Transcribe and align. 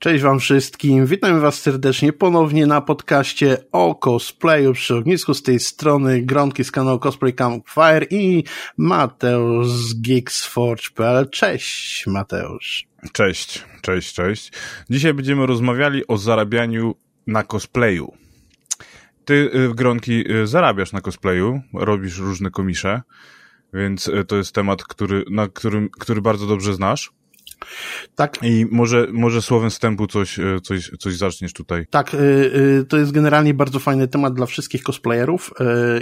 Cześć 0.00 0.22
Wam 0.22 0.40
wszystkim, 0.40 1.06
witam 1.06 1.40
Was 1.40 1.62
serdecznie 1.62 2.12
ponownie 2.12 2.66
na 2.66 2.80
podcaście 2.80 3.56
o 3.72 3.94
cosplayu 3.94 4.72
przy 4.72 4.94
ognisku 4.94 5.34
z 5.34 5.42
tej 5.42 5.60
strony 5.60 6.22
Gronki 6.22 6.64
z 6.64 6.70
kanału 6.70 6.98
Cosplay 6.98 7.34
Campfire 7.34 8.06
i 8.10 8.44
Mateusz 8.76 9.68
z 9.68 10.00
Geeksforge.pl. 10.00 11.30
Cześć 11.30 12.06
Mateusz. 12.06 12.86
Cześć, 13.12 13.64
cześć, 13.82 14.14
cześć. 14.14 14.52
Dzisiaj 14.90 15.14
będziemy 15.14 15.46
rozmawiali 15.46 16.06
o 16.06 16.16
zarabianiu 16.16 16.94
na 17.26 17.42
cosplayu. 17.42 18.12
Ty, 19.24 19.50
y, 19.54 19.74
Gronki, 19.74 20.32
y, 20.32 20.46
zarabiasz 20.46 20.92
na 20.92 21.00
cosplayu, 21.00 21.60
robisz 21.74 22.18
różne 22.18 22.50
komisze, 22.50 23.02
więc 23.74 24.08
y, 24.08 24.24
to 24.24 24.36
jest 24.36 24.54
temat, 24.54 24.84
który, 24.84 25.24
na 25.30 25.48
którym, 25.48 25.88
który 25.90 26.20
bardzo 26.20 26.46
dobrze 26.46 26.74
znasz. 26.74 27.19
Tak. 28.14 28.38
I 28.42 28.66
może, 28.70 29.06
może 29.12 29.42
słowem 29.42 29.70
wstępu 29.70 30.06
coś, 30.06 30.38
e, 30.38 30.60
coś, 30.62 30.90
coś 30.98 31.16
zaczniesz 31.16 31.52
tutaj. 31.52 31.86
Tak, 31.90 32.14
e, 32.14 32.18
e, 32.18 32.84
to 32.84 32.96
jest 32.96 33.12
generalnie 33.12 33.54
bardzo 33.54 33.78
fajny 33.78 34.08
temat 34.08 34.34
dla 34.34 34.46
wszystkich 34.46 34.82
cosplayerów 34.82 35.50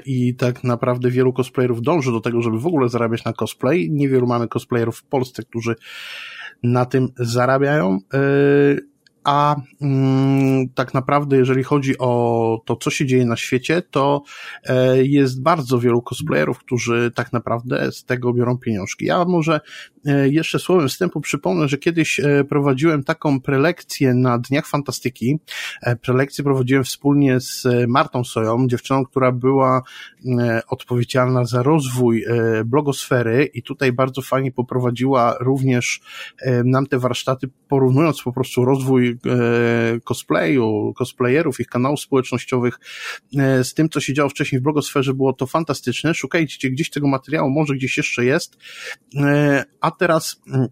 i 0.06 0.34
tak 0.34 0.64
naprawdę 0.64 1.10
wielu 1.10 1.32
cosplayerów 1.32 1.82
dąży 1.82 2.12
do 2.12 2.20
tego, 2.20 2.42
żeby 2.42 2.58
w 2.58 2.66
ogóle 2.66 2.88
zarabiać 2.88 3.24
na 3.24 3.32
cosplay. 3.32 3.90
Niewielu 3.90 4.26
mamy 4.26 4.48
cosplayerów 4.48 4.98
w 4.98 5.04
Polsce, 5.04 5.42
którzy 5.42 5.74
na 6.62 6.86
tym 6.86 7.08
zarabiają 7.16 7.98
a 9.28 9.56
mm, 9.80 10.68
tak 10.68 10.94
naprawdę, 10.94 11.36
jeżeli 11.36 11.62
chodzi 11.62 11.98
o 11.98 12.62
to, 12.64 12.76
co 12.76 12.90
się 12.90 13.06
dzieje 13.06 13.26
na 13.26 13.36
świecie, 13.36 13.82
to 13.90 14.22
e, 14.64 15.04
jest 15.04 15.42
bardzo 15.42 15.78
wielu 15.78 16.02
cosplayerów, 16.02 16.58
którzy 16.58 17.12
tak 17.14 17.32
naprawdę 17.32 17.92
z 17.92 18.04
tego 18.04 18.32
biorą 18.32 18.58
pieniążki. 18.58 19.04
Ja 19.04 19.24
może 19.24 19.60
e, 20.06 20.28
jeszcze 20.28 20.58
słowem 20.58 20.88
wstępu 20.88 21.20
przypomnę, 21.20 21.68
że 21.68 21.78
kiedyś 21.78 22.20
e, 22.20 22.44
prowadziłem 22.44 23.04
taką 23.04 23.40
prelekcję 23.40 24.14
na 24.14 24.38
Dniach 24.38 24.66
Fantastyki. 24.66 25.38
E, 25.82 25.96
prelekcję 25.96 26.44
prowadziłem 26.44 26.84
wspólnie 26.84 27.40
z 27.40 27.66
Martą 27.88 28.24
Soją, 28.24 28.66
dziewczyną, 28.68 29.04
która 29.04 29.32
była 29.32 29.82
e, 30.38 30.62
odpowiedzialna 30.68 31.44
za 31.44 31.62
rozwój 31.62 32.24
e, 32.24 32.64
blogosfery 32.64 33.44
i 33.44 33.62
tutaj 33.62 33.92
bardzo 33.92 34.22
fajnie 34.22 34.52
poprowadziła 34.52 35.36
również 35.40 36.00
nam 36.64 36.86
te 36.86 36.98
warsztaty, 36.98 37.48
porównując 37.68 38.22
po 38.22 38.32
prostu 38.32 38.64
rozwój 38.64 39.17
E, 39.17 39.17
cosplayu, 40.04 40.92
cosplayerów, 40.96 41.60
ich 41.60 41.66
kanałów 41.66 42.00
społecznościowych 42.00 42.80
e, 43.38 43.64
z 43.64 43.74
tym, 43.74 43.88
co 43.88 44.00
się 44.00 44.14
działo 44.14 44.28
wcześniej 44.28 44.60
w 44.60 44.62
blogosferze, 44.62 45.14
było 45.14 45.32
to 45.32 45.46
fantastyczne. 45.46 46.14
Szukajcie 46.14 46.70
gdzieś 46.70 46.90
tego 46.90 47.08
materiału, 47.08 47.50
może 47.50 47.74
gdzieś 47.74 47.96
jeszcze 47.96 48.24
jest. 48.24 48.56
E, 49.16 49.64
a 49.80 49.90
teraz 49.90 50.42
mm, 50.48 50.68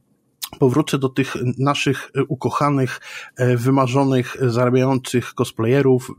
powrócę 0.59 0.99
do 0.99 1.09
tych 1.09 1.35
naszych 1.59 2.11
e, 2.15 2.25
ukochanych, 2.25 3.01
e, 3.37 3.57
wymarzonych, 3.57 4.37
e, 4.43 4.51
zarabiających 4.51 5.35
cosplayerów, 5.35 6.11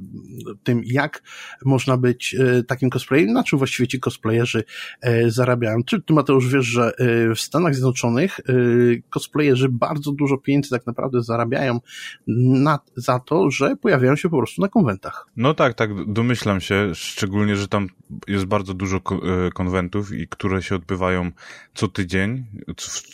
tym 0.63 0.81
jak 0.85 1.23
można 1.65 1.97
być 1.97 2.35
takim 2.67 2.89
cosplayerem, 2.89 3.33
na 3.33 3.43
czym 3.43 3.57
właściwie 3.57 3.87
ci 3.87 3.99
cosplayerzy 3.99 4.63
zarabiają. 5.27 5.83
Czy 5.83 6.01
ty 6.01 6.13
Mateusz 6.13 6.47
wiesz, 6.47 6.65
że 6.65 6.91
w 7.35 7.39
Stanach 7.39 7.75
Zjednoczonych 7.75 8.39
cosplayerzy 9.09 9.69
bardzo 9.69 10.11
dużo 10.11 10.37
pieniędzy 10.37 10.69
tak 10.69 10.87
naprawdę 10.87 11.23
zarabiają 11.23 11.79
na, 12.27 12.79
za 12.95 13.19
to, 13.19 13.51
że 13.51 13.75
pojawiają 13.75 14.15
się 14.15 14.29
po 14.29 14.37
prostu 14.37 14.61
na 14.61 14.67
konwentach. 14.67 15.27
No 15.37 15.53
tak, 15.53 15.73
tak, 15.73 16.13
domyślam 16.13 16.61
się, 16.61 16.91
szczególnie, 16.95 17.55
że 17.55 17.67
tam 17.67 17.87
jest 18.27 18.45
bardzo 18.45 18.73
dużo 18.73 19.01
konwentów 19.53 20.11
i 20.11 20.27
które 20.27 20.63
się 20.63 20.75
odbywają 20.75 21.31
co 21.73 21.87
tydzień, 21.87 22.45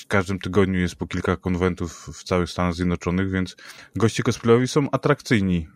w 0.04 0.08
każdym 0.08 0.40
tygodniu 0.40 0.80
jest 0.80 0.96
po 1.04 1.08
kilka 1.08 1.38
konwentów 1.38 2.10
w 2.14 2.24
całych 2.24 2.50
Stanach 2.50 2.74
Zjednoczonych, 2.74 3.32
więc 3.32 3.56
goście 3.96 4.24
cosplayowi 4.24 4.68
są 4.68 4.88
atrakcyjni 4.92 5.68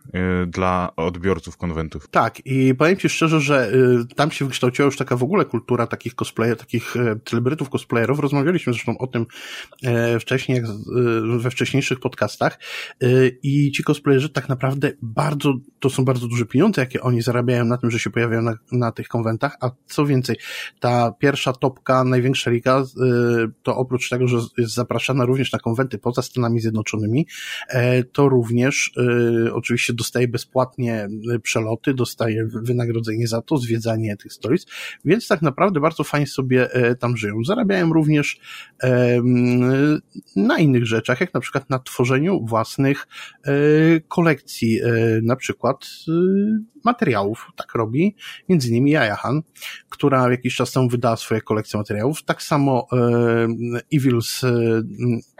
y, 0.42 0.46
dla 0.46 0.92
odbiorców 0.96 1.56
konwentów. 1.56 2.08
Tak, 2.10 2.46
i 2.46 2.74
powiem 2.74 2.96
Ci 2.96 3.08
szczerze, 3.08 3.40
że 3.40 3.72
y, 3.72 4.14
tam 4.14 4.30
się 4.30 4.44
wykształciła 4.44 4.86
już 4.86 4.96
taka 4.96 5.16
w 5.16 5.22
ogóle 5.22 5.44
kultura 5.44 5.86
takich 5.86 6.14
cosplayerów, 6.14 6.60
takich 6.60 6.96
y, 6.96 7.20
celebrytów 7.24 7.70
cosplayerów. 7.70 8.18
Rozmawialiśmy 8.18 8.72
zresztą 8.72 8.98
o 8.98 9.06
tym 9.06 9.26
wcześniej, 10.20 10.62
we 11.38 11.50
wcześniejszych 11.50 12.00
podcastach 12.00 12.58
i 13.42 13.72
ci 13.72 13.84
cosplayerzy 13.84 14.28
tak 14.28 14.48
naprawdę 14.48 14.92
bardzo, 15.02 15.54
to 15.80 15.90
są 15.90 16.04
bardzo 16.04 16.28
duże 16.28 16.46
pieniądze, 16.46 16.80
jakie 16.80 17.00
oni 17.00 17.22
zarabiają 17.22 17.64
na 17.64 17.76
tym, 17.76 17.90
że 17.90 17.98
się 17.98 18.10
pojawiają 18.10 18.42
na, 18.42 18.54
na 18.72 18.92
tych 18.92 19.08
konwentach, 19.08 19.56
a 19.60 19.70
co 19.86 20.06
więcej, 20.06 20.36
ta 20.80 21.12
pierwsza 21.18 21.52
topka, 21.52 22.04
największa 22.04 22.50
liga, 22.50 22.84
to 23.62 23.76
oprócz 23.76 24.08
tego, 24.08 24.28
że 24.28 24.38
jest 24.58 24.74
zapraszana 24.74 25.17
zapraszana 25.18 25.24
również 25.24 25.52
na 25.52 25.58
konwenty 25.58 25.98
poza 25.98 26.22
Stanami 26.22 26.60
Zjednoczonymi, 26.60 27.26
e, 27.68 28.04
to 28.04 28.28
również 28.28 28.92
e, 29.46 29.54
oczywiście 29.54 29.92
dostaje 29.92 30.28
bezpłatnie 30.28 31.08
e, 31.34 31.38
przeloty, 31.38 31.94
dostaje 31.94 32.46
wynagrodzenie 32.46 33.26
za 33.26 33.42
to, 33.42 33.56
zwiedzanie 33.56 34.16
tych 34.16 34.32
stolic, 34.32 34.66
więc 35.04 35.28
tak 35.28 35.42
naprawdę 35.42 35.80
bardzo 35.80 36.04
fajnie 36.04 36.26
sobie 36.26 36.68
tam 36.98 37.16
żyją. 37.16 37.44
Zarabiają 37.44 37.92
również 37.92 38.40
na 40.36 40.58
innych 40.58 40.86
rzeczach, 40.86 41.20
jak 41.20 41.34
na 41.34 41.40
przykład 41.40 41.70
na 41.70 41.78
tworzeniu 41.78 42.46
własnych 42.46 43.06
kolekcji, 44.08 44.80
na 45.22 45.36
przykład 45.36 45.86
materiałów, 46.84 47.46
tak 47.56 47.74
robi, 47.74 48.16
między 48.48 48.68
innymi 48.68 48.90
Jajahan, 48.90 49.42
która 49.88 50.30
jakiś 50.30 50.56
czas 50.56 50.72
temu 50.72 50.88
wydała 50.88 51.16
swoje 51.16 51.40
kolekcje 51.40 51.78
materiałów, 51.78 52.22
tak 52.22 52.42
samo 52.42 52.86
e, 52.92 52.96
Evil's, 53.94 54.46
e, 54.46 54.82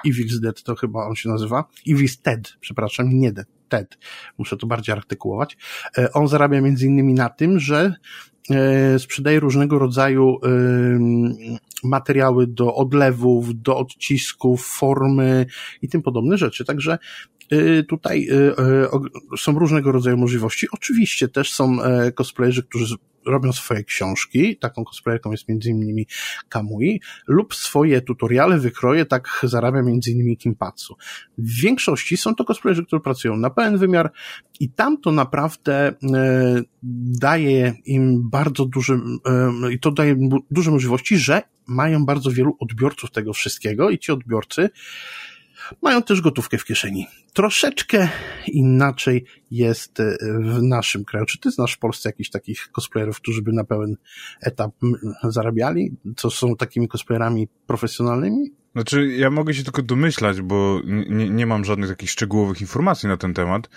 Evil's 0.06 0.40
Dead 0.42 0.62
to 0.62 0.74
chyba 0.74 1.06
on 1.06 1.14
się 1.14 1.28
nazywa, 1.28 1.64
Evil's 1.88 2.22
Ted, 2.22 2.52
przepraszam, 2.60 3.08
nie 3.10 3.32
Dead, 3.32 3.57
TED, 3.68 3.98
muszę 4.38 4.56
to 4.56 4.66
bardziej 4.66 4.92
artykułować. 4.92 5.56
E, 5.98 6.12
on 6.12 6.28
zarabia 6.28 6.60
między 6.60 6.86
innymi 6.86 7.14
na 7.14 7.28
tym, 7.28 7.60
że 7.60 7.94
e, 8.50 8.98
sprzedaje 8.98 9.40
różnego 9.40 9.78
rodzaju 9.78 10.36
materiały 11.84 12.46
do 12.46 12.74
odlewów, 12.74 13.62
do 13.62 13.78
odcisków, 13.78 14.66
formy 14.66 15.46
i 15.82 15.88
tym 15.88 16.02
podobne 16.02 16.38
rzeczy. 16.38 16.64
Także 16.64 16.98
Y, 17.52 17.84
tutaj 17.88 18.28
y, 18.30 18.34
y, 19.34 19.38
są 19.38 19.58
różnego 19.58 19.92
rodzaju 19.92 20.16
możliwości. 20.16 20.66
Oczywiście 20.72 21.28
też 21.28 21.52
są 21.52 21.82
e, 21.82 22.12
cosplayerzy, 22.12 22.62
którzy 22.62 22.96
robią 23.28 23.52
swoje 23.52 23.84
książki, 23.84 24.56
taką 24.56 24.84
cosplayerką 24.84 25.30
jest 25.30 25.48
między 25.48 25.70
innymi 25.70 26.06
Kamui, 26.48 27.00
lub 27.26 27.54
swoje 27.54 28.00
tutoriale, 28.00 28.58
wykroje, 28.58 29.06
tak 29.06 29.40
zarabia 29.42 29.82
między 29.82 30.10
innymi 30.10 30.36
Kimpatsu. 30.36 30.96
W 31.38 31.60
większości 31.62 32.16
są 32.16 32.34
to 32.34 32.44
cosplayerzy, 32.44 32.84
którzy 32.86 33.00
pracują 33.00 33.36
na 33.36 33.50
pełen 33.50 33.78
wymiar 33.78 34.12
i 34.60 34.70
tam 34.70 35.00
to 35.00 35.12
naprawdę 35.12 35.88
e, 36.12 36.62
daje 37.20 37.74
im 37.84 38.30
bardzo 38.30 38.64
duży, 38.64 39.00
e, 39.64 39.72
i 39.72 39.78
to 39.78 39.90
daje 39.90 40.16
duże 40.50 40.70
możliwości, 40.70 41.18
że 41.18 41.42
mają 41.66 42.04
bardzo 42.04 42.30
wielu 42.30 42.56
odbiorców 42.60 43.10
tego 43.10 43.32
wszystkiego 43.32 43.90
i 43.90 43.98
ci 43.98 44.12
odbiorcy 44.12 44.70
mają 45.82 46.02
też 46.02 46.20
gotówkę 46.20 46.58
w 46.58 46.64
kieszeni. 46.64 47.06
Troszeczkę 47.32 48.08
inaczej 48.46 49.24
jest 49.50 50.00
e, 50.00 50.16
w 50.40 50.62
naszym 50.62 51.04
kraju. 51.04 51.26
Czy 51.26 51.38
ty 51.38 51.50
znasz 51.50 51.74
w 51.74 51.78
Polsce 51.78 52.08
jakichś 52.08 52.30
takich 52.30 52.68
cosplayerów, 52.72 53.16
którzy 53.16 53.42
by 53.42 53.52
na 53.52 53.64
pełen 53.64 53.96
etap 54.40 54.72
zarabiali? 55.22 55.96
Co 56.16 56.30
są 56.30 56.56
takimi 56.56 56.88
cosplayerami 56.88 57.48
profesjonalnymi? 57.66 58.50
Znaczy, 58.72 59.06
ja 59.06 59.30
mogę 59.30 59.54
się 59.54 59.64
tylko 59.64 59.82
domyślać, 59.82 60.40
bo 60.40 60.80
nie, 60.86 61.30
nie 61.30 61.46
mam 61.46 61.64
żadnych 61.64 61.88
takich 61.88 62.10
szczegółowych 62.10 62.60
informacji 62.60 63.08
na 63.08 63.16
ten 63.16 63.34
temat, 63.34 63.68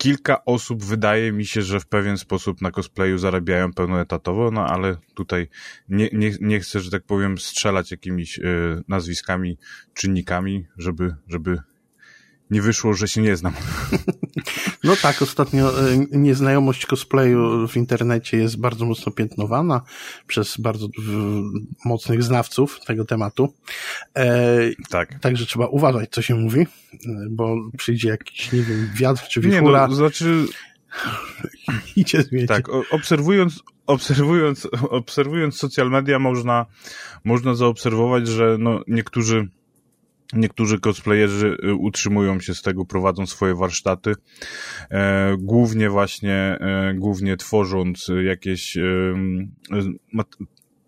kilka 0.00 0.44
osób 0.44 0.84
wydaje 0.84 1.32
mi 1.32 1.46
się, 1.46 1.62
że 1.62 1.80
w 1.80 1.86
pewien 1.86 2.18
sposób 2.18 2.62
na 2.62 2.70
cosplayu 2.70 3.18
zarabiają 3.18 3.72
pełnoetatowo, 3.72 4.50
no 4.50 4.66
ale 4.66 4.96
tutaj 5.14 5.48
nie, 5.88 6.08
nie, 6.12 6.32
nie 6.40 6.60
chcę, 6.60 6.80
że 6.80 6.90
tak 6.90 7.04
powiem, 7.04 7.38
strzelać 7.38 7.90
jakimiś 7.90 8.38
y, 8.38 8.82
nazwiskami, 8.88 9.58
czynnikami, 9.94 10.66
żeby, 10.78 11.14
żeby 11.28 11.58
nie 12.50 12.62
wyszło, 12.62 12.94
że 12.94 13.08
się 13.08 13.22
nie 13.22 13.36
znam. 13.36 13.52
No 14.84 14.96
tak, 15.02 15.22
ostatnio 15.22 15.90
e, 15.90 15.96
nieznajomość 16.12 16.86
cosplayu 16.86 17.68
w 17.68 17.76
internecie 17.76 18.36
jest 18.36 18.60
bardzo 18.60 18.84
mocno 18.84 19.12
piętnowana 19.12 19.82
przez 20.26 20.56
bardzo 20.56 20.88
mocnych 21.84 22.22
znawców 22.22 22.80
tego 22.86 23.04
tematu. 23.04 23.54
E, 24.16 24.58
tak. 24.90 25.18
Także 25.20 25.46
trzeba 25.46 25.66
uważać, 25.66 26.10
co 26.10 26.22
się 26.22 26.34
mówi, 26.34 26.66
bo 27.30 27.56
przyjdzie 27.78 28.08
jakiś, 28.08 28.52
nie 28.52 28.62
wiem, 28.62 28.90
wiatr 28.94 29.28
czy 29.28 29.40
wichura. 29.40 29.82
Nie, 29.82 29.88
no, 29.88 29.94
znaczy... 29.94 30.44
Idzie 31.96 32.22
zmienić. 32.22 32.48
Tak, 32.48 32.68
obserwując, 32.90 33.62
obserwując, 33.86 34.68
obserwując 34.90 35.56
social 35.56 35.90
media 35.90 36.18
można, 36.18 36.66
można 37.24 37.54
zaobserwować, 37.54 38.28
że 38.28 38.56
no, 38.58 38.80
niektórzy 38.88 39.48
Niektórzy 40.32 40.80
cosplayerzy 40.80 41.56
y, 41.64 41.74
utrzymują 41.74 42.40
się 42.40 42.54
z 42.54 42.62
tego, 42.62 42.84
prowadzą 42.84 43.26
swoje 43.26 43.54
warsztaty, 43.54 44.14
e, 44.90 45.36
głównie 45.38 45.90
właśnie, 45.90 46.34
e, 46.60 46.94
głównie 46.94 47.36
tworząc 47.36 48.10
jakieś 48.24 48.76
e, 48.76 48.82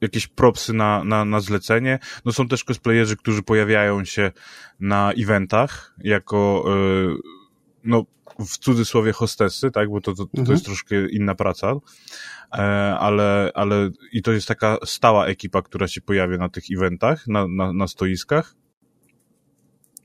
jakieś 0.01 0.27
propsy 0.27 0.73
na, 0.73 1.05
na, 1.05 1.25
na 1.25 1.41
zlecenie. 1.41 1.99
No 2.25 2.33
są 2.33 2.49
też 2.49 2.65
cosplayerzy, 2.65 3.17
którzy 3.17 3.43
pojawiają 3.43 4.05
się 4.05 4.33
na 4.81 5.13
eventach 5.13 5.95
jako, 5.99 6.65
no 7.85 8.05
w 8.39 8.59
cudzysłowie 8.59 9.13
hostessy, 9.13 9.71
tak, 9.71 9.91
bo 9.91 10.01
to, 10.01 10.15
to, 10.15 10.25
to 10.25 10.39
mhm. 10.39 10.53
jest 10.53 10.65
troszkę 10.65 11.09
inna 11.09 11.35
praca, 11.35 11.75
ale, 12.99 13.51
ale 13.55 13.91
i 14.13 14.23
to 14.23 14.33
jest 14.33 14.49
taka 14.49 14.77
stała 14.85 15.27
ekipa, 15.27 15.63
która 15.63 15.89
się 15.89 16.01
pojawia 16.01 16.39
na 16.39 16.49
tych 16.49 16.65
eventach, 16.77 17.27
na, 17.27 17.49
na, 17.49 17.73
na 17.73 17.87
stoiskach. 17.87 18.55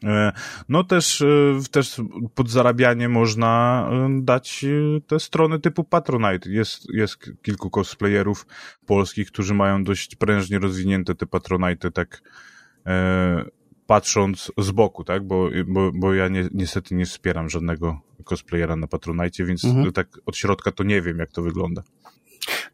E, 0.04 0.32
no 0.70 0.84
też, 0.84 1.22
e, 1.22 1.60
też 1.72 2.02
pod 2.36 2.50
zarabianie 2.50 3.10
można 3.10 3.90
dać 4.22 4.66
te 5.08 5.20
strony 5.20 5.60
typu 5.60 5.84
Patronite. 5.84 6.50
Jest, 6.50 6.94
jest 6.94 7.32
kilku 7.42 7.70
cosplayerów 7.70 8.46
polskich, 8.86 9.28
którzy 9.28 9.54
mają 9.54 9.84
dość 9.84 10.16
prężnie 10.16 10.60
rozwinięte 10.60 11.16
te 11.16 11.26
Patronite, 11.26 11.92
tak 11.92 12.22
patrząc 13.88 14.52
z 14.58 14.72
boku, 14.72 15.04
tak? 15.04 15.28
Bo, 15.28 15.50
bo, 15.68 15.92
bo 15.94 16.14
ja 16.14 16.28
nie, 16.28 16.50
niestety 16.54 16.96
nie 16.96 17.06
wspieram 17.06 17.50
żadnego 17.50 18.02
cosplayera 18.26 18.76
na 18.76 18.88
Patronite, 18.88 19.46
więc 19.46 19.66
mhm. 19.66 19.92
tak 19.92 20.08
od 20.26 20.38
środka 20.38 20.72
to 20.72 20.84
nie 20.84 21.02
wiem, 21.02 21.20
jak 21.20 21.32
to 21.32 21.42
wygląda. 21.42 21.84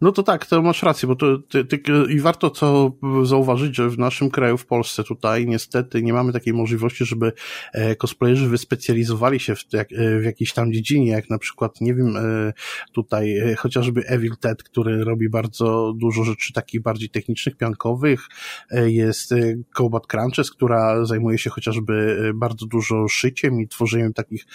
No 0.04 0.12
to 0.12 0.24
tak, 0.24 0.46
to 0.46 0.62
masz 0.62 0.84
rację, 0.84 1.08
bo 1.08 1.16
to, 1.16 1.38
ty, 1.38 1.66
ty, 1.66 1.82
i 2.10 2.20
warto 2.20 2.50
co 2.50 2.92
zauważyć, 3.24 3.76
że 3.76 3.90
w 3.90 3.98
naszym 3.98 4.30
kraju, 4.30 4.58
w 4.58 4.66
Polsce 4.66 5.04
tutaj 5.04 5.48
niestety 5.48 6.04
nie 6.04 6.14
mamy 6.14 6.34
takiej 6.34 6.54
możliwości, 6.54 7.06
żeby 7.06 7.32
e, 7.74 7.96
cosplayerzy 7.96 8.48
wyspecjalizowali 8.48 9.40
się 9.40 9.56
w, 9.56 9.66
jak, 9.74 9.92
e, 9.92 10.20
w 10.20 10.24
jakiejś 10.24 10.54
tam 10.54 10.74
dziedzinie, 10.74 11.12
jak 11.12 11.30
na 11.30 11.38
przykład, 11.38 11.82
nie 11.82 11.94
wiem, 11.94 12.18
e, 12.18 12.54
tutaj 12.92 13.56
chociażby 13.58 14.02
Evil 14.08 14.38
Ted, 14.40 14.64
który 14.64 15.04
robi 15.04 15.30
bardzo 15.30 15.94
dużo 15.98 16.24
rzeczy 16.24 16.54
takich 16.54 16.82
bardziej 16.82 17.10
technicznych, 17.10 17.58
piankowych, 17.58 18.28
jest 18.72 19.34
Combat 19.78 20.08
Crunches, 20.08 20.52
która 20.52 21.06
zajmuje 21.06 21.38
się 21.38 21.50
chociażby 21.50 22.18
bardzo 22.36 22.66
dużo 22.66 23.08
szyciem 23.08 23.62
i 23.62 23.68
tworzeniem 23.68 24.14
takich 24.14 24.46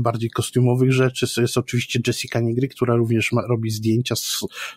bardziej 0.00 0.30
kostiumowych 0.30 0.92
rzeczy. 0.92 1.26
Jest 1.40 1.58
oczywiście 1.58 2.00
Jessica 2.06 2.40
Nigry, 2.40 2.68
która 2.68 2.94
również 2.94 3.32
ma, 3.32 3.46
robi 3.46 3.70
zdjęcia 3.70 4.02
zdjęcia 4.02 4.16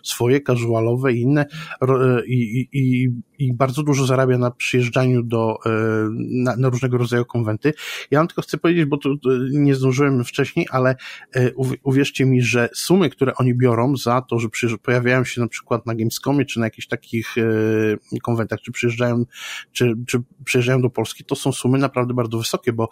swoje, 0.02 0.40
casualowe 0.40 1.12
i 1.12 1.20
inne 1.26 1.46
e, 1.82 2.22
i, 2.26 2.68
i, 2.72 2.84
i 3.38 3.52
bardzo 3.52 3.82
dużo 3.82 4.06
zarabia 4.06 4.38
na 4.38 4.50
przyjeżdżaniu 4.50 5.22
do, 5.22 5.58
e, 5.66 5.70
na, 6.18 6.56
na 6.56 6.68
różnego 6.68 6.98
rodzaju 6.98 7.24
konwenty. 7.24 7.72
Ja 8.10 8.18
wam 8.18 8.28
tylko 8.28 8.42
chcę 8.42 8.58
powiedzieć, 8.58 8.84
bo 8.84 8.98
to 8.98 9.08
nie 9.50 9.74
zdążyłem 9.74 10.24
wcześniej, 10.24 10.66
ale 10.70 10.96
e, 11.36 11.50
uwierzcie 11.82 12.26
mi, 12.26 12.42
że 12.42 12.68
sumy, 12.74 13.10
które 13.10 13.34
oni 13.34 13.54
biorą 13.54 13.96
za 13.96 14.20
to, 14.20 14.38
że 14.38 14.48
pojawiają 14.82 15.24
się 15.24 15.40
na 15.40 15.48
przykład 15.48 15.86
na 15.86 15.94
Gamescomie, 15.94 16.44
czy 16.44 16.60
na 16.60 16.66
jakichś 16.66 16.86
takich 16.86 17.34
konwentach, 18.22 18.60
czy 18.60 18.72
przyjeżdżają, 18.72 19.24
czy, 19.72 19.94
czy 20.06 20.22
przyjeżdżają 20.44 20.82
do 20.82 20.90
Polski, 20.90 21.24
to 21.24 21.36
są 21.36 21.52
sumy 21.52 21.78
naprawdę 21.78 22.14
bardzo 22.14 22.38
wysokie, 22.38 22.72
bo 22.72 22.88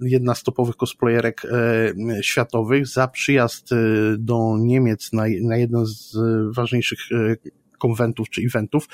jedna 0.00 0.34
z 0.34 0.42
topowych 0.42 0.76
cosplayerek 0.76 1.42
światowych 2.22 2.86
za 2.86 3.08
przyjazd 3.08 3.70
do 4.18 4.56
Niemiec 4.58 5.12
na, 5.12 5.24
na 5.42 5.56
jeden 5.56 5.86
z 5.86 6.16
ważniejszych 6.54 6.98
e, 7.12 7.36
konwentów 7.80 8.30
czy 8.30 8.42
eventów, 8.42 8.88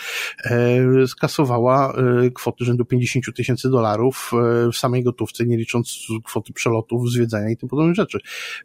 e, 0.44 1.06
skasowała 1.06 1.92
e, 1.92 2.30
kwoty 2.30 2.64
rzędu 2.64 2.84
50 2.84 3.36
tysięcy 3.36 3.70
dolarów 3.70 4.30
e, 4.66 4.72
w 4.72 4.76
samej 4.76 5.04
gotówce, 5.04 5.46
nie 5.46 5.56
licząc 5.56 5.98
kwoty 6.24 6.52
przelotów, 6.52 7.10
zwiedzania 7.10 7.50
i 7.50 7.56
tym 7.56 7.68
podobnych 7.68 7.94
rzeczy. 7.94 8.18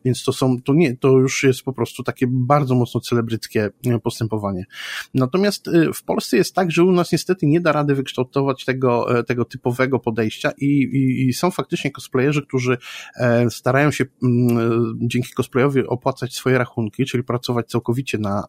Więc 0.06 0.24
to 0.24 0.34
są, 0.34 0.62
to 0.62 0.74
nie, 0.74 0.98
to 0.98 1.10
już 1.10 1.44
jest 1.44 1.64
po 1.64 1.74
prostu 1.74 2.04
takie 2.04 2.26
bardzo 2.30 2.76
mocno 2.76 3.02
celebryckie 3.02 3.70
postępowanie. 4.04 4.66
Natomiast 5.14 5.70
w 5.94 6.04
Polsce 6.04 6.38
jest 6.38 6.56
tak, 6.56 6.72
że 6.72 6.84
u 6.84 6.92
nas 6.92 7.12
niestety 7.12 7.46
nie 7.46 7.62
da 7.62 7.72
rady 7.72 7.96
wykształtować 7.96 8.66
tego, 8.66 9.24
tego 9.24 9.46
typowego 9.46 10.00
podejścia 10.00 10.52
i, 10.58 10.66
i, 10.66 11.28
i 11.28 11.34
są 11.34 11.52
faktycznie 11.52 11.92
cosplayerzy, 11.92 12.42
którzy 12.42 12.78
starają 13.50 13.92
się 13.92 14.06
mm, 14.24 14.98
dzięki 15.02 15.34
cosplayowi 15.34 15.88
opłacać 15.88 16.36
swoje 16.36 16.58
rachunki, 16.58 17.06
czyli 17.06 17.24
pracować 17.24 17.68
całkowicie 17.68 18.18
na 18.18 18.44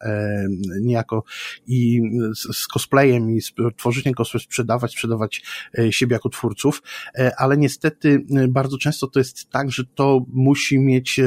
niejako 0.80 1.24
i 1.66 2.02
z, 2.34 2.56
z 2.56 2.66
cosplayem 2.66 3.30
i 3.30 3.40
z 3.40 3.52
tworzeniem 3.76 4.14
cosplay 4.14 4.42
sprzedawać, 4.42 4.92
sprzedawać 4.92 5.42
e, 5.78 5.92
siebie 5.92 6.12
jako 6.14 6.28
twórców, 6.28 6.82
e, 7.18 7.32
ale 7.38 7.56
niestety 7.56 8.24
e, 8.36 8.48
bardzo 8.48 8.78
często 8.78 9.06
to 9.06 9.18
jest 9.18 9.50
tak, 9.50 9.70
że 9.70 9.84
to 9.94 10.24
musi 10.28 10.78
mieć 10.78 11.20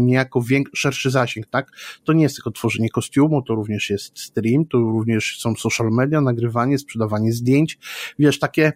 niejako 0.00 0.42
większy, 0.42 0.76
szerszy 0.76 1.10
zasięg, 1.10 1.46
tak? 1.46 1.70
To 2.04 2.12
nie 2.12 2.22
jest 2.22 2.34
tylko 2.34 2.50
tworzenie 2.50 2.90
kostiumu, 2.90 3.42
to 3.42 3.54
również 3.54 3.90
jest 3.90 4.18
stream, 4.18 4.64
to 4.66 4.78
również 4.78 5.38
są 5.38 5.54
social 5.54 5.90
media, 5.90 6.20
nagrywanie, 6.20 6.78
sprzedawanie 6.78 7.32
zdjęć, 7.32 7.78
wiesz, 8.18 8.38
takie 8.38 8.72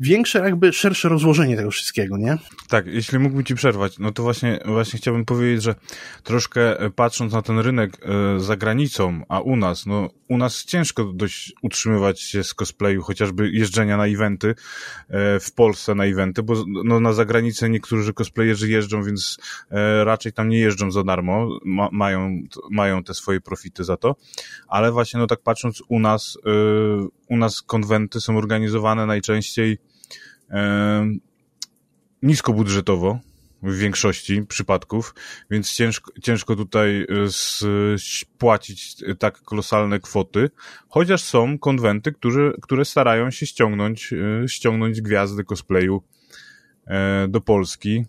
większe, 0.00 0.38
jakby 0.38 0.72
szersze 0.72 1.08
rozłożenie 1.08 1.56
tego 1.56 1.70
wszystkiego, 1.70 2.16
nie? 2.16 2.38
Tak, 2.68 2.86
jeśli 2.86 3.18
mógłbym 3.18 3.44
ci 3.44 3.54
przerwać, 3.54 3.98
no 3.98 4.12
to 4.12 4.22
właśnie, 4.22 4.60
właśnie 4.64 4.98
chciałbym 4.98 5.24
powiedzieć, 5.24 5.62
że 5.62 5.74
troszkę 6.22 6.80
e, 6.80 6.90
patrząc 6.90 7.32
na 7.32 7.42
ten 7.42 7.58
rynek 7.58 7.98
e, 8.02 8.40
za 8.40 8.56
granicą, 8.56 9.22
a 9.28 9.40
u 9.40 9.56
nas, 9.56 9.86
no 9.86 10.10
u 10.28 10.38
nas 10.38 10.64
ciężko 10.64 11.04
dość 11.04 11.52
utrzymywać 11.62 12.20
się 12.20 12.44
z 12.44 12.54
cosplayu, 12.54 13.02
chociażby 13.02 13.50
jeżdżenia 13.50 13.96
na 13.96 14.06
eventy 14.06 14.54
e, 15.08 15.40
w 15.40 15.52
Polsce 15.52 15.94
na 15.94 16.04
eventy, 16.04 16.42
bo 16.42 16.64
no, 16.84 17.00
na 17.00 17.12
zagranicę 17.12 17.70
niektórzy 17.70 18.12
cosplayerzy 18.12 18.70
jeżdżą, 18.70 19.02
więc 19.02 19.38
raczej 20.04 20.32
tam 20.32 20.48
nie 20.48 20.58
jeżdżą 20.58 20.90
za 20.90 21.04
darmo, 21.04 21.58
ma, 21.64 21.88
mają, 21.92 22.42
mają 22.70 23.04
te 23.04 23.14
swoje 23.14 23.40
profity 23.40 23.84
za 23.84 23.96
to, 23.96 24.16
ale 24.68 24.92
właśnie 24.92 25.20
no 25.20 25.26
tak 25.26 25.40
patrząc 25.42 25.82
u 25.88 26.00
nas, 26.00 26.38
u 27.28 27.36
nas 27.36 27.62
konwenty 27.62 28.20
są 28.20 28.36
organizowane 28.38 29.06
najczęściej 29.06 29.78
niskobudżetowo 32.22 33.18
w 33.62 33.74
większości 33.74 34.42
przypadków, 34.42 35.14
więc 35.50 35.72
ciężko, 35.72 36.12
ciężko 36.22 36.56
tutaj 36.56 37.02
e, 37.02 37.06
płacić 38.38 38.96
tak 39.18 39.42
kolosalne 39.42 40.00
kwoty, 40.00 40.50
chociaż 40.88 41.22
są 41.22 41.58
konwenty, 41.58 42.12
które, 42.12 42.52
które 42.62 42.84
starają 42.84 43.30
się 43.30 43.46
ściągnąć, 43.46 44.12
e, 44.12 44.48
ściągnąć 44.48 45.00
gwiazdy 45.00 45.44
cosplayu 45.44 46.02
e, 46.86 47.28
do 47.28 47.40
Polski. 47.40 48.04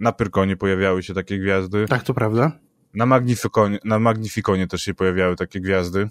Na 0.00 0.12
Pyrkonie 0.12 0.56
pojawiały 0.56 1.02
się 1.02 1.14
takie 1.14 1.38
gwiazdy. 1.38 1.86
Tak, 1.88 2.02
to 2.02 2.14
prawda. 2.14 2.58
Na 2.94 3.06
Magnificonie, 3.06 3.78
na 3.84 3.98
Magnificonie 3.98 4.66
też 4.66 4.82
się 4.82 4.94
pojawiały 4.94 5.36
takie 5.36 5.60
gwiazdy. 5.60 6.08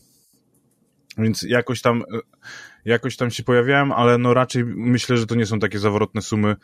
Więc 1.18 1.42
jakoś 1.42 1.82
tam 1.82 2.04
jakoś 2.86 3.18
tam 3.18 3.32
się 3.32 3.44
pojawiałem, 3.44 3.92
ale 3.92 4.18
no 4.18 4.34
raczej 4.34 4.66
myślę, 4.66 5.18
że 5.18 5.26
to 5.28 5.36
nie 5.36 5.46
są 5.46 5.60
takie 5.60 5.80
zawrotne 5.80 6.22
sumy 6.22 6.56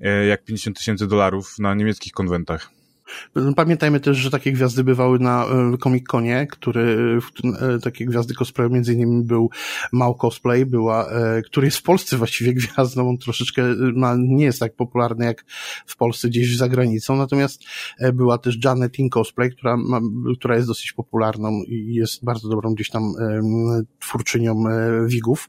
e, 0.00 0.26
jak 0.26 0.44
50 0.44 0.78
tysięcy 0.78 1.06
dolarów 1.06 1.58
na 1.58 1.74
niemieckich 1.74 2.12
konwentach. 2.12 2.70
Pamiętajmy 3.56 4.00
też, 4.00 4.16
że 4.16 4.30
takie 4.30 4.52
gwiazdy 4.52 4.84
bywały 4.84 5.18
na 5.18 5.44
e, 5.44 5.78
Comic 5.78 6.06
Conie, 6.06 6.46
który, 6.50 7.18
e, 7.44 7.78
takie 7.78 8.04
gwiazdy 8.04 8.34
cosplayu, 8.34 8.70
między 8.70 8.94
innymi 8.94 9.24
był 9.24 9.50
Mał 9.92 10.14
Cosplay, 10.14 10.66
była, 10.66 11.10
e, 11.10 11.42
który 11.42 11.66
jest 11.66 11.78
w 11.78 11.82
Polsce 11.82 12.16
właściwie 12.16 12.54
gwiazdą, 12.54 13.08
on 13.08 13.18
troszeczkę 13.18 13.62
ma, 13.94 14.14
nie 14.18 14.44
jest 14.44 14.60
tak 14.60 14.76
popularny 14.76 15.24
jak 15.24 15.44
w 15.86 15.96
Polsce 15.96 16.28
gdzieś 16.28 16.56
za 16.56 16.68
granicą, 16.68 17.16
natomiast 17.16 17.62
była 18.12 18.38
też 18.38 18.58
Janet 18.64 18.98
in 18.98 19.10
Cosplay, 19.10 19.50
która, 19.50 19.76
ma, 19.76 20.00
która 20.38 20.56
jest 20.56 20.68
dosyć 20.68 20.92
popularną 20.92 21.62
i 21.62 21.94
jest 21.94 22.24
bardzo 22.24 22.48
dobrą 22.48 22.74
gdzieś 22.74 22.90
tam 22.90 23.12
twórczynią 23.98 24.64
wigów. 25.06 25.48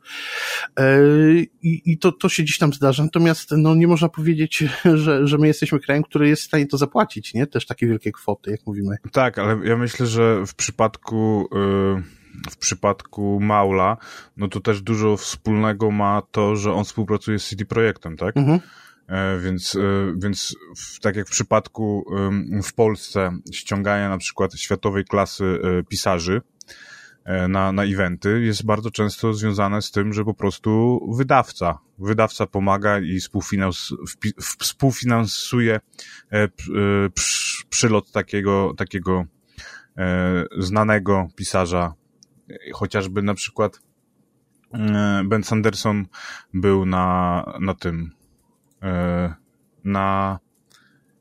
I, 1.61 1.81
i 1.85 1.97
to, 1.97 2.11
to 2.11 2.29
się 2.29 2.43
gdzieś 2.43 2.57
tam 2.57 2.73
zdarza, 2.73 3.03
natomiast 3.03 3.51
no, 3.57 3.75
nie 3.75 3.87
można 3.87 4.09
powiedzieć, 4.09 4.63
że, 5.03 5.27
że 5.27 5.37
my 5.37 5.47
jesteśmy 5.47 5.79
krajem, 5.79 6.03
który 6.03 6.29
jest 6.29 6.41
w 6.41 6.45
stanie 6.45 6.67
to 6.67 6.77
zapłacić, 6.77 7.33
nie? 7.33 7.47
Też 7.51 7.65
takie 7.65 7.87
wielkie 7.87 8.11
kwoty, 8.11 8.51
jak 8.51 8.59
mówimy. 8.65 8.95
Tak, 9.11 9.39
ale 9.39 9.67
ja 9.67 9.77
myślę, 9.77 10.05
że 10.05 10.45
w 10.45 10.55
przypadku 10.55 11.49
y, 11.97 12.21
w 12.51 12.57
przypadku 12.57 13.39
Maula, 13.41 13.97
no 14.37 14.47
to 14.47 14.59
też 14.59 14.81
dużo 14.81 15.17
wspólnego 15.17 15.91
ma 15.91 16.21
to, 16.31 16.55
że 16.55 16.73
on 16.73 16.83
współpracuje 16.83 17.39
z 17.39 17.49
CD 17.49 17.65
Projektem, 17.65 18.17
tak? 18.17 18.37
Mhm. 18.37 18.59
E, 19.07 19.39
więc, 19.39 19.75
e, 19.75 19.79
więc 20.17 20.55
w, 20.77 20.99
tak 20.99 21.15
jak 21.15 21.27
w 21.27 21.31
przypadku 21.31 22.05
w 22.63 22.73
Polsce 22.73 23.31
ściągania 23.53 24.09
na 24.09 24.17
przykład 24.17 24.53
światowej 24.53 25.05
klasy 25.05 25.59
e, 25.63 25.83
pisarzy, 25.83 26.41
na, 27.25 27.71
na 27.71 27.83
eventy 27.83 28.41
jest 28.41 28.65
bardzo 28.65 28.91
często 28.91 29.33
związane 29.33 29.81
z 29.81 29.91
tym, 29.91 30.13
że 30.13 30.25
po 30.25 30.33
prostu 30.33 30.99
wydawca, 31.17 31.79
wydawca 31.99 32.47
pomaga 32.47 32.99
i 32.99 33.19
współfinans, 33.19 33.93
współfinansuje 34.59 35.75
e, 35.75 35.79
e, 36.31 36.49
przylot 37.69 38.11
takiego, 38.11 38.73
takiego 38.77 39.25
znanego 40.57 41.27
pisarza, 41.35 41.93
chociażby 42.73 43.21
na 43.21 43.33
przykład 43.33 43.81
Ben 45.25 45.43
Sanderson 45.43 46.05
był 46.53 46.85
na, 46.85 47.45
na 47.59 47.73
tym, 47.73 48.11
na 49.83 50.39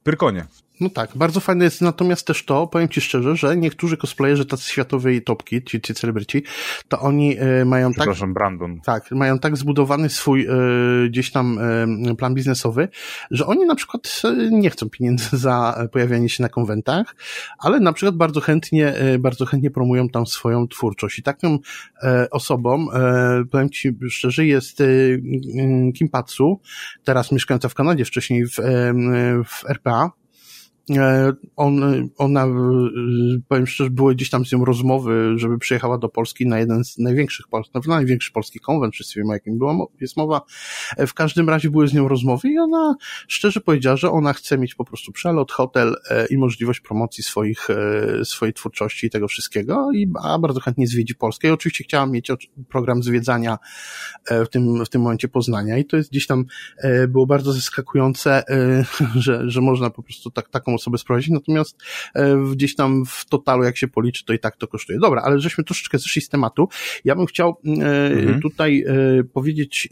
Pyrkonie 0.02 0.46
No 0.80 0.90
tak, 0.90 1.10
bardzo 1.14 1.40
fajne 1.40 1.64
jest 1.64 1.80
natomiast 1.80 2.26
też 2.26 2.44
to, 2.44 2.66
powiem 2.66 2.88
Ci 2.88 3.00
szczerze, 3.00 3.36
że 3.36 3.56
niektórzy 3.56 3.96
cosplayerzy 3.96 4.46
tacy 4.46 4.70
światowej 4.70 5.22
topki, 5.22 5.64
ci, 5.64 5.80
ci 5.80 5.94
celebryci, 5.94 6.42
to 6.88 7.00
oni 7.00 7.42
y, 7.42 7.64
mają 7.64 7.94
tak... 7.94 8.08
Brandon. 8.34 8.80
Tak, 8.80 9.10
mają 9.10 9.38
tak 9.38 9.56
zbudowany 9.56 10.08
swój 10.08 10.46
y, 11.04 11.08
gdzieś 11.08 11.30
tam 11.30 11.58
y, 12.08 12.14
plan 12.14 12.34
biznesowy, 12.34 12.88
że 13.30 13.46
oni 13.46 13.66
na 13.66 13.74
przykład 13.74 14.22
nie 14.50 14.70
chcą 14.70 14.90
pieniędzy 14.90 15.36
za 15.36 15.86
pojawianie 15.92 16.28
się 16.28 16.42
na 16.42 16.48
konwentach, 16.48 17.14
ale 17.58 17.80
na 17.80 17.92
przykład 17.92 18.16
bardzo 18.16 18.40
chętnie, 18.40 18.94
bardzo 19.18 19.46
chętnie 19.46 19.70
promują 19.70 20.08
tam 20.08 20.26
swoją 20.26 20.68
twórczość. 20.68 21.18
I 21.18 21.22
taką 21.22 21.58
osobą, 22.30 22.86
powiem 23.50 23.70
Ci 23.70 23.96
szczerze, 24.08 24.46
jest 24.46 24.82
Kim 25.94 26.08
Patsu, 26.08 26.60
teraz 27.04 27.32
mieszkająca 27.32 27.68
w 27.68 27.74
Kanadzie, 27.74 28.04
wcześniej 28.04 28.46
w, 28.46 28.54
w 29.44 29.70
RPA, 29.70 30.10
E, 30.10 30.19
on, 31.56 32.08
ona, 32.18 32.44
e, 32.44 32.50
powiem 33.48 33.66
szczerze, 33.66 33.90
były 33.90 34.14
gdzieś 34.14 34.30
tam 34.30 34.46
z 34.46 34.52
nią 34.52 34.64
rozmowy, 34.64 35.32
żeby 35.36 35.58
przyjechała 35.58 35.98
do 35.98 36.08
Polski 36.08 36.46
na 36.46 36.58
jeden 36.58 36.84
z 36.84 36.98
największych, 36.98 37.46
na 37.74 37.80
największy 37.86 38.32
polski 38.32 38.60
konwent, 38.60 38.94
wszyscy 38.94 39.20
wiemy 39.20 39.32
jakim 39.32 39.58
była, 39.58 39.86
jest 40.00 40.16
mowa. 40.16 40.42
E, 40.96 41.06
w 41.06 41.14
każdym 41.14 41.48
razie 41.48 41.70
były 41.70 41.88
z 41.88 41.94
nią 41.94 42.08
rozmowy 42.08 42.48
i 42.48 42.58
ona 42.58 42.94
szczerze 43.28 43.60
powiedziała, 43.60 43.96
że 43.96 44.10
ona 44.10 44.32
chce 44.32 44.58
mieć 44.58 44.74
po 44.74 44.84
prostu 44.84 45.12
przelot, 45.12 45.52
hotel 45.52 45.94
i 46.30 46.38
możliwość 46.38 46.80
promocji 46.80 47.24
swoich, 47.24 47.68
swojej 48.24 48.52
twórczości 48.52 49.06
i 49.06 49.10
tego 49.10 49.28
wszystkiego 49.28 49.88
i 49.94 50.12
a 50.22 50.38
bardzo 50.38 50.60
chętnie 50.60 50.86
zwiedzi 50.86 51.14
Polskę 51.14 51.48
i 51.48 51.50
oczywiście 51.50 51.84
chciała 51.84 52.06
mieć 52.06 52.28
program 52.68 53.02
zwiedzania 53.02 53.58
w 54.30 54.48
tym, 54.48 54.84
w 54.84 54.88
tym 54.88 55.02
momencie 55.02 55.28
Poznania 55.28 55.78
i 55.78 55.84
to 55.84 55.96
jest 55.96 56.10
gdzieś 56.10 56.26
tam 56.26 56.44
było 57.08 57.26
bardzo 57.26 57.52
zaskakujące, 57.52 58.42
że, 59.24 59.50
że 59.50 59.60
można 59.60 59.90
po 59.90 60.02
prostu 60.02 60.30
tak, 60.30 60.48
taką 60.48 60.74
osobę 60.80 60.98
sprowadzić, 60.98 61.30
natomiast 61.30 61.76
e, 62.14 62.36
gdzieś 62.52 62.74
tam 62.74 63.04
w 63.06 63.24
totalu, 63.24 63.64
jak 63.64 63.76
się 63.76 63.88
policzy, 63.88 64.24
to 64.24 64.32
i 64.32 64.38
tak 64.38 64.56
to 64.56 64.66
kosztuje. 64.66 64.98
Dobra, 64.98 65.22
ale 65.22 65.40
żeśmy 65.40 65.64
troszeczkę 65.64 65.98
zeszli 65.98 66.22
z 66.22 66.28
tematu. 66.28 66.68
Ja 67.04 67.16
bym 67.16 67.26
chciał 67.26 67.56
e, 67.66 67.70
mhm. 68.10 68.40
tutaj 68.40 68.84
e, 68.86 69.24
powiedzieć 69.24 69.88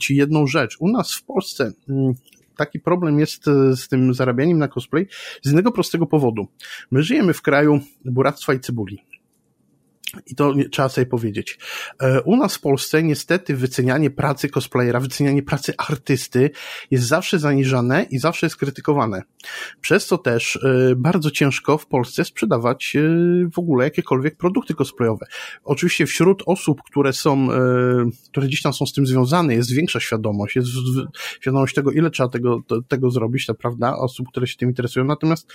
Ci 0.00 0.16
jedną 0.16 0.46
rzecz. 0.46 0.76
U 0.78 0.88
nas 0.88 1.14
w 1.14 1.22
Polsce 1.22 1.72
mm, 1.88 2.14
taki 2.56 2.80
problem 2.80 3.18
jest 3.18 3.44
z 3.74 3.88
tym 3.88 4.14
zarabianiem 4.14 4.58
na 4.58 4.68
cosplay 4.68 5.06
z 5.42 5.46
jednego 5.46 5.72
prostego 5.72 6.06
powodu. 6.06 6.48
My 6.90 7.02
żyjemy 7.02 7.34
w 7.34 7.42
kraju 7.42 7.80
buractwa 8.04 8.54
i 8.54 8.60
cebuli. 8.60 8.98
I 10.26 10.34
to 10.34 10.54
trzeba 10.72 10.88
sobie 10.88 11.06
powiedzieć. 11.06 11.58
E, 12.00 12.22
u 12.22 12.36
nas 12.36 12.56
w 12.56 12.60
Polsce 12.60 13.02
niestety 13.02 13.56
wycenianie 13.56 14.10
pracy 14.10 14.48
cosplayera, 14.48 15.00
wycenianie 15.00 15.42
pracy 15.42 15.74
artysty 15.78 16.50
jest 16.90 17.06
zawsze 17.06 17.38
zaniżane 17.38 18.06
i 18.10 18.18
zawsze 18.18 18.46
jest 18.46 18.56
krytykowane. 18.56 19.22
Przez 19.80 20.06
co 20.06 20.18
też 20.18 20.56
e, 20.56 20.96
bardzo 20.96 21.30
ciężko 21.30 21.78
w 21.78 21.86
Polsce 21.86 22.24
sprzedawać 22.24 22.96
e, 22.96 23.00
w 23.52 23.58
ogóle 23.58 23.84
jakiekolwiek 23.84 24.36
produkty 24.36 24.74
cosplayowe. 24.74 25.26
Oczywiście 25.64 26.06
wśród 26.06 26.42
osób, 26.46 26.82
które 26.82 27.12
są, 27.12 27.48
które 28.30 28.46
gdzieś 28.46 28.62
tam 28.62 28.72
są 28.72 28.86
z 28.86 28.92
tym 28.92 29.06
związane, 29.06 29.54
jest 29.54 29.72
większa 29.72 30.00
świadomość, 30.00 30.56
jest 30.56 30.68
świadomość 31.40 31.74
tego, 31.74 31.90
ile 31.90 32.10
trzeba 32.10 32.28
tego, 32.28 32.62
tego 32.88 33.10
zrobić, 33.10 33.46
to 33.46 33.54
prawda, 33.54 33.96
osób, 33.96 34.28
które 34.28 34.46
się 34.46 34.56
tym 34.56 34.68
interesują. 34.68 35.04
Natomiast 35.04 35.52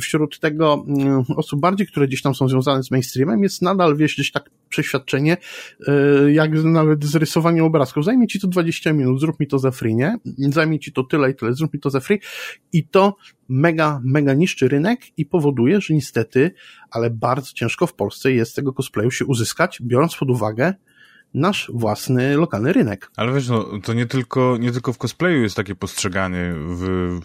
wśród 0.00 0.40
tego 0.40 0.84
mm, 0.88 1.24
osób 1.36 1.60
bardziej, 1.60 1.86
które 1.86 2.08
gdzieś 2.08 2.22
tam 2.22 2.34
są 2.34 2.48
związane 2.48 2.82
z 2.82 2.90
mainstreamem, 2.90 3.42
jest 3.42 3.62
nadal, 3.74 3.96
gdzieś 3.96 4.32
tak 4.32 4.50
przeświadczenie, 4.68 5.36
e, 5.86 6.32
jak 6.32 6.52
nawet 6.52 7.04
z 7.04 7.14
rysowaniem 7.16 7.64
obrazków. 7.64 8.04
Zajmie 8.04 8.26
ci 8.26 8.40
to 8.40 8.48
20 8.48 8.92
minut, 8.92 9.20
zrób 9.20 9.40
mi 9.40 9.46
to 9.46 9.58
za 9.58 9.70
free, 9.70 9.94
nie? 9.94 10.16
Zajmie 10.38 10.78
ci 10.78 10.92
to 10.92 11.04
tyle 11.04 11.30
i 11.30 11.34
tyle, 11.34 11.54
zrób 11.54 11.74
mi 11.74 11.80
to 11.80 11.90
za 11.90 12.00
free. 12.00 12.20
I 12.72 12.88
to 12.88 13.16
mega, 13.48 14.00
mega 14.04 14.34
niszczy 14.34 14.68
rynek 14.68 15.00
i 15.16 15.26
powoduje, 15.26 15.80
że 15.80 15.94
niestety, 15.94 16.50
ale 16.90 17.10
bardzo 17.10 17.52
ciężko 17.54 17.86
w 17.86 17.94
Polsce 17.94 18.32
jest 18.32 18.56
tego 18.56 18.72
cosplayu 18.72 19.10
się 19.10 19.24
uzyskać, 19.24 19.78
biorąc 19.82 20.16
pod 20.16 20.30
uwagę, 20.30 20.74
nasz 21.34 21.70
własny 21.74 22.36
lokalny 22.36 22.72
rynek. 22.72 23.10
Ale 23.16 23.32
wiesz, 23.32 23.48
no, 23.48 23.66
to 23.82 23.92
nie 23.92 24.06
tylko, 24.06 24.56
nie 24.60 24.72
tylko 24.72 24.92
w 24.92 24.98
cosplayu 24.98 25.42
jest 25.42 25.56
takie 25.56 25.74
postrzeganie, 25.74 26.54
w, 26.54 27.20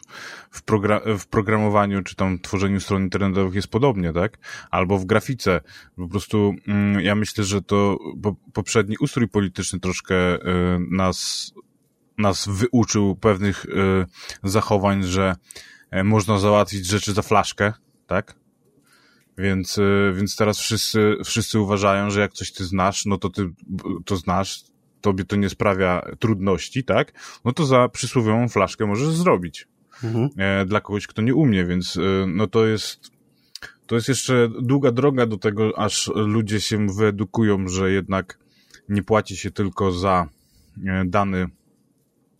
w, 0.51 0.63
progra 0.63 1.01
w 1.19 1.27
programowaniu 1.27 2.03
czy 2.03 2.15
tam 2.15 2.39
tworzeniu 2.39 2.79
stron 2.79 3.03
internetowych 3.03 3.55
jest 3.55 3.67
podobnie, 3.67 4.13
tak? 4.13 4.37
Albo 4.71 4.97
w 4.97 5.05
grafice. 5.05 5.61
Po 5.95 6.07
prostu 6.07 6.53
mm, 6.67 7.01
ja 7.01 7.15
myślę, 7.15 7.43
że 7.43 7.61
to 7.61 7.97
po, 8.23 8.35
poprzedni 8.53 8.95
ustrój 8.99 9.27
polityczny 9.27 9.79
troszkę 9.79 10.35
y, 10.35 10.39
nas, 10.91 11.51
nas 12.17 12.47
wyuczył 12.47 13.15
pewnych 13.15 13.65
y, 13.65 13.69
zachowań, 14.43 15.03
że 15.03 15.35
y, 15.95 16.03
można 16.03 16.39
załatwić 16.39 16.87
rzeczy 16.87 17.13
za 17.13 17.21
flaszkę, 17.21 17.73
tak? 18.07 18.44
Więc, 19.37 19.77
y, 19.77 20.13
więc 20.15 20.35
teraz 20.35 20.59
wszyscy, 20.59 21.15
wszyscy 21.25 21.59
uważają, 21.59 22.09
że 22.09 22.21
jak 22.21 22.33
coś 22.33 22.51
ty 22.51 22.65
znasz, 22.65 23.05
no 23.05 23.17
to 23.17 23.29
ty 23.29 23.49
to 24.05 24.15
znasz, 24.15 24.63
tobie 25.01 25.25
to 25.25 25.35
nie 25.35 25.49
sprawia 25.49 26.01
trudności, 26.19 26.83
tak? 26.83 27.13
No 27.45 27.51
to 27.51 27.65
za 27.65 27.89
przysłowiową 27.89 28.49
flaszkę 28.49 28.85
możesz 28.85 29.09
zrobić. 29.09 29.67
Mhm. 30.03 30.29
E, 30.37 30.65
dla 30.65 30.81
kogoś, 30.81 31.07
kto 31.07 31.21
nie 31.21 31.35
umie, 31.35 31.65
więc 31.65 31.95
y, 31.95 32.25
no 32.27 32.47
to 32.47 32.65
jest, 32.65 33.11
to 33.87 33.95
jest 33.95 34.07
jeszcze 34.07 34.49
długa 34.61 34.91
droga 34.91 35.25
do 35.25 35.37
tego, 35.37 35.79
aż 35.79 36.11
ludzie 36.15 36.61
się 36.61 36.87
wyedukują, 36.87 37.67
że 37.67 37.91
jednak 37.91 38.39
nie 38.89 39.03
płaci 39.03 39.37
się 39.37 39.51
tylko 39.51 39.91
za 39.91 40.27
e, 40.85 41.05
dany 41.05 41.47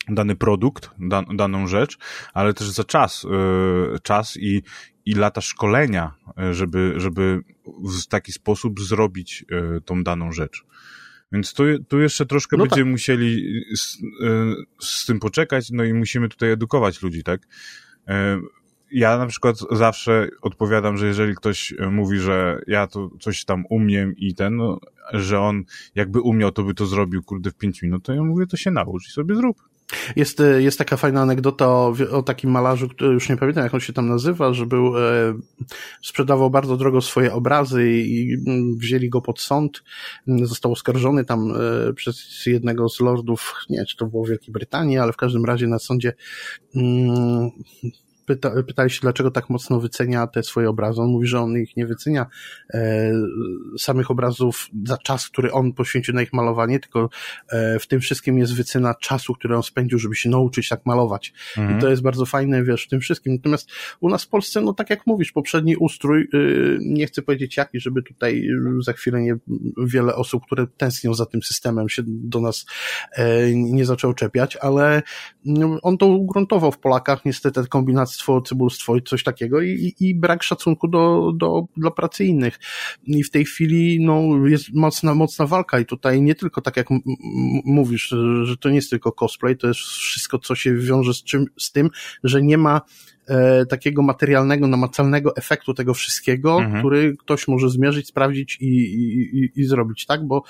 dany 0.09 0.35
produkt, 0.35 0.89
daną 1.35 1.67
rzecz, 1.67 1.97
ale 2.33 2.53
też 2.53 2.69
za 2.69 2.83
czas, 2.83 3.25
e, 3.25 3.99
czas 3.99 4.37
i, 4.37 4.63
i 5.05 5.13
lata 5.13 5.41
szkolenia, 5.41 6.13
e, 6.37 6.53
żeby, 6.53 6.93
żeby 6.97 7.41
w 8.01 8.07
taki 8.07 8.31
sposób 8.31 8.79
zrobić 8.79 9.45
e, 9.51 9.81
tą 9.81 10.03
daną 10.03 10.31
rzecz. 10.31 10.65
Więc 11.31 11.53
tu, 11.53 11.63
tu 11.87 11.99
jeszcze 11.99 12.25
troszkę 12.25 12.57
no 12.57 12.63
będziemy 12.63 12.83
tak. 12.83 12.91
musieli 12.91 13.61
z, 13.75 13.97
z 14.79 15.05
tym 15.05 15.19
poczekać, 15.19 15.69
no 15.71 15.83
i 15.83 15.93
musimy 15.93 16.29
tutaj 16.29 16.51
edukować 16.51 17.01
ludzi, 17.01 17.23
tak? 17.23 17.41
Ja 18.91 19.17
na 19.17 19.27
przykład 19.27 19.55
zawsze 19.71 20.29
odpowiadam, 20.41 20.97
że 20.97 21.07
jeżeli 21.07 21.35
ktoś 21.35 21.73
mówi, 21.91 22.19
że 22.19 22.61
ja 22.67 22.87
to 22.87 23.09
coś 23.19 23.45
tam 23.45 23.63
umiem 23.69 24.15
i 24.17 24.35
ten, 24.35 24.55
no, 24.55 24.79
że 25.13 25.39
on 25.39 25.63
jakby 25.95 26.21
umiał, 26.21 26.51
to 26.51 26.63
by 26.63 26.73
to 26.73 26.85
zrobił, 26.85 27.23
kurde, 27.23 27.51
w 27.51 27.55
pięć 27.55 27.81
minut, 27.81 28.03
to 28.03 28.13
ja 28.13 28.23
mówię, 28.23 28.47
to 28.47 28.57
się 28.57 28.71
naucz 28.71 29.07
i 29.07 29.11
sobie 29.11 29.35
zrób. 29.35 29.57
Jest, 30.15 30.39
e, 30.39 30.61
jest 30.61 30.77
taka 30.77 30.97
fajna 30.97 31.21
anegdota 31.21 31.67
o, 31.67 31.95
o 32.11 32.23
takim 32.23 32.51
malarzu, 32.51 32.89
który 32.89 33.13
już 33.13 33.29
nie 33.29 33.37
pamiętam 33.37 33.63
jak 33.63 33.73
on 33.73 33.79
się 33.79 33.93
tam 33.93 34.07
nazywa, 34.07 34.53
że 34.53 34.65
był, 34.65 34.97
e, 34.97 35.33
sprzedawał 36.01 36.49
bardzo 36.49 36.77
drogo 36.77 37.01
swoje 37.01 37.33
obrazy 37.33 37.91
i, 37.91 38.31
i 38.31 38.37
wzięli 38.77 39.09
go 39.09 39.21
pod 39.21 39.41
sąd. 39.41 39.83
Został 40.27 40.71
oskarżony 40.71 41.25
tam 41.25 41.51
e, 41.51 41.93
przez 41.93 42.45
jednego 42.45 42.89
z 42.89 42.99
lordów, 42.99 43.53
nie 43.69 43.85
czy 43.85 43.97
to 43.97 44.05
było 44.05 44.25
w 44.25 44.29
Wielkiej 44.29 44.53
Brytanii, 44.53 44.97
ale 44.97 45.13
w 45.13 45.17
każdym 45.17 45.45
razie 45.45 45.67
na 45.67 45.79
sądzie 45.79 46.13
mm, 46.75 47.49
pyta, 48.25 48.63
pytali 48.63 48.89
się, 48.89 48.99
dlaczego 49.01 49.31
tak 49.31 49.49
mocno 49.49 49.79
wycenia 49.79 50.27
te 50.27 50.43
swoje 50.43 50.69
obrazy. 50.69 51.01
On 51.01 51.09
mówi, 51.09 51.27
że 51.27 51.39
on 51.39 51.57
ich 51.57 51.77
nie 51.77 51.87
wycenia 51.87 52.25
e, 52.73 53.11
samych 53.77 54.11
obrazów 54.11 54.69
za 54.85 54.97
czas, 54.97 55.29
który 55.29 55.51
on 55.51 55.73
poświęcił 55.73 56.13
na 56.13 56.21
ich 56.21 56.33
malowanie, 56.33 56.79
tylko 56.79 57.09
e, 57.49 57.79
w 57.79 57.87
tym 57.87 57.99
wszystkim 57.99 58.37
jest 58.37 58.55
wycena 58.55 58.95
czasu, 58.95 59.33
który 59.33 59.55
on 59.55 59.63
spędził, 59.63 59.99
żeby 59.99 60.15
się 60.15 60.29
nauczyć 60.29 60.69
tak 60.69 60.85
malować. 60.85 61.33
Mhm. 61.57 61.77
I 61.77 61.81
to 61.81 61.89
jest 61.89 62.01
bardzo 62.01 62.25
fajne, 62.25 62.63
wiesz, 62.63 62.85
w 62.85 62.89
tym 62.89 62.99
wszystkim. 62.99 63.33
Natomiast 63.33 63.69
u 63.99 64.09
nas 64.09 64.23
w 64.23 64.27
Polsce, 64.27 64.61
no 64.61 64.73
tak 64.73 64.89
jak 64.89 65.07
mówisz, 65.07 65.31
poprzedni 65.31 65.75
ustrój, 65.75 66.27
y, 66.33 66.77
nie 66.81 67.07
chcę 67.07 67.21
powiedzieć 67.21 67.57
jaki, 67.57 67.79
żeby 67.79 68.03
tutaj 68.03 68.47
za 68.79 68.93
chwilę 68.93 69.21
nie, 69.21 69.35
wiele 69.77 70.15
osób, 70.15 70.45
które 70.45 70.67
tęsknią 70.77 71.13
za 71.13 71.25
tym 71.25 71.43
systemem 71.43 71.89
się 71.89 72.03
do 72.05 72.41
nas 72.41 72.65
e, 73.11 73.53
nie 73.53 73.85
zaczęło 73.85 74.13
czepiać, 74.13 74.57
ale 74.57 75.03
mm, 75.45 75.77
on 75.81 75.97
to 75.97 76.07
ugruntował 76.07 76.71
w 76.71 76.77
Polakach, 76.77 77.25
niestety 77.25 77.67
kombinacja 77.67 78.14
cwaniactwo, 78.15 78.41
cybulstwo 78.41 78.95
i 78.95 79.01
coś 79.01 79.23
takiego 79.23 79.61
i, 79.61 79.93
i 79.99 80.15
brak 80.15 80.43
szacunku 80.43 80.87
do, 80.87 81.31
do, 81.35 81.67
dla 81.77 81.91
pracy 81.91 82.25
innych. 82.25 82.59
I 83.03 83.23
w 83.23 83.31
tej 83.31 83.45
chwili 83.45 84.05
no, 84.05 84.47
jest 84.47 84.73
mocna, 84.73 85.15
mocna 85.15 85.47
walka 85.47 85.79
i 85.79 85.85
tutaj 85.85 86.21
nie 86.21 86.35
tylko 86.35 86.61
tak 86.61 86.77
jak 86.77 86.87
mówisz, 87.65 88.15
że 88.43 88.57
to 88.57 88.69
nie 88.69 88.75
jest 88.75 88.89
tylko 88.89 89.11
cosplay, 89.11 89.57
to 89.57 89.67
jest 89.67 89.79
wszystko, 89.79 90.39
co 90.39 90.55
się 90.55 90.75
wiąże 90.75 91.13
z, 91.13 91.23
czym, 91.23 91.45
z 91.59 91.71
tym, 91.71 91.89
że 92.23 92.41
nie 92.41 92.57
ma 92.57 92.81
e, 93.27 93.65
takiego 93.65 94.01
materialnego, 94.01 94.67
namacalnego 94.67 95.35
efektu 95.35 95.73
tego 95.73 95.93
wszystkiego, 95.93 96.57
mhm. 96.57 96.79
który 96.79 97.17
ktoś 97.17 97.47
może 97.47 97.69
zmierzyć, 97.69 98.07
sprawdzić 98.07 98.57
i, 98.61 98.67
i, 98.67 99.39
i, 99.39 99.51
i 99.55 99.63
zrobić, 99.63 100.05
tak? 100.05 100.27
Bo, 100.27 100.43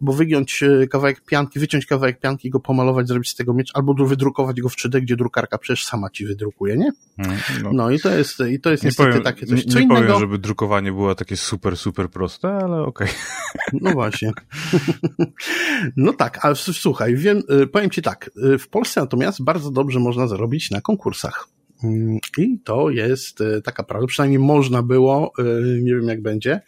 bo 0.00 0.12
wygiąć 0.12 0.62
e, 0.62 0.86
kawałek 0.86 1.20
pianki, 1.24 1.58
wyciąć 1.58 1.86
kawałek 1.86 2.20
pianki, 2.20 2.50
go 2.50 2.60
pomalować, 2.60 3.08
zrobić 3.08 3.30
z 3.30 3.34
tego 3.34 3.54
miecz, 3.54 3.70
albo 3.74 3.94
wydrukować 3.94 4.60
go 4.60 4.68
w 4.68 4.76
3D, 4.76 5.00
gdzie 5.00 5.16
drukarka 5.16 5.58
przecież 5.58 5.84
sama 5.84 6.10
ci 6.10 6.26
wydrukuje, 6.26 6.76
nie? 6.76 6.92
Mhm, 7.18 7.62
no. 7.62 7.70
no, 7.72 7.90
i 7.90 8.00
to 8.00 8.14
jest, 8.14 8.40
i 8.50 8.60
to 8.60 8.70
jest 8.70 8.82
nie 8.82 8.86
niestety 8.88 9.08
powiem, 9.08 9.24
takie 9.24 9.46
coś. 9.46 9.64
Co 9.64 9.80
nie, 9.80 9.88
powiem, 9.88 10.18
żeby 10.18 10.38
drukowanie 10.38 10.92
było 10.92 11.14
takie 11.14 11.36
super, 11.36 11.76
super 11.76 12.10
proste, 12.10 12.48
ale 12.48 12.82
okej. 12.82 13.06
Okay. 13.06 13.18
No 13.80 13.90
właśnie. 13.90 14.32
no 15.96 16.12
tak, 16.12 16.44
ale 16.44 16.54
słuchaj, 16.56 17.16
wiem, 17.16 17.42
e, 17.48 17.66
powiem 17.66 17.90
ci 17.90 18.02
tak, 18.02 18.30
w 18.58 18.68
Polsce 18.68 19.00
natomiast 19.00 19.42
bardzo 19.42 19.70
dobrze 19.70 19.98
można 20.00 20.26
zarobić 20.26 20.70
na 20.70 20.80
konkursach. 20.80 21.48
Mm, 21.84 22.18
I 22.38 22.58
to 22.64 22.90
jest 22.90 23.40
e, 23.40 23.62
taka 23.62 23.82
prawda, 23.82 24.06
przynajmniej 24.06 24.38
można 24.38 24.82
było, 24.82 25.32
e, 25.38 25.42
nie 25.82 25.94
wiem 25.94 26.08
jak 26.08 26.22
będzie, 26.22 26.60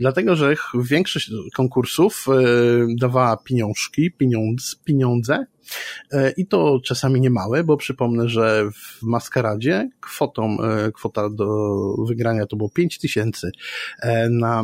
dlatego 0.00 0.36
że 0.36 0.54
większość 0.74 1.30
konkursów 1.54 2.26
e, 2.28 2.32
dawała 3.00 3.36
pieniążki, 3.36 4.10
pieniądz, 4.10 4.80
pieniądze. 4.84 5.46
I 6.36 6.46
to 6.46 6.80
czasami 6.84 7.20
nie 7.20 7.30
małe, 7.30 7.64
bo 7.64 7.76
przypomnę, 7.76 8.28
że 8.28 8.70
w 8.70 9.02
Maskaradzie 9.02 9.90
kwotą, 10.00 10.56
kwota 10.94 11.30
do 11.30 11.76
wygrania 12.08 12.46
to 12.46 12.56
było 12.56 12.70
5 12.70 12.98
tysięcy. 12.98 13.50
Na 14.30 14.62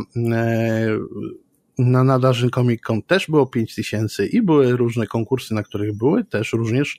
na 1.79 2.05
nadarzyn 2.05 2.51
Comic 2.51 2.83
Con 2.83 3.03
też 3.03 3.27
było 3.27 3.47
5 3.47 3.75
tysięcy 3.75 4.27
i 4.27 4.43
były 4.43 4.77
różne 4.77 5.07
konkursy, 5.07 5.55
na 5.55 5.63
których 5.63 5.97
były 5.97 6.25
też 6.25 6.53
również 6.53 6.99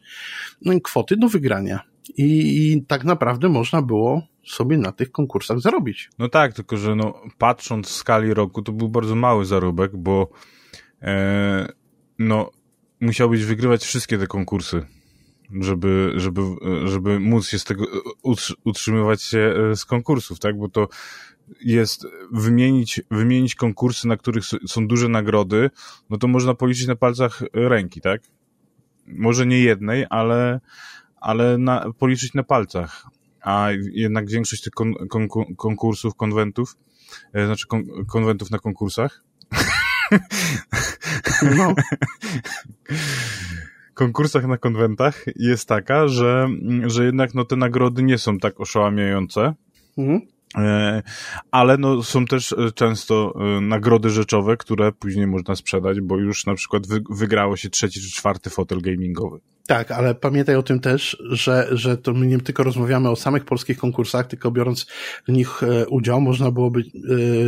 no, 0.61 0.81
kwoty 0.81 1.17
do 1.17 1.29
wygrania. 1.29 1.79
I, 2.17 2.71
I, 2.73 2.85
tak 2.85 3.03
naprawdę 3.03 3.49
można 3.49 3.81
było 3.81 4.21
sobie 4.43 4.77
na 4.77 4.91
tych 4.91 5.11
konkursach 5.11 5.59
zarobić. 5.59 6.09
No 6.19 6.29
tak, 6.29 6.53
tylko 6.53 6.77
że 6.77 6.95
no, 6.95 7.21
patrząc 7.37 7.87
w 7.87 7.91
skali 7.91 8.33
roku, 8.33 8.61
to 8.61 8.71
był 8.71 8.89
bardzo 8.89 9.15
mały 9.15 9.45
zarobek, 9.45 9.97
bo 9.97 10.29
e, 11.01 11.67
no, 12.19 12.51
musiałbyś 13.01 13.45
wygrywać 13.45 13.83
wszystkie 13.83 14.17
te 14.17 14.27
konkursy, 14.27 14.85
żeby, 15.61 16.11
żeby, 16.15 16.41
żeby 16.85 17.19
móc 17.19 17.47
się 17.47 17.59
z 17.59 17.63
tego 17.63 17.85
utrzymywać 18.63 19.23
się 19.23 19.53
e, 19.71 19.75
z 19.75 19.85
konkursów, 19.85 20.39
tak? 20.39 20.57
Bo 20.57 20.69
to 20.69 20.87
jest 21.61 22.07
wymienić, 22.31 23.01
wymienić 23.11 23.55
konkursy, 23.55 24.07
na 24.07 24.17
których 24.17 24.43
są 24.45 24.87
duże 24.87 25.09
nagrody, 25.09 25.69
no 26.09 26.17
to 26.17 26.27
można 26.27 26.53
policzyć 26.53 26.87
na 26.87 26.95
palcach 26.95 27.41
ręki, 27.53 28.01
tak? 28.01 28.21
Może 29.07 29.45
nie 29.45 29.59
jednej, 29.59 30.05
ale, 30.09 30.59
ale 31.21 31.57
na, 31.57 31.85
policzyć 31.99 32.33
na 32.33 32.43
palcach. 32.43 33.05
A 33.41 33.67
jednak 33.93 34.29
większość 34.29 34.63
tych 34.63 34.73
kon, 34.73 34.93
kon, 35.09 35.27
konkursów, 35.57 36.15
konwentów, 36.15 36.77
e, 37.33 37.45
znaczy 37.45 37.67
kon, 37.67 37.83
konwentów 38.07 38.51
na 38.51 38.59
konkursach. 38.59 39.23
No. 41.57 41.73
konkursach 43.93 44.47
na 44.47 44.57
konwentach 44.57 45.25
jest 45.35 45.67
taka, 45.67 46.07
że, 46.07 46.47
że 46.85 47.05
jednak 47.05 47.33
no, 47.33 47.45
te 47.45 47.55
nagrody 47.55 48.03
nie 48.03 48.17
są 48.17 48.37
tak 48.37 48.59
oszałamiające. 48.59 49.53
Mhm. 49.97 50.21
E, 50.57 51.03
ale 51.51 51.77
no, 51.77 52.03
są 52.03 52.25
też 52.25 52.53
e, 52.53 52.71
często 52.71 53.33
e, 53.35 53.61
nagrody 53.61 54.09
rzeczowe, 54.09 54.57
które 54.57 54.91
później 54.91 55.27
można 55.27 55.55
sprzedać, 55.55 56.01
bo 56.01 56.17
już 56.17 56.45
na 56.45 56.55
przykład 56.55 56.83
wygrało 57.09 57.57
się 57.57 57.69
trzeci 57.69 58.01
czy 58.01 58.11
czwarty 58.11 58.49
fotel 58.49 58.81
gamingowy. 58.81 59.39
Tak, 59.67 59.91
ale 59.91 60.15
pamiętaj 60.15 60.55
o 60.55 60.63
tym 60.63 60.79
też, 60.79 61.23
że, 61.29 61.67
że 61.71 61.97
to 61.97 62.13
my 62.13 62.27
nie 62.27 62.39
tylko 62.39 62.63
rozmawiamy 62.63 63.09
o 63.09 63.15
samych 63.15 63.45
polskich 63.45 63.77
konkursach, 63.77 64.27
tylko 64.27 64.51
biorąc 64.51 64.85
w 65.27 65.31
nich 65.31 65.61
udział, 65.89 66.21
można 66.21 66.51
byłoby 66.51 66.83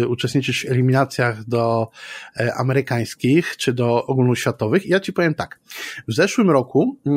uczestniczyć 0.08 0.62
w 0.62 0.72
eliminacjach 0.72 1.44
do 1.44 1.90
amerykańskich 2.58 3.58
czy 3.58 3.74
do 3.74 4.06
ogólnoświatowych. 4.06 4.86
I 4.86 4.90
ja 4.90 5.00
ci 5.00 5.14
powiem 5.14 5.34
tak, 5.34 5.60
w 6.08 6.14
zeszłym 6.14 6.50
roku, 6.50 6.98
y, 7.08 7.12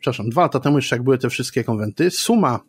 przepraszam, 0.00 0.30
dwa 0.30 0.42
lata 0.42 0.60
temu 0.60 0.78
jeszcze 0.78 0.96
jak 0.96 1.02
były 1.02 1.18
te 1.18 1.30
wszystkie 1.30 1.64
konwenty, 1.64 2.10
suma 2.10 2.60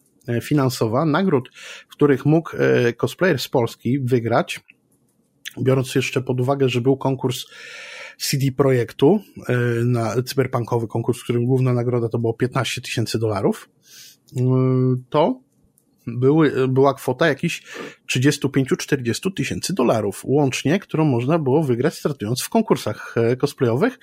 finansowa 0.41 1.05
nagród, 1.05 1.50
w 1.89 1.91
których 1.91 2.25
mógł 2.25 2.51
e, 2.57 2.93
cosplayer 2.93 3.39
z 3.39 3.48
Polski 3.48 4.00
wygrać, 4.00 4.59
biorąc 5.62 5.95
jeszcze 5.95 6.21
pod 6.21 6.41
uwagę, 6.41 6.69
że 6.69 6.81
był 6.81 6.98
konkurs 6.98 7.45
CD 8.17 8.51
Projektu 8.51 9.19
e, 9.48 9.53
na 9.86 10.24
cyberpunkowy 10.24 10.88
konkurs, 10.88 11.19
w 11.19 11.24
którym 11.24 11.45
główna 11.45 11.74
nagroda 11.74 12.09
to 12.09 12.19
było 12.19 12.33
15 12.33 12.81
tysięcy 12.81 13.19
dolarów, 13.19 13.69
to 15.09 15.41
były, 16.17 16.67
była 16.67 16.93
kwota 16.93 17.27
jakichś 17.27 17.63
35-40 18.09 19.33
tysięcy 19.33 19.73
dolarów 19.73 20.21
łącznie, 20.25 20.79
którą 20.79 21.05
można 21.05 21.39
było 21.39 21.63
wygrać 21.63 21.97
startując 21.97 22.41
w 22.41 22.49
konkursach 22.49 23.15
e, 23.17 23.36
cosplayowych 23.36 23.99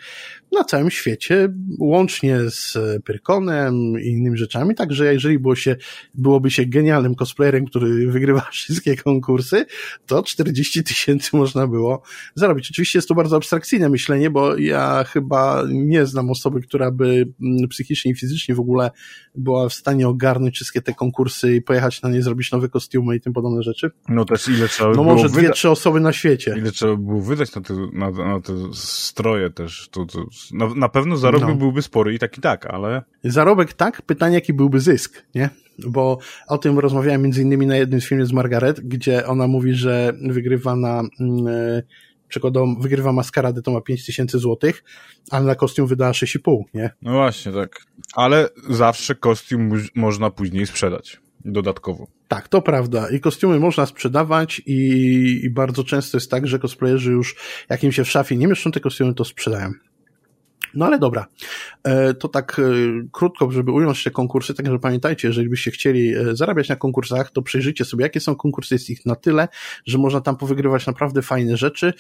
na 0.52 0.64
całym 0.64 0.90
świecie, 0.90 1.48
łącznie 1.81 2.38
z 2.50 2.78
Pyrkonem 3.04 4.00
i 4.00 4.07
innymi 4.07 4.38
rzeczami, 4.38 4.74
także 4.74 5.12
jeżeli 5.12 5.38
było 5.38 5.57
się, 5.57 5.76
byłoby 6.14 6.50
się 6.50 6.66
genialnym 6.66 7.14
cosplayerem, 7.14 7.66
który 7.66 8.07
wygrywa 8.12 8.48
wszystkie 8.50 8.96
konkursy, 8.96 9.66
to 10.07 10.22
40 10.22 10.85
tysięcy 10.85 11.37
można 11.37 11.66
było 11.66 12.02
zarobić. 12.35 12.70
Oczywiście 12.70 12.98
jest 12.98 13.09
to 13.09 13.14
bardzo 13.14 13.37
abstrakcyjne 13.37 13.88
myślenie, 13.88 14.31
bo 14.31 14.57
ja 14.57 15.04
chyba 15.04 15.62
nie 15.68 16.07
znam 16.07 16.31
osoby, 16.31 16.61
która 16.61 16.90
by 16.90 17.28
mm, 17.42 17.68
psychicznie 17.68 18.11
i 18.11 18.14
fizycznie 18.14 18.54
w 18.54 18.61
ogóle 18.61 18.90
była 19.35 19.68
w 19.68 19.74
stanie 19.74 20.09
ogarnąć 20.09 20.54
wszystkie 20.54 20.83
te 20.83 20.94
konkursy 20.94 21.57
i 21.57 21.62
pojechać 21.62 21.95
na 22.02 22.09
nie, 22.09 22.22
zrobić 22.22 22.52
nowe 22.52 22.68
kostiumy 22.68 23.16
i 23.16 23.20
tym 23.20 23.32
podobne 23.32 23.62
rzeczy. 23.62 23.90
No 24.09 24.24
też 24.24 24.48
ile 24.48 24.68
trzeba 24.68 24.90
No 24.90 25.04
może 25.04 25.28
dwie, 25.28 25.50
trzy 25.50 25.70
osoby 25.70 26.00
na 26.00 26.12
świecie. 26.12 26.54
Ile 26.59 26.70
trzeba 26.72 26.96
było 26.96 27.20
wydać 27.20 27.54
na 27.54 27.62
te, 27.62 27.74
na, 27.92 28.11
na 28.11 28.40
te 28.40 28.52
stroje 28.74 29.50
też. 29.50 29.88
To, 29.90 30.06
to, 30.06 30.26
na, 30.52 30.74
na 30.74 30.88
pewno 30.88 31.16
zarobek 31.16 31.48
no. 31.48 31.54
byłby 31.54 31.82
spory 31.82 32.14
i 32.14 32.18
tak 32.18 32.38
i 32.38 32.40
tak, 32.40 32.66
ale... 32.66 33.02
Zarobek 33.24 33.72
tak, 33.72 34.02
pytanie 34.02 34.35
jaki 34.35 34.52
byłby 34.52 34.80
zysk, 34.80 35.22
nie? 35.35 35.50
Bo 35.87 36.18
o 36.48 36.59
tym 36.59 36.78
rozmawiałem 36.78 37.22
między 37.22 37.42
innymi 37.42 37.66
na 37.66 37.76
jednym 37.76 38.00
z 38.00 38.09
filmów 38.09 38.28
z 38.28 38.32
Margaret, 38.32 38.80
gdzie 38.80 39.26
ona 39.26 39.46
mówi, 39.46 39.74
że 39.74 40.12
wygrywa 40.28 40.76
na... 40.76 41.02
Yy, 41.20 41.82
przykładowo 42.28 42.80
wygrywa 42.80 43.12
maskaradę, 43.12 43.62
to 43.62 43.70
ma 43.70 43.80
5000 43.80 44.38
złotych, 44.38 44.85
ale 45.30 45.44
na 45.44 45.54
kostium 45.54 45.87
wydała 45.87 46.12
6,5, 46.12 46.62
nie? 46.74 46.90
No 47.02 47.12
właśnie, 47.12 47.52
tak. 47.52 47.80
Ale 48.14 48.48
zawsze 48.70 49.14
kostium 49.14 49.70
można 49.94 50.30
później 50.30 50.66
sprzedać 50.66 51.20
dodatkowo. 51.52 52.06
Tak, 52.28 52.48
to 52.48 52.62
prawda. 52.62 53.11
I 53.11 53.20
kostiumy 53.20 53.61
można 53.61 53.87
sprzedawać 53.87 54.62
i, 54.66 55.40
i 55.44 55.50
bardzo 55.50 55.85
często 55.85 56.16
jest 56.16 56.30
tak, 56.30 56.46
że 56.46 56.59
cosplayerzy 56.59 57.12
już, 57.12 57.37
jak 57.68 57.85
im 57.85 57.92
się 57.92 58.04
w 58.04 58.11
szafie 58.11 58.37
nie 58.37 58.46
mieszczą 58.46 58.72
te 58.72 58.80
kostiumy, 58.80 59.14
to 59.14 59.24
sprzedają. 59.24 59.72
No 60.76 60.86
ale 60.86 60.98
dobra, 60.98 61.26
e, 61.84 62.14
to 62.14 62.28
tak 62.28 62.58
e, 62.58 62.62
krótko, 63.12 63.50
żeby 63.50 63.72
ująć 63.72 64.04
te 64.04 64.10
konkursy, 64.10 64.54
także 64.54 64.78
pamiętajcie, 64.78 65.28
jeżeli 65.28 65.48
byście 65.48 65.70
chcieli 65.70 66.14
e, 66.14 66.36
zarabiać 66.36 66.68
na 66.68 66.76
konkursach, 66.76 67.30
to 67.30 67.42
przejrzyjcie 67.42 67.84
sobie, 67.84 68.02
jakie 68.02 68.20
są 68.20 68.34
konkursy, 68.34 68.74
jest 68.74 68.90
ich 68.90 69.06
na 69.06 69.14
tyle, 69.14 69.48
że 69.86 69.98
można 69.98 70.20
tam 70.20 70.36
powygrywać 70.36 70.86
naprawdę 70.86 71.22
fajne 71.22 71.56
rzeczy. 71.56 71.92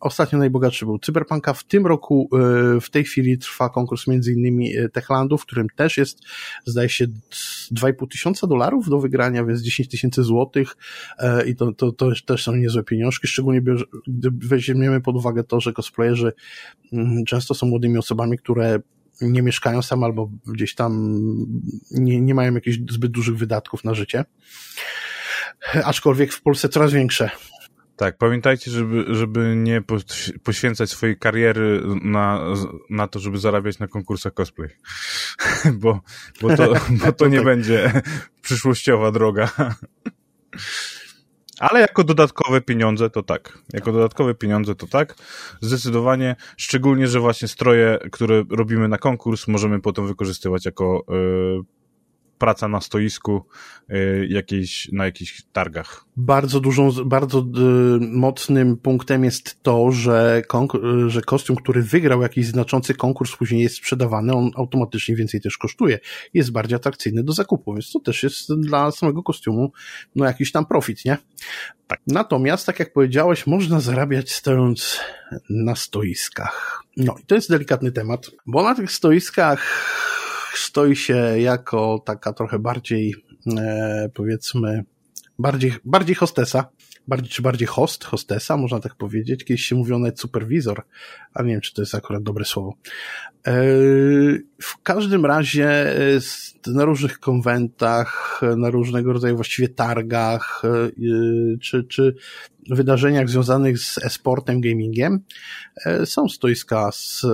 Ostatnio 0.00 0.38
najbogatszy 0.38 0.84
był 0.84 0.98
Cyberpunka, 0.98 1.54
w 1.54 1.64
tym 1.64 1.86
roku 1.86 2.28
w 2.80 2.90
tej 2.90 3.04
chwili 3.04 3.38
trwa 3.38 3.68
konkurs 3.68 4.06
między 4.06 4.32
innymi 4.32 4.72
Techlandu, 4.92 5.38
w 5.38 5.42
którym 5.46 5.66
też 5.76 5.96
jest, 5.96 6.18
zdaje 6.64 6.88
się, 6.88 7.06
2,5 7.72 8.08
tysiąca 8.08 8.46
dolarów 8.46 8.88
do 8.88 8.98
wygrania, 8.98 9.44
więc 9.44 9.62
10 9.62 9.88
tysięcy 9.88 10.22
złotych. 10.22 10.76
I 11.46 11.56
to, 11.56 11.72
to, 11.72 11.92
to 11.92 12.10
też 12.26 12.44
są 12.44 12.56
niezłe 12.56 12.82
pieniążki, 12.82 13.28
szczególnie 13.28 13.62
gdy 14.06 14.30
weźmiemy 14.32 15.00
pod 15.00 15.16
uwagę 15.16 15.44
to, 15.44 15.60
że 15.60 15.72
cosplayerzy 15.72 16.32
mm, 16.92 17.24
często 17.24 17.54
są 17.56 17.66
młodymi 17.66 17.98
osobami, 17.98 18.38
które 18.38 18.78
nie 19.20 19.42
mieszkają 19.42 19.82
same 19.82 20.06
albo 20.06 20.30
gdzieś 20.46 20.74
tam 20.74 21.20
nie, 21.90 22.20
nie 22.20 22.34
mają 22.34 22.54
jakichś 22.54 22.78
zbyt 22.90 23.12
dużych 23.12 23.36
wydatków 23.36 23.84
na 23.84 23.94
życie. 23.94 24.24
Aczkolwiek 25.84 26.32
w 26.32 26.42
Polsce 26.42 26.68
coraz 26.68 26.92
większe. 26.92 27.30
Tak, 27.96 28.18
pamiętajcie, 28.18 28.70
żeby, 28.70 29.04
żeby 29.14 29.54
nie 29.56 29.82
poświęcać 30.42 30.90
swojej 30.90 31.18
kariery 31.18 31.82
na, 32.02 32.40
na 32.90 33.08
to, 33.08 33.18
żeby 33.18 33.38
zarabiać 33.38 33.78
na 33.78 33.86
konkursach 33.86 34.34
cosplay. 34.34 34.68
bo, 35.80 36.00
bo 36.40 36.56
to, 36.56 36.74
bo 36.90 37.12
to 37.12 37.28
nie 37.28 37.36
tak. 37.36 37.44
będzie 37.44 38.02
przyszłościowa 38.42 39.12
droga. 39.12 39.50
Ale 41.60 41.80
jako 41.80 42.04
dodatkowe 42.04 42.60
pieniądze 42.60 43.10
to 43.10 43.22
tak. 43.22 43.58
Jako 43.72 43.92
dodatkowe 43.92 44.34
pieniądze 44.34 44.74
to 44.74 44.86
tak. 44.86 45.14
Zdecydowanie, 45.60 46.36
szczególnie, 46.56 47.06
że 47.06 47.20
właśnie 47.20 47.48
stroje, 47.48 47.98
które 48.12 48.44
robimy 48.50 48.88
na 48.88 48.98
konkurs, 48.98 49.48
możemy 49.48 49.80
potem 49.80 50.06
wykorzystywać 50.06 50.64
jako 50.64 51.04
y, 51.62 51.85
praca 52.38 52.68
na 52.68 52.80
stoisku 52.80 53.44
y, 53.90 54.26
jakiejś, 54.30 54.88
na 54.92 55.04
jakichś 55.04 55.42
targach. 55.52 56.04
Bardzo 56.16 56.60
dużą, 56.60 56.90
bardzo 57.04 57.38
y, 57.38 57.42
mocnym 58.00 58.76
punktem 58.76 59.24
jest 59.24 59.62
to, 59.62 59.92
że, 59.92 60.42
y, 61.06 61.10
że 61.10 61.22
kostium, 61.22 61.56
który 61.56 61.82
wygrał 61.82 62.22
jakiś 62.22 62.46
znaczący 62.46 62.94
konkurs, 62.94 63.36
później 63.36 63.62
jest 63.62 63.76
sprzedawany, 63.76 64.32
on 64.32 64.50
automatycznie 64.56 65.16
więcej 65.16 65.40
też 65.40 65.58
kosztuje. 65.58 65.98
Jest 66.34 66.52
bardziej 66.52 66.76
atrakcyjny 66.76 67.24
do 67.24 67.32
zakupu, 67.32 67.74
więc 67.74 67.92
to 67.92 68.00
też 68.00 68.22
jest 68.22 68.54
dla 68.54 68.90
samego 68.90 69.22
kostiumu 69.22 69.72
no 70.14 70.24
jakiś 70.24 70.52
tam 70.52 70.66
profit, 70.66 71.04
nie? 71.04 71.18
Tak. 71.86 72.00
Natomiast, 72.06 72.66
tak 72.66 72.78
jak 72.78 72.92
powiedziałeś, 72.92 73.46
można 73.46 73.80
zarabiać 73.80 74.32
stojąc 74.32 75.00
na 75.50 75.76
stoiskach. 75.76 76.82
No 76.96 77.16
i 77.22 77.26
to 77.26 77.34
jest 77.34 77.50
delikatny 77.50 77.92
temat, 77.92 78.30
bo 78.46 78.62
na 78.62 78.74
tych 78.74 78.92
stoiskach 78.92 79.60
stoi 80.58 80.96
się 80.96 81.16
jako 81.38 82.02
taka 82.04 82.32
trochę 82.32 82.58
bardziej, 82.58 83.14
e, 83.58 84.10
powiedzmy, 84.14 84.84
bardziej, 85.38 85.72
bardziej 85.84 86.14
hostesa, 86.14 86.68
bardziej, 87.08 87.30
czy 87.30 87.42
bardziej 87.42 87.68
host, 87.68 88.04
hostesa, 88.04 88.56
można 88.56 88.80
tak 88.80 88.94
powiedzieć. 88.94 89.44
Kiedyś 89.44 89.64
się 89.64 89.76
mówiło 89.76 89.98
nawet 89.98 90.20
superwizor, 90.20 90.82
ale 91.34 91.46
nie 91.46 91.52
wiem, 91.52 91.60
czy 91.60 91.74
to 91.74 91.82
jest 91.82 91.94
akurat 91.94 92.22
dobre 92.22 92.44
słowo. 92.44 92.74
E, 93.46 93.52
w 94.62 94.82
każdym 94.82 95.26
razie 95.26 95.68
e, 95.68 96.20
na 96.66 96.84
różnych 96.84 97.18
konwentach, 97.18 98.40
na 98.56 98.70
różnego 98.70 99.12
rodzaju 99.12 99.36
właściwie 99.36 99.68
targach, 99.68 100.62
e, 100.64 101.58
czy, 101.58 101.84
czy 101.84 102.14
wydarzeniach 102.70 103.28
związanych 103.28 103.78
z 103.78 103.98
e-sportem, 103.98 104.60
gamingiem, 104.60 105.20
są 106.04 106.28
stoiska 106.28 106.92
z 106.92 107.26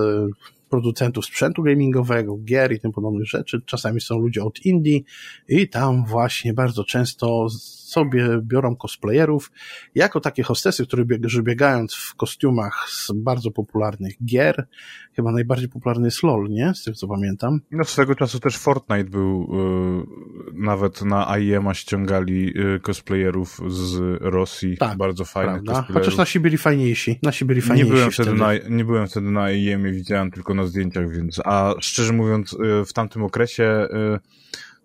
producentów 0.73 1.25
sprzętu 1.25 1.63
gamingowego, 1.63 2.37
gier 2.37 2.71
i 2.71 2.79
tym 2.79 2.91
podobnych 2.91 3.27
rzeczy. 3.27 3.61
Czasami 3.65 4.01
są 4.01 4.19
ludzie 4.19 4.43
od 4.43 4.65
Indie 4.65 4.99
i 5.47 5.67
tam 5.69 6.05
właśnie 6.05 6.53
bardzo 6.53 6.83
często 6.83 7.47
sobie 7.93 8.41
biorą 8.41 8.75
cosplayerów 8.75 9.51
jako 9.95 10.19
takie 10.19 10.43
hostesy, 10.43 10.87
które 10.87 11.05
biegając 11.43 11.95
w 11.95 12.15
kostiumach 12.15 12.85
z 12.89 13.11
bardzo 13.15 13.51
popularnych 13.51 14.13
gier, 14.25 14.67
chyba 15.15 15.31
najbardziej 15.31 15.69
popularny 15.69 16.07
jest 16.07 16.23
LOL, 16.23 16.49
nie? 16.49 16.73
Z 16.75 16.83
tego 16.83 16.97
co 16.97 17.07
pamiętam. 17.07 17.61
No 17.71 17.83
swego 17.83 18.15
czasu 18.15 18.39
też 18.39 18.57
Fortnite 18.57 19.03
był, 19.03 19.49
yy, 19.51 20.53
nawet 20.53 21.01
na 21.01 21.37
IEM-a 21.37 21.73
ściągali 21.73 22.45
yy, 22.55 22.79
cosplayerów 22.79 23.61
z 23.67 24.17
Rosji, 24.21 24.77
tak, 24.77 24.97
bardzo 24.97 25.25
fajnych 25.25 25.53
prawda? 25.53 25.73
cosplayerów. 25.73 26.05
Chociaż 26.05 26.17
nasi 26.17 26.39
byli 26.39 26.57
fajniejsi, 26.57 27.19
nasi 27.23 27.45
byli 27.45 27.61
fajniejsi 27.61 27.89
nie 27.89 27.95
byłem 27.95 28.11
wtedy. 28.11 28.29
wtedy. 28.29 28.41
Na, 28.41 28.75
nie 28.77 28.85
byłem 28.85 29.07
wtedy 29.07 29.31
na 29.31 29.51
IEM-ie, 29.51 29.93
widziałem 29.93 30.31
tylko 30.31 30.53
na 30.53 30.62
zdjęciach, 30.67 31.11
więc, 31.11 31.41
a 31.45 31.73
szczerze 31.79 32.13
mówiąc, 32.13 32.55
yy, 32.59 32.85
w 32.85 32.93
tamtym 32.93 33.23
okresie 33.23 33.87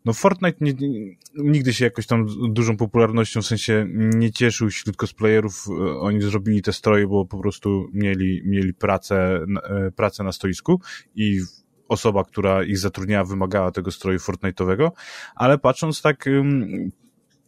no 0.04 0.12
Fortnite 0.12 0.56
nie, 0.60 0.72
nigdy 1.34 1.72
się 1.72 1.84
jakoś 1.84 2.06
tam 2.06 2.26
dużą 2.52 2.76
popularnością, 2.76 3.42
w 3.42 3.46
sensie 3.46 3.86
nie 3.92 4.32
cieszył 4.32 4.68
wśród 4.70 4.96
cosplayerów. 4.96 5.64
Oni 6.00 6.22
zrobili 6.22 6.62
te 6.62 6.72
stroje, 6.72 7.06
bo 7.06 7.24
po 7.24 7.38
prostu 7.38 7.88
mieli, 7.92 8.42
mieli 8.44 8.74
pracę, 8.74 9.46
pracę 9.96 10.24
na 10.24 10.32
stoisku 10.32 10.80
i 11.14 11.40
osoba, 11.88 12.24
która 12.24 12.64
ich 12.64 12.78
zatrudniała, 12.78 13.24
wymagała 13.24 13.70
tego 13.70 13.90
stroju 13.90 14.18
Fortnite'owego, 14.18 14.90
ale 15.34 15.58
patrząc 15.58 16.02
tak, 16.02 16.24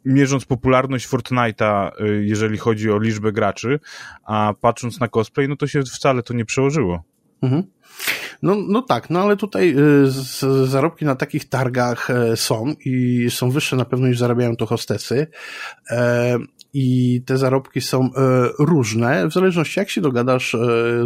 mierząc 0.04 0.44
popularność 0.44 1.08
Fortnite'a, 1.08 1.90
jeżeli 2.20 2.58
chodzi 2.58 2.90
o 2.90 2.98
liczbę 2.98 3.32
graczy, 3.32 3.80
a 4.24 4.54
patrząc 4.60 5.00
na 5.00 5.08
cosplay, 5.08 5.48
no 5.48 5.56
to 5.56 5.66
się 5.66 5.82
wcale 5.82 6.22
to 6.22 6.34
nie 6.34 6.44
przełożyło. 6.44 7.04
Mhm. 7.42 7.62
No, 8.42 8.56
no 8.68 8.82
tak, 8.82 9.10
no 9.10 9.20
ale 9.20 9.36
tutaj 9.36 9.74
y, 9.78 10.66
zarobki 10.66 11.04
na 11.04 11.14
takich 11.14 11.48
targach 11.48 12.10
e, 12.10 12.36
są 12.36 12.74
i 12.84 13.26
są 13.30 13.50
wyższe 13.50 13.76
na 13.76 13.84
pewno 13.84 14.08
niż 14.08 14.18
zarabiają 14.18 14.56
to 14.56 14.66
hostesy. 14.66 15.26
E, 15.90 16.38
I 16.72 17.22
te 17.26 17.38
zarobki 17.38 17.80
są 17.80 18.04
e, 18.04 18.10
różne, 18.58 19.28
w 19.28 19.32
zależności 19.32 19.80
jak 19.80 19.90
się 19.90 20.00
dogadasz 20.00 20.56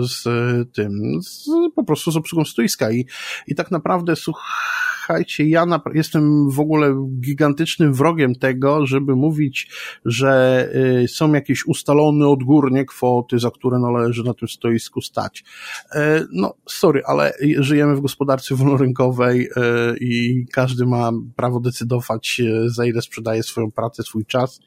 z 0.00 0.24
tym, 0.72 1.22
z, 1.22 1.48
po 1.76 1.84
prostu 1.84 2.10
z 2.10 2.16
obsługą 2.16 2.44
stoiska. 2.44 2.90
I, 2.90 3.06
i 3.46 3.54
tak 3.54 3.70
naprawdę, 3.70 4.16
słuchaj, 4.16 4.83
słuchajcie, 5.04 5.48
ja 5.48 5.66
jestem 5.94 6.50
w 6.50 6.60
ogóle 6.60 6.94
gigantycznym 7.20 7.94
wrogiem 7.94 8.34
tego, 8.34 8.86
żeby 8.86 9.16
mówić, 9.16 9.70
że 10.04 10.68
y, 11.04 11.08
są 11.08 11.32
jakieś 11.32 11.66
ustalone 11.66 12.28
odgórnie 12.28 12.84
kwoty, 12.84 13.38
za 13.38 13.50
które 13.50 13.78
należy 13.78 14.24
na 14.24 14.34
tym 14.34 14.48
stoisku 14.48 15.00
stać. 15.00 15.44
E, 15.92 16.24
no, 16.32 16.54
sorry, 16.68 17.02
ale 17.06 17.32
żyjemy 17.58 17.96
w 17.96 18.00
gospodarce 18.00 18.54
wolnorynkowej 18.54 19.48
e, 19.56 19.96
i 20.00 20.46
każdy 20.52 20.86
ma 20.86 21.10
prawo 21.36 21.60
decydować, 21.60 22.40
e, 22.40 22.70
za 22.70 22.86
ile 22.86 23.02
sprzedaje 23.02 23.42
swoją 23.42 23.70
pracę, 23.70 24.02
swój 24.02 24.26
czas. 24.26 24.60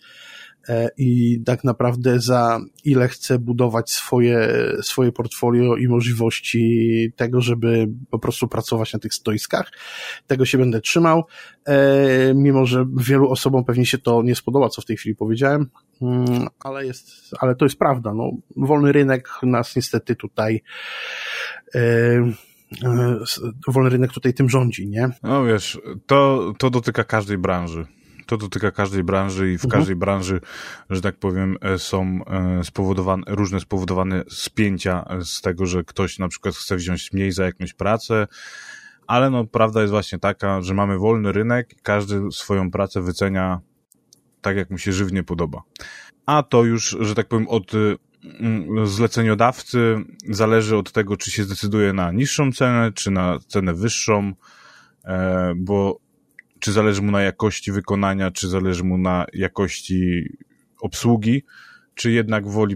E, 0.69 0.89
i 0.97 1.41
tak 1.45 1.63
naprawdę 1.63 2.19
za 2.19 2.59
ile 2.83 3.07
chce 3.07 3.39
budować 3.39 3.91
swoje, 3.91 4.49
swoje 4.81 5.11
portfolio 5.11 5.75
i 5.75 5.87
możliwości 5.87 7.13
tego, 7.15 7.41
żeby 7.41 7.87
po 8.09 8.19
prostu 8.19 8.47
pracować 8.47 8.93
na 8.93 8.99
tych 8.99 9.13
stoiskach. 9.13 9.71
Tego 10.27 10.45
się 10.45 10.57
będę 10.57 10.81
trzymał, 10.81 11.23
e, 11.65 12.33
mimo 12.35 12.65
że 12.65 12.85
wielu 12.97 13.29
osobom 13.29 13.65
pewnie 13.65 13.85
się 13.85 13.97
to 13.97 14.23
nie 14.23 14.35
spodoba, 14.35 14.69
co 14.69 14.81
w 14.81 14.85
tej 14.85 14.97
chwili 14.97 15.15
powiedziałem, 15.15 15.69
mm, 16.01 16.47
ale 16.59 16.85
jest, 16.85 17.11
ale 17.39 17.55
to 17.55 17.65
jest 17.65 17.79
prawda. 17.79 18.13
No, 18.13 18.31
wolny 18.57 18.91
rynek 18.91 19.29
nas 19.43 19.75
niestety 19.75 20.15
tutaj 20.15 20.61
e, 21.75 21.79
wolny 23.67 23.89
rynek 23.89 24.13
tutaj 24.13 24.33
tym 24.33 24.49
rządzi, 24.49 24.87
nie? 24.87 25.09
No 25.23 25.45
wiesz, 25.45 25.79
to, 26.05 26.53
to 26.57 26.69
dotyka 26.69 27.03
każdej 27.03 27.37
branży 27.37 27.85
to 28.27 28.37
dotyka 28.37 28.71
każdej 28.71 29.03
branży 29.03 29.53
i 29.53 29.57
w 29.57 29.65
mhm. 29.65 29.79
każdej 29.79 29.95
branży, 29.95 30.41
że 30.89 31.01
tak 31.01 31.17
powiem, 31.17 31.57
e, 31.61 31.79
są 31.79 32.19
e, 32.27 32.63
spowodowane, 32.63 33.23
różne 33.27 33.59
spowodowane 33.59 34.23
spięcia 34.29 35.05
z 35.23 35.41
tego, 35.41 35.65
że 35.65 35.83
ktoś 35.83 36.19
na 36.19 36.27
przykład 36.27 36.55
chce 36.55 36.75
wziąć 36.75 37.13
mniej 37.13 37.31
za 37.31 37.45
jakąś 37.45 37.73
pracę, 37.73 38.27
ale 39.07 39.29
no 39.29 39.45
prawda 39.45 39.81
jest 39.81 39.91
właśnie 39.91 40.19
taka, 40.19 40.61
że 40.61 40.73
mamy 40.73 40.97
wolny 40.97 41.31
rynek 41.31 41.75
każdy 41.83 42.31
swoją 42.31 42.71
pracę 42.71 43.01
wycenia 43.01 43.59
tak, 44.41 44.57
jak 44.57 44.69
mu 44.69 44.77
się 44.77 44.91
żywnie 44.91 45.23
podoba. 45.23 45.61
A 46.25 46.43
to 46.43 46.63
już, 46.63 46.97
że 46.99 47.15
tak 47.15 47.27
powiem, 47.27 47.47
od 47.47 47.71
mm, 48.23 48.87
zleceniodawcy 48.87 49.95
zależy 50.29 50.77
od 50.77 50.91
tego, 50.91 51.17
czy 51.17 51.31
się 51.31 51.43
zdecyduje 51.43 51.93
na 51.93 52.11
niższą 52.11 52.51
cenę, 52.51 52.91
czy 52.91 53.11
na 53.11 53.39
cenę 53.47 53.73
wyższą, 53.73 54.33
e, 55.05 55.53
bo 55.55 56.06
czy 56.59 56.71
zależy 56.71 57.01
mu 57.01 57.11
na 57.11 57.21
jakości 57.21 57.71
wykonania, 57.71 58.31
czy 58.31 58.47
zależy 58.47 58.83
mu 58.83 58.97
na 58.97 59.25
jakości 59.33 60.29
obsługi, 60.81 61.43
czy 61.95 62.11
jednak 62.11 62.47
woli, 62.47 62.75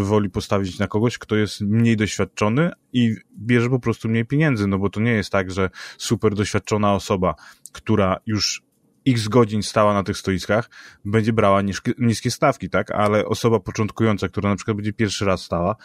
woli 0.00 0.30
postawić 0.30 0.78
na 0.78 0.86
kogoś, 0.86 1.18
kto 1.18 1.36
jest 1.36 1.60
mniej 1.60 1.96
doświadczony 1.96 2.70
i 2.92 3.16
bierze 3.38 3.70
po 3.70 3.80
prostu 3.80 4.08
mniej 4.08 4.24
pieniędzy, 4.26 4.66
no 4.66 4.78
bo 4.78 4.90
to 4.90 5.00
nie 5.00 5.12
jest 5.12 5.30
tak, 5.30 5.50
że 5.50 5.70
super 5.98 6.34
doświadczona 6.34 6.94
osoba, 6.94 7.34
która 7.72 8.16
już 8.26 8.62
x 9.06 9.28
godzin 9.28 9.62
stała 9.62 9.94
na 9.94 10.02
tych 10.02 10.16
stoiskach, 10.16 10.70
będzie 11.04 11.32
brała 11.32 11.62
niskie, 11.98 12.30
stawki, 12.30 12.70
tak? 12.70 12.90
Ale 12.90 13.26
osoba 13.26 13.60
początkująca, 13.60 14.28
która 14.28 14.50
na 14.50 14.56
przykład 14.56 14.76
będzie 14.76 14.92
pierwszy 14.92 15.24
raz 15.24 15.42
stała, 15.42 15.76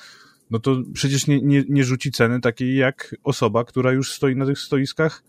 no 0.50 0.60
to 0.60 0.76
przecież 0.94 1.28
nie, 1.28 1.42
nie, 1.42 1.64
nie 1.70 1.84
rzuci 1.84 2.12
ceny 2.12 2.42
takiej 2.42 2.76
jak 2.76 3.16
osoba, 3.24 3.64
która 3.64 3.92
już 3.92 4.14
stoi 4.14 4.36
na 4.36 4.46
tych 4.46 4.60
stoiskach 4.60 5.24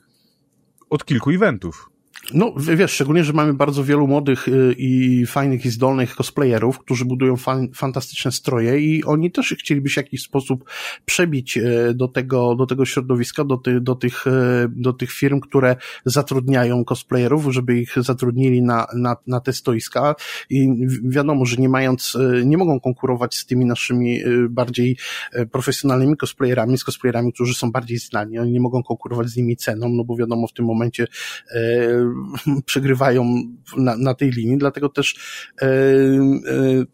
od 0.90 1.04
kilku 1.04 1.30
eventów. 1.30 1.90
No, 2.34 2.54
wiesz, 2.76 2.92
szczególnie, 2.92 3.24
że 3.24 3.32
mamy 3.32 3.54
bardzo 3.54 3.84
wielu 3.84 4.06
młodych 4.06 4.48
y, 4.48 4.74
i 4.78 5.26
fajnych 5.26 5.64
i 5.64 5.70
zdolnych 5.70 6.14
cosplayerów, 6.14 6.78
którzy 6.78 7.04
budują 7.04 7.36
fan, 7.36 7.68
fantastyczne 7.74 8.32
stroje 8.32 8.80
i 8.80 9.04
oni 9.04 9.30
też 9.30 9.54
chcieliby 9.58 9.88
się 9.88 10.02
w 10.02 10.04
jakiś 10.04 10.22
sposób 10.22 10.70
przebić 11.04 11.56
y, 11.56 11.94
do 11.94 12.08
tego, 12.08 12.54
do 12.54 12.66
tego 12.66 12.84
środowiska, 12.84 13.44
do, 13.44 13.56
ty, 13.56 13.80
do, 13.80 13.94
tych, 13.94 14.26
y, 14.26 14.30
do 14.68 14.92
tych 14.92 15.12
firm, 15.12 15.40
które 15.40 15.76
zatrudniają 16.04 16.84
cosplayerów, 16.84 17.46
żeby 17.50 17.80
ich 17.80 17.94
zatrudnili 17.96 18.62
na, 18.62 18.86
na, 18.94 19.16
na 19.26 19.40
te 19.40 19.52
stoiska 19.52 20.14
i 20.50 20.68
wiadomo, 21.04 21.44
że 21.44 21.56
nie 21.56 21.68
mając, 21.68 22.18
nie 22.44 22.56
mogą 22.56 22.80
konkurować 22.80 23.36
z 23.36 23.46
tymi 23.46 23.64
naszymi 23.64 24.20
bardziej 24.48 24.96
profesjonalnymi 25.52 26.16
cosplayerami, 26.16 26.78
z 26.78 26.84
cosplayerami, 26.84 27.32
którzy 27.32 27.54
są 27.54 27.72
bardziej 27.72 27.98
znani. 27.98 28.38
Oni 28.38 28.52
nie 28.52 28.60
mogą 28.60 28.82
konkurować 28.82 29.28
z 29.28 29.36
nimi 29.36 29.56
ceną, 29.56 29.88
no 29.88 30.04
bo 30.04 30.16
wiadomo, 30.16 30.46
w 30.46 30.52
tym 30.52 30.64
momencie 30.64 31.06
przegrywają 32.66 33.42
na, 33.76 33.96
na 33.96 34.14
tej 34.14 34.30
linii, 34.30 34.58
dlatego 34.58 34.88
też 34.88 35.16
e, 35.62 35.68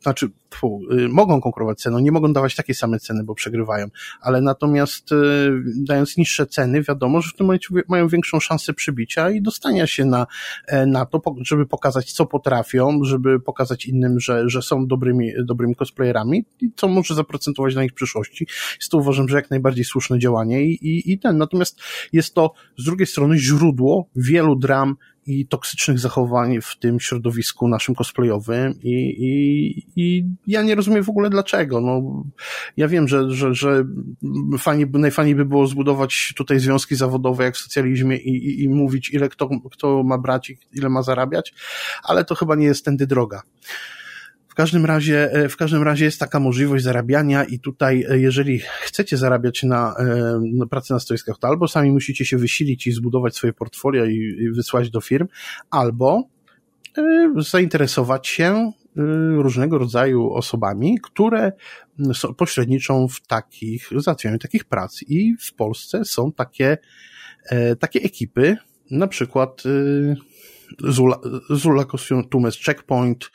znaczy 0.02 0.30
tfu, 0.50 0.80
e, 0.90 1.08
mogą 1.08 1.40
konkurować 1.40 1.78
ceną, 1.78 1.98
nie 1.98 2.12
mogą 2.12 2.32
dawać 2.32 2.54
takiej 2.54 2.74
samej 2.74 3.00
ceny, 3.00 3.24
bo 3.24 3.34
przegrywają, 3.34 3.86
ale 4.20 4.40
natomiast 4.40 5.12
e, 5.12 5.16
dając 5.76 6.16
niższe 6.16 6.46
ceny, 6.46 6.82
wiadomo, 6.82 7.20
że 7.20 7.30
w 7.30 7.34
tym 7.36 7.46
momencie 7.46 7.68
mają 7.88 8.08
większą 8.08 8.40
szansę 8.40 8.74
przybicia 8.74 9.30
i 9.30 9.42
dostania 9.42 9.86
się 9.86 10.04
na, 10.04 10.26
na 10.86 11.06
to, 11.06 11.22
żeby 11.40 11.66
pokazać, 11.66 12.12
co 12.12 12.26
potrafią, 12.26 13.04
żeby 13.04 13.40
pokazać 13.40 13.86
innym, 13.86 14.20
że, 14.20 14.48
że 14.48 14.62
są 14.62 14.86
dobrymi, 14.86 15.32
dobrymi 15.44 15.74
cosplayerami 15.76 16.44
i 16.60 16.72
co 16.76 16.88
może 16.88 17.14
zaprocentować 17.14 17.74
na 17.74 17.84
ich 17.84 17.92
przyszłości. 17.92 18.46
Jest 18.80 18.90
to 18.90 18.98
uważam, 18.98 19.28
że 19.28 19.36
jak 19.36 19.50
najbardziej 19.50 19.84
słuszne 19.84 20.18
działanie 20.18 20.64
i, 20.64 20.88
i, 20.88 21.12
i 21.12 21.18
ten. 21.18 21.38
Natomiast 21.38 21.80
jest 22.12 22.34
to 22.34 22.52
z 22.78 22.84
drugiej 22.84 23.06
strony 23.06 23.38
źródło 23.38 24.08
wielu 24.16 24.56
dram 24.56 24.96
i 25.26 25.46
toksycznych 25.46 25.98
zachowań 25.98 26.60
w 26.62 26.78
tym 26.78 27.00
środowisku 27.00 27.68
naszym 27.68 27.94
cosplayowym 27.94 28.74
i, 28.82 28.92
i, 29.18 29.86
i 29.96 30.24
ja 30.46 30.62
nie 30.62 30.74
rozumiem 30.74 31.04
w 31.04 31.08
ogóle 31.08 31.30
dlaczego. 31.30 31.80
No, 31.80 32.24
ja 32.76 32.88
wiem, 32.88 33.08
że, 33.08 33.30
że, 33.30 33.54
że 33.54 33.84
fajnie, 34.58 34.86
najfajniej 34.92 35.34
by 35.34 35.44
było 35.44 35.66
zbudować 35.66 36.32
tutaj 36.36 36.58
związki 36.58 36.96
zawodowe 36.96 37.44
jak 37.44 37.54
w 37.54 37.58
socjalizmie 37.58 38.16
i, 38.16 38.30
i, 38.30 38.62
i 38.62 38.68
mówić 38.68 39.10
ile 39.10 39.28
kto, 39.28 39.48
kto 39.72 40.02
ma 40.02 40.18
brać 40.18 40.50
i 40.50 40.58
ile 40.72 40.88
ma 40.88 41.02
zarabiać, 41.02 41.54
ale 42.02 42.24
to 42.24 42.34
chyba 42.34 42.54
nie 42.54 42.66
jest 42.66 42.84
tędy 42.84 43.06
droga. 43.06 43.42
W 44.54 44.56
każdym 44.56 44.84
razie, 44.84 45.32
e, 45.32 45.48
w 45.48 45.56
każdym 45.56 45.82
razie 45.82 46.04
jest 46.04 46.20
taka 46.20 46.40
możliwość 46.40 46.84
zarabiania 46.84 47.44
i 47.44 47.58
tutaj, 47.58 48.04
e, 48.08 48.18
jeżeli 48.18 48.58
chcecie 48.58 49.16
zarabiać 49.16 49.62
na, 49.62 49.94
e, 49.98 50.40
na 50.52 50.66
pracy 50.66 50.92
na 50.92 51.00
stoiskach, 51.00 51.38
to 51.38 51.48
albo 51.48 51.68
sami 51.68 51.92
musicie 51.92 52.24
się 52.24 52.38
wysilić 52.38 52.86
i 52.86 52.92
zbudować 52.92 53.36
swoje 53.36 53.52
portfolio 53.52 54.04
i, 54.04 54.16
i 54.16 54.50
wysłać 54.50 54.90
do 54.90 55.00
firm, 55.00 55.26
albo 55.70 56.28
zainteresować 57.38 58.28
się 58.28 58.72
różnego 59.36 59.78
rodzaju 59.78 60.32
osobami, 60.32 60.98
które 61.02 61.52
pośredniczą 62.36 63.08
w 63.08 63.20
takich, 63.26 63.88
załatwianiu 63.96 64.38
takich 64.38 64.64
prac. 64.64 65.02
I 65.02 65.34
w 65.40 65.54
Polsce 65.54 66.04
są 66.04 66.32
takie, 66.32 66.78
takie 67.78 68.02
ekipy, 68.02 68.56
na 68.90 69.06
przykład 69.06 69.62
Zula, 70.78 71.18
Zula 71.50 71.84
Costumes 71.84 72.58
Checkpoint 72.64 73.30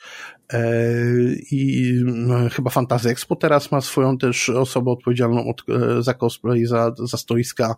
i 1.50 1.92
no, 2.04 2.48
chyba 2.50 2.70
Fantasy 2.70 3.08
Expo 3.10 3.36
teraz 3.36 3.72
ma 3.72 3.80
swoją 3.80 4.18
też 4.18 4.48
osobę 4.48 4.90
odpowiedzialną 4.90 5.48
od, 5.48 5.64
za 6.00 6.14
cosplay, 6.14 6.66
za, 6.66 6.94
za 6.98 7.16
stoiska. 7.16 7.74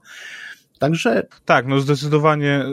Także. 0.82 1.26
Tak, 1.44 1.66
no 1.66 1.80
zdecydowanie, 1.80 2.64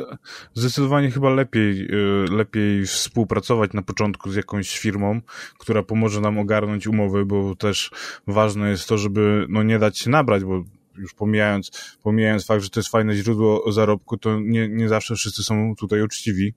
zdecydowanie 0.54 1.12
chyba 1.12 1.30
lepiej, 1.30 1.88
y, 2.26 2.26
lepiej 2.32 2.86
współpracować 2.86 3.74
na 3.74 3.82
początku 3.82 4.32
z 4.32 4.36
jakąś 4.36 4.80
firmą, 4.80 5.22
która 5.60 5.84
pomoże 5.84 6.22
nam 6.22 6.40
ogarnąć 6.40 6.88
umowy, 6.88 7.26
bo 7.26 7.56
też 7.56 7.92
ważne 8.28 8.70
jest 8.70 8.88
to, 8.88 8.98
żeby 8.98 9.46
no 9.50 9.64
nie 9.64 9.80
dać 9.80 9.98
się 9.98 10.10
nabrać, 10.10 10.44
bo 10.44 10.64
już 11.00 11.14
pomijając, 11.14 11.98
pomijając 12.04 12.46
fakt, 12.46 12.64
że 12.64 12.70
to 12.70 12.80
jest 12.80 12.90
fajne 12.90 13.16
źródło 13.16 13.72
zarobku, 13.72 14.18
to 14.18 14.40
nie, 14.40 14.70
nie 14.70 14.90
zawsze 14.90 15.16
wszyscy 15.16 15.44
są 15.44 15.76
tutaj 15.76 16.02
uczciwi. 16.02 16.54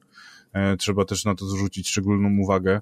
E, 0.53 0.77
trzeba 0.77 1.05
też 1.05 1.25
na 1.25 1.35
to 1.35 1.47
zwrócić 1.47 1.89
szczególną 1.89 2.43
uwagę. 2.43 2.81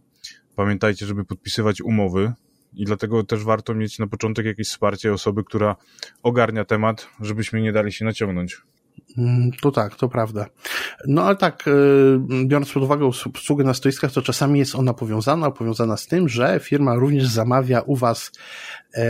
Pamiętajcie, 0.56 1.06
żeby 1.06 1.24
podpisywać 1.24 1.80
umowy, 1.80 2.32
i 2.74 2.84
dlatego 2.84 3.24
też 3.24 3.44
warto 3.44 3.74
mieć 3.74 3.98
na 3.98 4.06
początek 4.06 4.46
jakieś 4.46 4.68
wsparcie 4.68 5.12
osoby, 5.12 5.44
która 5.44 5.76
ogarnia 6.22 6.64
temat, 6.64 7.08
żebyśmy 7.20 7.60
nie 7.60 7.72
dali 7.72 7.92
się 7.92 8.04
naciągnąć. 8.04 8.62
Mm, 9.18 9.50
to 9.62 9.70
tak, 9.70 9.94
to 9.94 10.08
prawda. 10.08 10.46
No 11.06 11.24
ale 11.24 11.36
tak, 11.36 11.64
e, 11.68 11.72
biorąc 12.46 12.72
pod 12.72 12.82
uwagę 12.82 13.06
usługę 13.06 13.64
na 13.64 13.74
stoiskach, 13.74 14.12
to 14.12 14.22
czasami 14.22 14.58
jest 14.58 14.74
ona 14.74 14.94
powiązana, 14.94 15.50
powiązana 15.50 15.96
z 15.96 16.06
tym, 16.06 16.28
że 16.28 16.60
firma 16.62 16.94
również 16.94 17.26
zamawia 17.26 17.80
u 17.80 17.96
Was 17.96 18.32
e, 18.94 19.04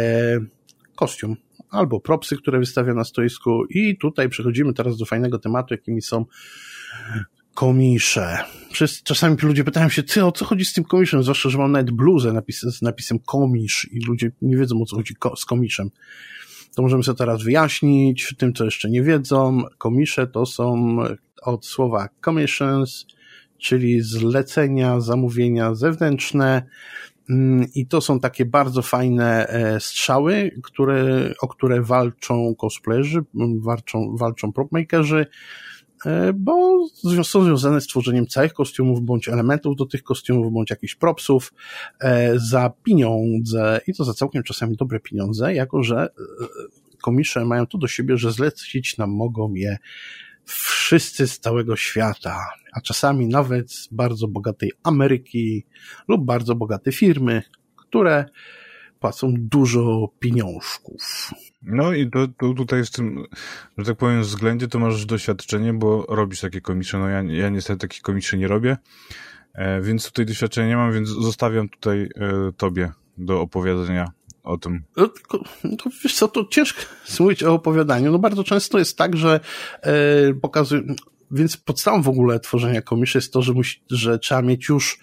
kostium 0.96 1.36
albo 1.70 2.00
propsy, 2.00 2.37
które 2.37 2.59
wystawia 2.59 2.94
na 2.94 3.04
stoisku 3.04 3.64
i 3.70 3.98
tutaj 3.98 4.28
przechodzimy 4.28 4.74
teraz 4.74 4.96
do 4.96 5.04
fajnego 5.04 5.38
tematu, 5.38 5.74
jakimi 5.74 6.02
są 6.02 6.24
komisze. 7.54 8.38
Przez, 8.72 9.02
czasami 9.02 9.37
ludzie 9.42 9.64
pytają 9.64 9.88
się, 9.88 10.02
ty, 10.02 10.24
o 10.24 10.33
co 10.33 10.44
chodzi 10.44 10.64
z 10.64 10.72
tym 10.72 10.85
komiszem? 10.85 11.22
Zwłaszcza, 11.22 11.50
że 11.50 11.59
mam 11.59 11.72
nawet 11.72 11.90
bluzę 11.90 12.33
napis, 12.33 12.61
z 12.61 12.83
napisem 12.83 13.18
komisz 13.18 13.88
i 13.92 14.00
ludzie 14.04 14.30
nie 14.42 14.56
wiedzą, 14.56 14.83
o 14.83 14.87
co 14.87 14.96
chodzi 14.96 15.14
ko 15.14 15.37
z 15.37 15.44
komiszem. 15.44 15.90
To 16.74 16.83
możemy 16.83 17.02
sobie 17.02 17.18
teraz 17.18 17.42
wyjaśnić, 17.42 18.35
tym, 18.38 18.54
co 18.54 18.64
jeszcze 18.64 18.90
nie 18.90 19.02
wiedzą. 19.02 19.62
Komisze 19.78 20.26
to 20.26 20.46
są 20.46 20.96
od 21.42 21.66
słowa 21.66 22.09
commissions, 22.24 23.06
czyli 23.59 24.00
zlecenia, 24.00 25.00
zamówienia 25.00 25.74
zewnętrzne. 25.74 26.62
Mm, 27.30 27.66
I 27.74 27.86
to 27.86 28.00
są 28.00 28.20
takie 28.20 28.44
bardzo 28.44 28.82
fajne 28.82 29.46
e, 29.48 29.80
strzały, 29.80 30.50
które, 30.62 31.30
o 31.42 31.48
które 31.48 31.82
walczą 31.82 32.54
cosplayerzy, 32.54 33.24
walczą, 33.60 34.16
walczą 34.16 34.52
propmakerzy, 34.52 35.26
E, 36.06 36.32
bo 36.32 36.86
są 37.22 37.44
związane 37.44 37.80
z 37.80 37.86
tworzeniem 37.86 38.26
całych 38.26 38.52
kostiumów, 38.52 39.00
bądź 39.00 39.28
elementów 39.28 39.76
do 39.76 39.86
tych 39.86 40.02
kostiumów, 40.02 40.52
bądź 40.52 40.70
jakichś 40.70 40.94
propsów 40.94 41.54
e, 42.00 42.38
za 42.38 42.72
pieniądze. 42.82 43.80
I 43.86 43.94
to 43.94 44.04
za 44.04 44.14
całkiem 44.14 44.42
czasami 44.42 44.76
dobre 44.76 45.00
pieniądze, 45.00 45.54
jako 45.54 45.82
że 45.82 46.08
komisze 47.02 47.44
mają 47.44 47.66
to 47.66 47.78
do 47.78 47.88
siebie, 47.88 48.16
że 48.16 48.32
zlecić 48.32 48.98
nam 48.98 49.10
mogą 49.10 49.54
je 49.54 49.78
wszyscy 50.44 51.29
z 51.29 51.40
całego 51.40 51.76
świata, 51.76 52.46
a 52.72 52.81
czasami 52.81 53.26
nawet 53.26 53.72
z 53.72 53.88
bardzo 53.92 54.29
bogatej 54.29 54.72
Ameryki 54.83 55.66
lub 56.09 56.24
bardzo 56.24 56.55
bogate 56.55 56.92
firmy, 56.92 57.42
które 57.76 58.24
płacą 59.00 59.35
dużo 59.38 60.09
pieniążków. 60.18 61.31
No 61.62 61.92
i 61.92 62.11
to, 62.11 62.29
to 62.29 62.55
tutaj 62.55 62.87
z 62.87 62.90
tym, 62.90 63.24
że 63.79 63.85
tak 63.85 63.96
powiem, 63.96 64.22
względzie 64.22 64.68
to 64.68 64.79
masz 64.79 65.07
doświadczenie, 65.07 65.72
bo 65.72 66.07
robisz 66.09 66.40
takie 66.40 66.61
komisje. 66.61 66.98
No 66.98 67.09
ja, 67.09 67.22
ja 67.22 67.48
niestety 67.48 67.79
takich 67.79 68.03
komisji 68.03 68.38
nie 68.38 68.48
robię, 68.48 68.76
e, 69.55 69.81
więc 69.81 70.07
tutaj 70.07 70.26
doświadczenia 70.26 70.68
nie 70.68 70.76
mam, 70.76 70.92
więc 70.92 71.09
zostawiam 71.09 71.68
tutaj 71.68 72.03
e, 72.03 72.09
tobie 72.57 72.92
do 73.18 73.40
opowiedzenia 73.40 74.12
o 74.42 74.59
tym. 74.59 74.83
No, 74.96 75.09
to, 75.76 75.90
wiesz 76.05 76.14
co, 76.14 76.29
to 76.29 76.44
ciężko 76.50 76.81
mówić 77.20 77.42
o 77.42 77.55
opowiadaniu. 77.55 78.12
No 78.12 78.18
bardzo 78.18 78.44
często 78.44 78.79
jest 78.79 78.98
tak, 78.98 79.16
że 79.16 79.40
e, 79.83 79.92
pokazuję, 80.35 80.83
więc 81.31 81.57
podstawą 81.57 82.03
w 82.03 82.09
ogóle 82.09 82.40
tworzenia 82.40 82.83
komisji 82.83 83.18
jest 83.18 83.33
to, 83.33 83.42
że, 83.42 83.53
musi, 83.53 83.83
że 83.90 84.18
trzeba 84.18 84.42
mieć 84.42 84.68
już 84.68 84.98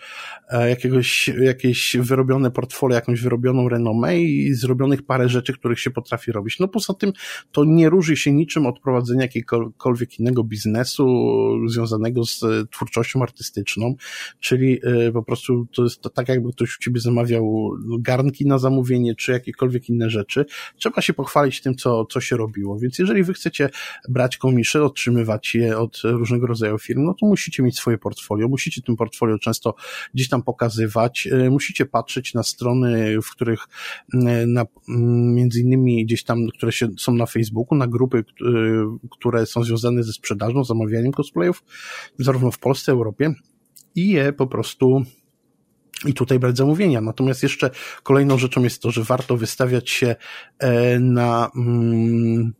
jakiegoś, 0.52 1.28
jakieś 1.28 1.98
wyrobione 2.00 2.52
portfolio, 2.52 2.96
jakąś 2.96 3.22
wyrobioną 3.22 3.70
renomę 3.70 4.20
i 4.20 4.54
zrobionych 4.54 5.06
parę 5.06 5.30
rzeczy, 5.30 5.54
których 5.54 5.80
się 5.80 5.92
potrafi 5.92 6.32
robić. 6.32 6.60
No 6.60 6.68
poza 6.68 6.94
tym 6.94 7.14
to 7.52 7.64
nie 7.66 7.90
różni 7.90 8.18
się 8.18 8.32
niczym 8.32 8.66
od 8.66 8.80
prowadzenia 8.80 9.22
jakiegokolwiek 9.22 10.20
innego 10.20 10.44
biznesu 10.44 11.08
związanego 11.68 12.26
z 12.26 12.44
twórczością 12.72 13.24
artystyczną, 13.24 13.96
czyli 14.40 14.80
e, 14.84 15.12
po 15.12 15.24
prostu 15.24 15.68
to 15.76 15.84
jest 15.84 16.02
to 16.02 16.10
tak 16.10 16.30
jakby 16.30 16.52
ktoś 16.54 16.78
u 16.78 16.80
ciebie 16.82 17.00
zamawiał 17.00 17.72
garnki 18.00 18.46
na 18.46 18.58
zamówienie, 18.58 19.16
czy 19.16 19.32
jakiekolwiek 19.32 19.90
inne 19.90 20.10
rzeczy. 20.10 20.46
Trzeba 20.78 21.02
się 21.02 21.14
pochwalić 21.14 21.62
tym, 21.62 21.76
co, 21.76 22.06
co 22.06 22.22
się 22.22 22.38
robiło. 22.38 22.80
Więc 22.80 23.00
jeżeli 23.00 23.24
wy 23.24 23.34
chcecie 23.34 23.70
brać 24.10 24.38
komisze, 24.38 24.84
otrzymywać 24.84 25.56
je 25.56 25.78
od 25.78 26.02
różnego 26.04 26.48
rodzaju 26.48 26.78
firm, 26.78 27.04
no 27.04 27.14
to 27.14 27.26
musicie 27.26 27.64
mieć 27.64 27.78
swoje 27.78 27.98
portfolio, 27.98 28.48
musicie 28.48 28.82
tym 28.82 28.96
portfolio 28.96 29.40
często 29.40 29.76
gdzieś 30.14 30.30
tam 30.30 30.37
pokazywać, 30.44 31.28
e, 31.32 31.50
musicie 31.50 31.86
patrzeć 31.86 32.34
na 32.34 32.44
strony, 32.44 33.22
w 33.22 33.32
których 33.32 33.68
e, 34.14 34.46
na, 34.46 34.66
między 35.34 35.62
innymi 35.62 36.06
gdzieś 36.06 36.24
tam, 36.24 36.48
które 36.58 36.72
się, 36.72 36.88
są 36.98 37.14
na 37.14 37.26
Facebooku, 37.26 37.78
na 37.78 37.88
grupy, 37.88 38.18
e, 38.18 38.24
które 39.12 39.46
są 39.46 39.64
związane 39.64 40.04
ze 40.04 40.14
sprzedażą, 40.14 40.64
zamawianiem 40.64 41.12
cosplayów, 41.12 41.64
zarówno 42.20 42.52
w 42.52 42.60
Polsce, 42.60 42.92
Europie 42.92 43.34
i 43.96 44.10
je 44.10 44.34
po 44.34 44.48
prostu 44.48 45.02
i 46.06 46.14
tutaj 46.14 46.40
brać 46.40 46.58
zamówienia. 46.58 47.02
Natomiast 47.02 47.44
jeszcze 47.44 47.70
kolejną 48.04 48.38
rzeczą 48.38 48.64
jest 48.64 48.82
to, 48.82 48.92
że 48.92 49.04
warto 49.04 49.38
wystawiać 49.38 49.90
się 49.90 50.16
na, 51.00 51.52
mm, 51.56 52.54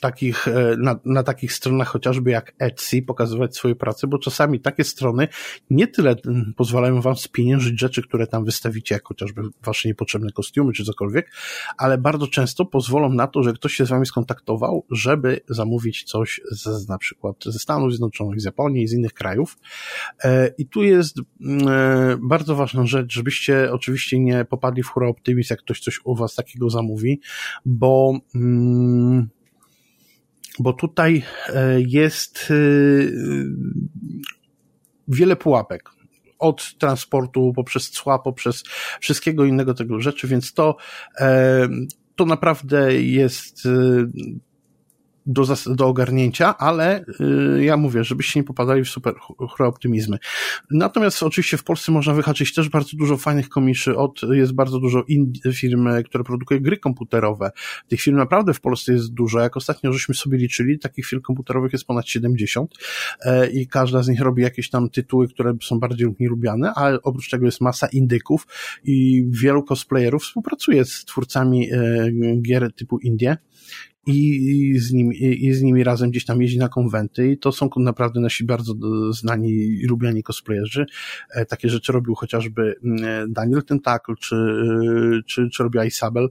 takich, 0.00 0.48
e, 0.48 0.76
na, 0.78 1.00
na 1.04 1.22
takich 1.22 1.52
stronach 1.52 1.88
chociażby 1.88 2.30
jak 2.30 2.54
Etsy 2.58 3.02
pokazywać 3.02 3.56
swoje 3.56 3.74
prace, 3.74 4.06
bo 4.06 4.18
czasami 4.18 4.60
takie 4.60 4.84
strony 4.84 5.28
nie 5.70 5.86
tyle 5.86 6.16
mm, 6.26 6.52
pozwalają 6.56 7.00
wam 7.00 7.16
spieniężyć 7.16 7.80
rzeczy, 7.80 8.02
które 8.02 8.26
tam 8.26 8.44
wystawicie, 8.44 8.94
jak 8.94 9.04
chociażby 9.04 9.42
wasze 9.62 9.88
niepotrzebne 9.88 10.32
kostiumy 10.32 10.72
czy 10.72 10.84
cokolwiek, 10.84 11.32
ale 11.78 11.98
bardzo 11.98 12.26
często 12.26 12.64
pozwolą 12.64 13.08
na 13.08 13.26
to, 13.26 13.42
że 13.42 13.52
ktoś 13.52 13.74
się 13.74 13.86
z 13.86 13.88
wami 13.88 14.06
skontaktował, 14.06 14.86
żeby 14.90 15.40
zamówić 15.48 16.04
coś 16.04 16.40
z, 16.50 16.88
na 16.88 16.98
przykład 16.98 17.36
ze 17.44 17.58
Stanów 17.58 17.90
Zjednoczonych, 17.90 18.40
z 18.40 18.44
Japonii, 18.44 18.88
z 18.88 18.92
innych 18.92 19.12
krajów. 19.12 19.58
E, 20.24 20.50
I 20.58 20.66
tu 20.66 20.82
jest 20.82 21.16
mm, 21.40 21.68
e, 21.68 22.16
bardzo 22.22 22.56
ważna 22.56 22.86
rzecz, 22.86 23.12
żebyście 23.12 23.72
oczywiście 23.72 24.18
nie 24.18 24.44
popadli 24.44 24.82
w 24.82 24.88
hura 24.88 25.08
optymizm, 25.08 25.46
jak 25.50 25.60
ktoś 25.60 25.80
coś 25.80 26.00
u 26.04 26.14
was 26.14 26.34
takiego 26.34 26.70
zamówi, 26.70 27.20
bo 27.64 28.18
mm, 28.34 29.28
bo 30.58 30.72
tutaj 30.72 31.22
e, 31.48 31.80
jest 31.80 32.48
e, 32.50 32.54
wiele 35.08 35.36
pułapek. 35.36 35.90
Od 36.38 36.74
transportu, 36.78 37.52
poprzez 37.56 37.90
cła, 37.90 38.18
poprzez 38.18 38.64
wszystkiego 39.00 39.44
innego 39.44 39.74
tego 39.74 40.00
rzeczy, 40.00 40.28
więc 40.28 40.54
to, 40.54 40.76
e, 41.20 41.68
to 42.16 42.24
naprawdę 42.24 43.02
jest 43.02 43.68
do, 45.26 45.44
do 45.66 45.86
ogarnięcia, 45.86 46.58
ale 46.58 47.04
y, 47.20 47.64
ja 47.64 47.76
mówię, 47.76 48.04
żebyście 48.04 48.40
nie 48.40 48.44
popadali 48.44 48.84
w 48.84 48.88
super 48.88 49.14
optymizmy. 49.58 50.18
Natomiast 50.70 51.22
oczywiście 51.22 51.56
w 51.56 51.64
Polsce 51.64 51.92
można 51.92 52.14
wyhaczyć 52.14 52.54
też 52.54 52.68
bardzo 52.68 52.96
dużo 52.96 53.16
fajnych 53.16 53.48
komiszy, 53.48 53.96
od, 53.96 54.20
jest 54.32 54.52
bardzo 54.52 54.80
dużo 54.80 55.04
firm, 55.52 55.88
które 56.04 56.24
produkuje 56.24 56.60
gry 56.60 56.76
komputerowe. 56.76 57.50
Tych 57.88 58.00
firm 58.00 58.16
naprawdę 58.16 58.54
w 58.54 58.60
Polsce 58.60 58.92
jest 58.92 59.12
dużo. 59.12 59.40
Jak 59.40 59.56
ostatnio 59.56 59.92
żeśmy 59.92 60.14
sobie 60.14 60.38
liczyli, 60.38 60.78
takich 60.78 61.06
firm 61.06 61.22
komputerowych 61.22 61.72
jest 61.72 61.84
ponad 61.84 62.08
70 62.08 62.74
e, 63.20 63.50
i 63.50 63.66
każda 63.66 64.02
z 64.02 64.08
nich 64.08 64.20
robi 64.20 64.42
jakieś 64.42 64.70
tam 64.70 64.90
tytuły, 64.90 65.28
które 65.28 65.56
są 65.62 65.80
bardziej 65.80 66.06
lub 66.06 66.20
mniej 66.20 66.30
lubiane, 66.30 66.72
a 66.76 66.92
oprócz 67.02 67.30
tego 67.30 67.46
jest 67.46 67.60
masa 67.60 67.86
indyków 67.86 68.46
i 68.84 69.26
wielu 69.30 69.62
cosplayerów 69.62 70.22
współpracuje 70.22 70.84
z 70.84 71.04
twórcami 71.04 71.72
e, 71.72 72.10
gier 72.42 72.72
typu 72.74 72.98
Indie 72.98 73.36
i 74.06 74.78
z, 74.78 74.92
nimi, 74.92 75.44
i 75.46 75.54
z 75.54 75.62
nimi 75.62 75.84
razem 75.84 76.10
gdzieś 76.10 76.24
tam 76.24 76.42
jeździ 76.42 76.58
na 76.58 76.68
konwenty 76.68 77.30
i 77.30 77.38
to 77.38 77.52
są 77.52 77.68
naprawdę 77.76 78.20
nasi 78.20 78.44
bardzo 78.44 78.74
znani 79.12 79.50
i 79.50 79.86
lubiani 79.86 80.22
cosplayerzy. 80.22 80.86
E, 81.30 81.46
takie 81.46 81.68
rzeczy 81.68 81.92
robił 81.92 82.14
chociażby 82.14 82.74
mm, 82.84 83.04
e, 83.04 83.28
Daniel 83.28 83.62
Tentacle 83.62 84.14
czy, 84.20 84.36
czy, 85.26 85.48
czy 85.50 85.62
robiła 85.62 85.84
Isabel 85.84 86.28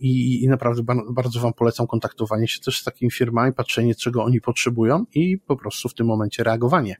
i, 0.00 0.44
i 0.44 0.48
naprawdę 0.48 0.82
bardzo 1.10 1.40
Wam 1.40 1.52
polecam 1.52 1.86
kontaktowanie 1.86 2.48
się 2.48 2.60
też 2.60 2.80
z 2.80 2.84
takimi 2.84 3.10
firmami, 3.10 3.52
patrzenie 3.52 3.94
czego 3.94 4.24
oni 4.24 4.40
potrzebują 4.40 5.04
i 5.14 5.38
po 5.38 5.56
prostu 5.56 5.88
w 5.88 5.94
tym 5.94 6.06
momencie 6.06 6.44
reagowanie. 6.44 6.96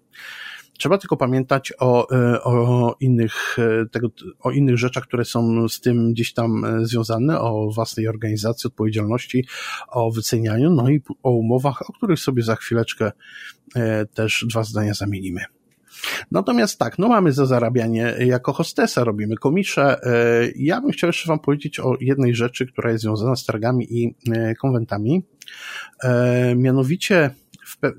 Trzeba 0.79 0.99
tylko 0.99 1.17
pamiętać 1.17 1.73
o, 1.79 2.11
e, 2.11 2.43
o 2.43 2.97
innych, 3.01 3.57
tego, 3.91 4.09
o 4.41 4.51
innych 4.51 4.79
rzeczach, 4.79 5.05
które 5.05 5.25
są 5.25 5.69
z 5.69 5.81
tym 5.81 6.13
gdzieś 6.13 6.33
tam 6.33 6.67
związane, 6.83 7.41
o 7.41 7.71
własnej 7.71 8.09
organizacji, 8.09 8.69
odpowiedzialności, 8.69 9.47
o 9.89 10.11
wycenianiu, 10.11 10.71
no 10.71 10.91
i 10.91 11.03
o 11.23 11.31
umowach, 11.31 11.91
o 11.91 11.93
których 11.93 12.19
sobie 12.19 12.43
za 12.43 12.57
chwileczkę 12.57 13.13
też 14.15 14.47
dwa 14.51 14.65
zdania 14.65 14.95
zamienimy. 14.95 15.41
Natomiast 16.31 16.79
tak, 16.79 16.99
no 16.99 17.09
mamy 17.09 17.33
za 17.33 17.47
zarabianie 17.47 18.15
jako 18.19 18.53
hostesa, 18.53 19.05
robimy 19.05 19.37
komisze. 19.37 20.01
Ja 20.57 20.81
bym 20.81 20.91
chciał 20.91 21.09
jeszcze 21.09 21.29
Wam 21.29 21.39
powiedzieć 21.39 21.81
o 21.81 21.97
jednej 22.01 22.35
rzeczy, 22.35 22.67
która 22.67 22.91
jest 22.93 23.03
związana 23.03 23.37
z 23.37 23.45
targami 23.45 23.87
i 23.91 24.15
konwentami. 24.61 25.23
Mianowicie 26.57 27.31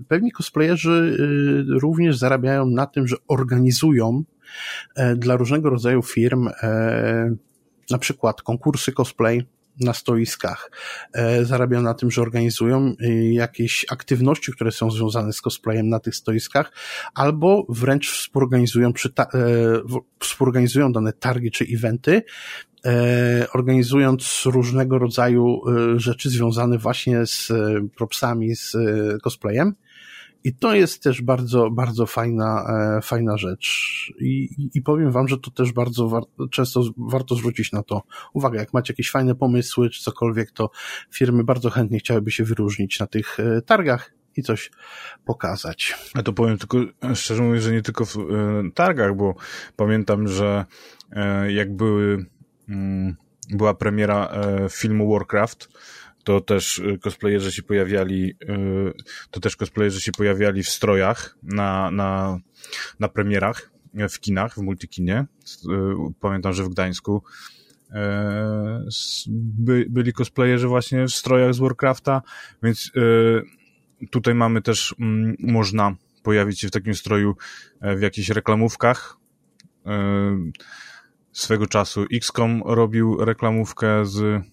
pewni 0.08 0.32
cosplayerzy 0.32 1.18
y, 1.70 1.80
również 1.80 2.18
zarabiają 2.18 2.66
na 2.66 2.86
tym, 2.86 3.08
że 3.08 3.16
organizują 3.28 4.24
e, 4.96 5.16
dla 5.16 5.36
różnego 5.36 5.70
rodzaju 5.70 6.02
firm 6.02 6.48
e, 6.48 7.36
na 7.90 7.98
przykład 7.98 8.42
konkursy 8.42 8.92
cosplay, 8.92 9.46
na 9.80 9.94
stoiskach. 9.94 10.72
E, 11.14 11.46
zarabiają 11.46 11.84
na 11.84 11.94
tym, 11.94 12.12
że 12.12 12.22
organizują 12.22 12.96
y, 13.02 13.34
jakieś 13.34 13.86
aktywności, 13.90 14.52
które 14.52 14.72
są 14.72 14.92
związane 14.92 15.34
z 15.34 15.42
cosplayem 15.42 15.90
na 15.90 16.00
tych 16.00 16.16
stoiskach, 16.16 16.72
albo 17.14 17.66
wręcz 17.70 18.12
współorganizują, 18.12 18.94
przy 18.94 19.10
współorganizują 20.20 20.92
dane 20.92 21.14
targi 21.14 21.52
czy 21.52 21.66
eventy, 21.74 22.22
organizując 23.54 24.44
różnego 24.46 25.00
rodzaju 25.00 25.62
rzeczy 25.96 26.30
związane 26.30 26.78
właśnie 26.78 27.26
z 27.26 27.52
propsami, 27.96 28.56
z 28.56 28.78
cosplayem. 29.24 29.76
I 30.44 30.54
to 30.54 30.76
jest 30.76 31.04
też 31.04 31.22
bardzo, 31.22 31.70
bardzo 31.72 32.06
fajna, 32.06 32.66
e, 32.98 33.02
fajna 33.02 33.38
rzecz. 33.38 33.68
I, 34.20 34.50
i 34.74 34.82
powiem 34.82 35.12
wam, 35.12 35.28
że 35.28 35.38
to 35.38 35.52
też 35.52 35.72
bardzo 35.72 36.10
war 36.10 36.24
często 36.52 36.84
warto 36.98 37.36
zwrócić 37.36 37.72
na 37.72 37.84
to 37.84 38.04
uwagę. 38.34 38.60
Jak 38.60 38.74
macie 38.74 38.94
jakieś 38.94 39.12
fajne 39.12 39.36
pomysły 39.36 39.90
czy 39.90 40.04
cokolwiek, 40.04 40.52
to 40.52 40.70
firmy 41.12 41.44
bardzo 41.44 41.70
chętnie 41.70 42.00
chciałyby 42.00 42.32
się 42.32 42.44
wyróżnić 42.44 43.00
na 43.00 43.08
tych 43.08 43.40
e, 43.40 43.62
targach 43.62 44.14
i 44.36 44.44
coś 44.44 44.72
pokazać. 45.26 45.96
A 46.14 46.24
to 46.24 46.34
powiem 46.34 46.58
tylko, 46.58 46.78
szczerze 47.16 47.44
mówiąc, 47.44 47.64
że 47.64 47.72
nie 47.72 47.82
tylko 47.82 48.06
w 48.06 48.18
e, 48.18 48.22
targach, 48.74 49.16
bo 49.16 49.36
pamiętam, 49.76 50.28
że 50.28 50.66
jak 51.48 51.76
były, 51.76 52.26
była 53.50 53.74
premiera 53.74 54.32
filmu 54.70 55.14
Warcraft, 55.14 55.70
to 56.24 56.42
też 56.42 56.80
y, 56.80 56.98
cosplayerzy 57.02 57.52
się 57.52 57.64
pojawiali, 57.64 58.36
y, 58.44 58.94
to 59.32 59.40
też 59.40 59.56
cosplayerzy 59.56 60.02
się 60.02 60.12
pojawiali 60.12 60.64
w 60.64 60.70
strojach 60.70 61.38
na, 61.44 61.92
na, 61.92 62.40
na 63.00 63.08
premierach 63.08 63.72
w 64.10 64.20
kinach, 64.20 64.56
w 64.56 64.58
multikinie. 64.58 65.26
Pamiętam, 66.20 66.54
że 66.54 66.64
w 66.64 66.70
Gdańsku 66.70 67.24
by, 69.28 69.86
byli 69.90 70.14
cosplayerzy 70.14 70.68
właśnie 70.68 71.06
w 71.06 71.12
strojach 71.12 71.54
z 71.54 71.60
Warcrafta, 71.60 72.22
więc 72.64 72.92
tutaj 74.12 74.36
mamy 74.36 74.62
też, 74.62 74.96
mm, 75.00 75.36
można 75.40 75.96
pojawić 76.24 76.60
się 76.60 76.68
w 76.68 76.72
takim 76.72 76.96
stroju 76.96 77.36
e, 77.82 77.96
w 77.96 78.02
jakichś 78.02 78.30
reklamówkach. 78.30 79.18
Swego 81.40 81.68
czasu 81.68 82.06
XCOM 82.14 82.62
robił 82.66 83.26
reklamówkę 83.26 84.06
z 84.06 84.44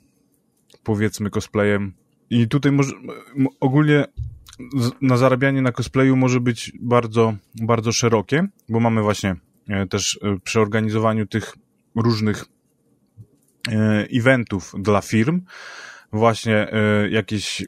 powiedzmy 0.83 1.31
cosplayem. 1.31 1.93
I 2.31 2.49
tutaj 2.49 2.73
może, 2.73 2.93
ogólnie 3.61 4.05
na 5.01 5.17
zarabianie 5.17 5.63
na 5.63 5.73
cosplayu 5.73 6.17
może 6.17 6.41
być 6.41 6.73
bardzo, 6.81 7.35
bardzo 7.55 7.93
szerokie, 7.93 8.49
bo 8.69 8.81
mamy 8.81 9.03
właśnie 9.03 9.37
e, 9.69 9.87
też 9.87 10.19
e, 10.23 10.39
przy 10.41 10.61
organizowaniu 10.61 11.27
tych 11.27 11.55
różnych 11.95 12.45
e, 13.69 14.07
eventów 14.13 14.75
dla 14.79 15.01
firm, 15.01 15.41
właśnie 16.13 16.69
jakieś 17.11 17.67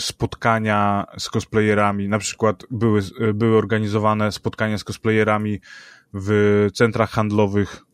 spotkania 0.00 1.06
z 1.18 1.30
cosplayerami, 1.30 2.08
na 2.08 2.18
przykład 2.18 2.64
były, 2.70 3.00
były 3.34 3.56
organizowane 3.56 4.32
spotkania 4.32 4.78
z 4.78 4.84
cosplayerami 4.84 5.60
w 6.14 6.66
centrach 6.74 7.10
handlowych 7.10 7.87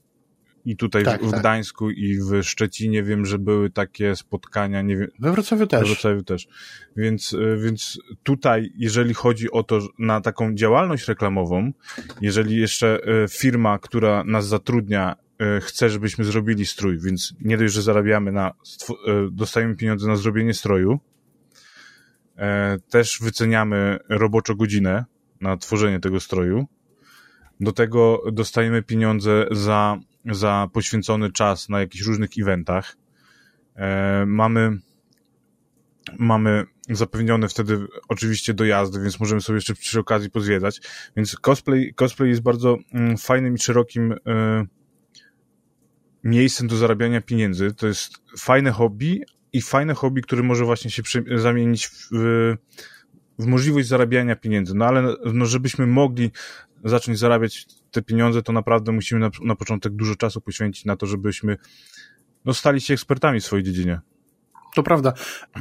i 0.64 0.76
tutaj 0.76 1.04
tak, 1.04 1.24
w, 1.24 1.30
tak. 1.30 1.40
Gdańsku 1.40 1.90
i 1.90 2.18
w 2.18 2.42
Szczecinie 2.42 3.02
wiem, 3.02 3.26
że 3.26 3.38
były 3.38 3.70
takie 3.70 4.16
spotkania. 4.16 4.82
Nie 4.82 4.96
wiem, 4.96 5.08
we 5.18 5.32
Wrocławiu 5.32 5.66
też. 5.66 5.80
We 5.80 5.86
Wrocławiu 5.86 6.22
też. 6.22 6.48
Więc, 6.96 7.34
e, 7.34 7.56
więc 7.56 7.98
tutaj, 8.22 8.72
jeżeli 8.76 9.14
chodzi 9.14 9.50
o 9.50 9.62
to, 9.62 9.80
na 9.98 10.20
taką 10.20 10.54
działalność 10.54 11.08
reklamową, 11.08 11.72
jeżeli 12.20 12.56
jeszcze 12.56 12.98
e, 13.02 13.28
firma, 13.28 13.78
która 13.78 14.24
nas 14.24 14.46
zatrudnia, 14.46 15.16
e, 15.38 15.60
chce, 15.60 15.90
żebyśmy 15.90 16.24
zrobili 16.24 16.66
strój, 16.66 16.98
więc 17.00 17.34
nie 17.40 17.58
dość, 17.58 17.74
że 17.74 17.82
zarabiamy 17.82 18.32
na, 18.32 18.52
dostajemy 19.30 19.76
pieniądze 19.76 20.08
na 20.08 20.16
zrobienie 20.16 20.54
stroju, 20.54 20.98
też 22.90 23.18
wyceniamy 23.22 23.98
roboczo 24.08 24.54
godzinę 24.54 25.04
na 25.40 25.56
tworzenie 25.56 26.00
tego 26.00 26.20
stroju. 26.20 26.66
Do 27.60 27.72
tego 27.72 28.22
dostajemy 28.32 28.82
pieniądze 28.82 29.46
za 29.50 29.98
za 30.30 30.68
poświęcony 30.72 31.32
czas 31.32 31.68
na 31.68 31.80
jakichś 31.80 32.04
różnych 32.04 32.30
eventach. 32.38 32.96
E, 33.76 34.24
mamy, 34.26 34.78
mamy 36.18 36.64
zapewnione 36.90 37.48
wtedy 37.48 37.86
oczywiście 38.08 38.54
dojazdy, 38.54 39.00
więc 39.00 39.20
możemy 39.20 39.40
sobie 39.40 39.56
jeszcze 39.56 39.74
przy 39.74 40.00
okazji 40.00 40.30
pozwiedzać. 40.30 40.80
Więc 41.16 41.36
cosplay, 41.36 41.94
cosplay 41.94 42.28
jest 42.28 42.42
bardzo 42.42 42.78
mm, 42.92 43.16
fajnym 43.16 43.54
i 43.54 43.58
szerokim 43.58 44.12
y, 44.12 44.16
miejscem 46.24 46.68
do 46.68 46.76
zarabiania 46.76 47.20
pieniędzy. 47.20 47.74
To 47.74 47.86
jest 47.86 48.22
fajne 48.38 48.70
hobby 48.70 49.22
i 49.52 49.62
fajne 49.62 49.94
hobby, 49.94 50.22
które 50.22 50.42
może 50.42 50.64
właśnie 50.64 50.90
się 50.90 51.02
zamienić 51.36 51.86
w, 51.86 52.08
w 53.38 53.46
możliwość 53.46 53.88
zarabiania 53.88 54.36
pieniędzy. 54.36 54.74
No 54.74 54.84
ale 54.84 55.14
no, 55.32 55.46
żebyśmy 55.46 55.86
mogli 55.86 56.30
zacząć 56.84 57.18
zarabiać 57.18 57.66
te 57.94 58.02
pieniądze, 58.02 58.42
to 58.42 58.52
naprawdę 58.52 58.92
musimy 58.92 59.20
na, 59.20 59.30
na 59.42 59.54
początek 59.56 59.92
dużo 59.92 60.14
czasu 60.14 60.40
poświęcić 60.40 60.84
na 60.84 60.96
to, 60.96 61.06
żebyśmy 61.06 61.56
no, 62.44 62.54
stali 62.54 62.80
się 62.80 62.94
ekspertami 62.94 63.40
w 63.40 63.44
swojej 63.44 63.64
dziedzinie. 63.64 64.00
To 64.74 64.82
prawda. 64.82 65.12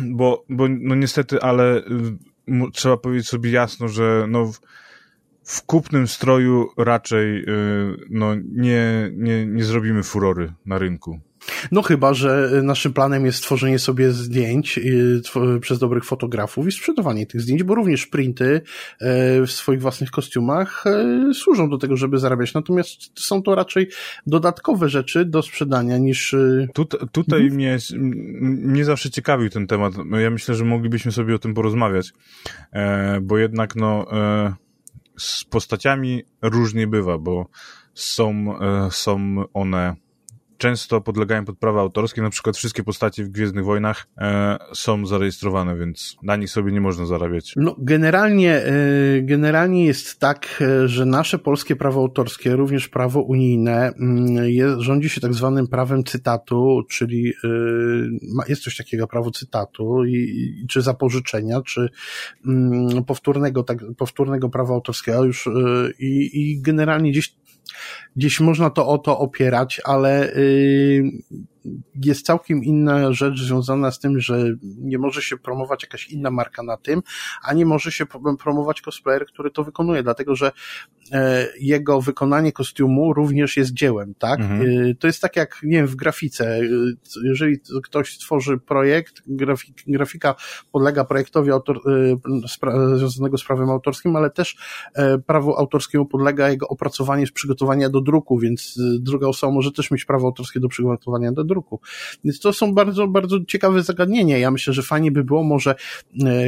Bo, 0.01 0.45
bo 0.49 0.67
no 0.69 0.95
niestety, 0.95 1.41
ale 1.41 1.77
y, 1.77 2.71
trzeba 2.73 2.97
powiedzieć 2.97 3.27
sobie 3.27 3.51
jasno, 3.51 3.87
że 3.87 4.25
no, 4.29 4.45
w, 4.45 4.59
w 5.43 5.61
kupnym 5.65 6.07
stroju 6.07 6.69
raczej 6.77 7.43
y, 7.43 7.45
no, 8.09 8.35
nie, 8.35 9.11
nie, 9.13 9.45
nie 9.45 9.63
zrobimy 9.63 10.03
furory 10.03 10.53
na 10.65 10.77
rynku. 10.77 11.19
No 11.71 11.81
chyba, 11.81 12.13
że 12.13 12.49
naszym 12.63 12.93
planem 12.93 13.25
jest 13.25 13.43
tworzenie 13.43 13.79
sobie 13.79 14.11
zdjęć 14.11 14.77
y, 14.77 15.21
przez 15.61 15.79
dobrych 15.79 16.05
fotografów 16.05 16.67
i 16.67 16.71
sprzedawanie 16.71 17.25
tych 17.25 17.41
zdjęć, 17.41 17.63
bo 17.63 17.75
również 17.75 18.07
printy 18.07 18.61
e, 18.99 19.41
w 19.45 19.51
swoich 19.51 19.81
własnych 19.81 20.11
kostiumach 20.11 20.83
e, 20.87 21.33
służą 21.33 21.69
do 21.69 21.77
tego, 21.77 21.97
żeby 21.97 22.17
zarabiać. 22.17 22.53
Natomiast 22.53 23.19
są 23.19 23.43
to 23.43 23.55
raczej 23.55 23.89
dodatkowe 24.27 24.89
rzeczy 24.89 25.25
do 25.25 25.41
sprzedania 25.41 25.97
niż... 25.97 26.33
E, 26.33 26.67
Tut, 26.73 26.95
tutaj 27.11 27.41
mhm. 27.41 27.55
mnie, 27.55 27.77
mnie 28.69 28.85
zawsze 28.85 29.09
ciekawił 29.09 29.49
ten 29.49 29.67
temat. 29.67 29.93
Ja 30.21 30.29
myślę, 30.29 30.55
że 30.55 30.65
moglibyśmy 30.65 31.11
sobie 31.11 31.35
o 31.35 31.39
tym 31.39 31.53
porozmawiać, 31.53 32.13
bo 33.21 33.37
jednak 33.37 33.75
no 33.75 34.07
z 35.17 35.43
postaciami 35.43 36.23
różnie 36.41 36.87
bywa, 36.87 37.17
bo 37.17 37.49
są, 37.93 38.59
są 38.91 39.43
one 39.53 39.95
często 40.63 41.01
podlegają 41.01 41.45
pod 41.45 41.57
prawa 41.57 41.81
autorskie, 41.81 42.21
na 42.21 42.29
przykład 42.29 42.57
wszystkie 42.57 42.83
postacie 42.83 43.23
w 43.23 43.29
Gwiezdnych 43.29 43.65
Wojnach 43.65 44.07
e, 44.17 44.57
są 44.73 45.05
zarejestrowane, 45.05 45.77
więc 45.77 46.17
na 46.23 46.35
nich 46.35 46.49
sobie 46.49 46.71
nie 46.71 46.81
można 46.81 47.05
zarabiać. 47.05 47.53
No, 47.55 47.75
generalnie, 47.77 48.55
e, 48.55 48.73
generalnie 49.21 49.85
jest 49.85 50.19
tak, 50.19 50.61
e, 50.61 50.87
że 50.87 51.05
nasze 51.05 51.39
polskie 51.39 51.75
prawo 51.75 52.01
autorskie, 52.01 52.55
również 52.55 52.87
prawo 52.87 53.21
unijne, 53.21 53.93
mm, 53.99 54.81
rządzi 54.81 55.09
się 55.09 55.21
tak 55.21 55.33
zwanym 55.33 55.67
prawem 55.67 56.03
cytatu, 56.03 56.81
czyli 56.89 57.33
e, 57.43 57.47
jest 58.47 58.63
coś 58.63 58.77
takiego 58.77 59.07
prawo 59.07 59.31
cytatu 59.31 60.05
i, 60.05 60.13
i 60.63 60.67
czy 60.67 60.81
zapożyczenia, 60.81 61.61
czy 61.61 61.89
mm, 62.47 63.03
powtórnego, 63.03 63.63
tak, 63.63 63.77
powtórnego 63.97 64.49
prawa 64.49 64.73
autorskiego 64.73 65.23
już 65.23 65.49
i, 65.99 66.29
i 66.33 66.61
generalnie 66.61 67.11
gdzieś 67.11 67.42
gdzieś 68.15 68.39
można 68.39 68.69
to 68.69 68.87
o 68.87 68.97
to 68.97 69.19
opierać, 69.19 69.81
ale 69.85 70.33
y, 70.35 71.03
jest 71.95 72.25
całkiem 72.25 72.63
inna 72.63 73.13
rzecz 73.13 73.41
związana 73.41 73.91
z 73.91 73.99
tym, 73.99 74.19
że 74.19 74.45
nie 74.61 74.97
może 74.97 75.21
się 75.21 75.37
promować 75.37 75.83
jakaś 75.83 76.07
inna 76.07 76.31
marka 76.31 76.63
na 76.63 76.77
tym, 76.77 77.01
a 77.43 77.53
nie 77.53 77.65
może 77.65 77.91
się 77.91 78.05
promować 78.39 78.81
cosplayer, 78.81 79.25
który 79.25 79.51
to 79.51 79.63
wykonuje, 79.63 80.03
dlatego 80.03 80.35
że 80.35 80.51
jego 81.59 82.01
wykonanie 82.01 82.51
kostiumu 82.51 83.13
również 83.13 83.57
jest 83.57 83.73
dziełem, 83.73 84.13
tak? 84.19 84.39
Mhm. 84.39 84.61
E, 84.61 84.95
to 84.95 85.07
jest 85.07 85.21
tak 85.21 85.35
jak, 85.35 85.59
nie 85.63 85.77
wiem, 85.77 85.87
w 85.87 85.95
grafice. 85.95 86.57
E, 86.57 86.61
jeżeli 87.23 87.59
ktoś 87.83 88.17
tworzy 88.17 88.57
projekt, 88.57 89.21
grafik, 89.27 89.75
grafika 89.87 90.35
podlega 90.71 91.05
projektowi 91.05 91.51
autor, 91.51 91.79
spra 92.47 92.97
związanego 92.97 93.37
z 93.37 93.43
prawem 93.43 93.69
autorskim, 93.69 94.15
ale 94.15 94.29
też 94.29 94.57
prawu 95.25 95.55
autorskiemu 95.55 96.05
podlega 96.05 96.49
jego 96.49 96.67
opracowanie 96.67 97.27
z 97.27 97.31
przygotowania 97.31 97.89
do 97.89 98.01
druku, 98.01 98.39
więc 98.39 98.79
druga 98.99 99.27
osoba 99.27 99.53
może 99.53 99.71
też 99.71 99.91
mieć 99.91 100.05
prawo 100.05 100.27
autorskie 100.27 100.59
do 100.59 100.67
przygotowania 100.67 101.31
do 101.31 101.43
druku. 101.43 101.79
Więc 102.23 102.39
to 102.39 102.53
są 102.53 102.73
bardzo, 102.73 103.07
bardzo 103.07 103.37
ciekawe 103.47 103.83
zagadnienia. 103.83 104.37
Ja 104.37 104.51
myślę, 104.51 104.73
że 104.73 104.83
fajnie 104.83 105.11
by 105.11 105.23
było 105.23 105.43
może 105.43 105.75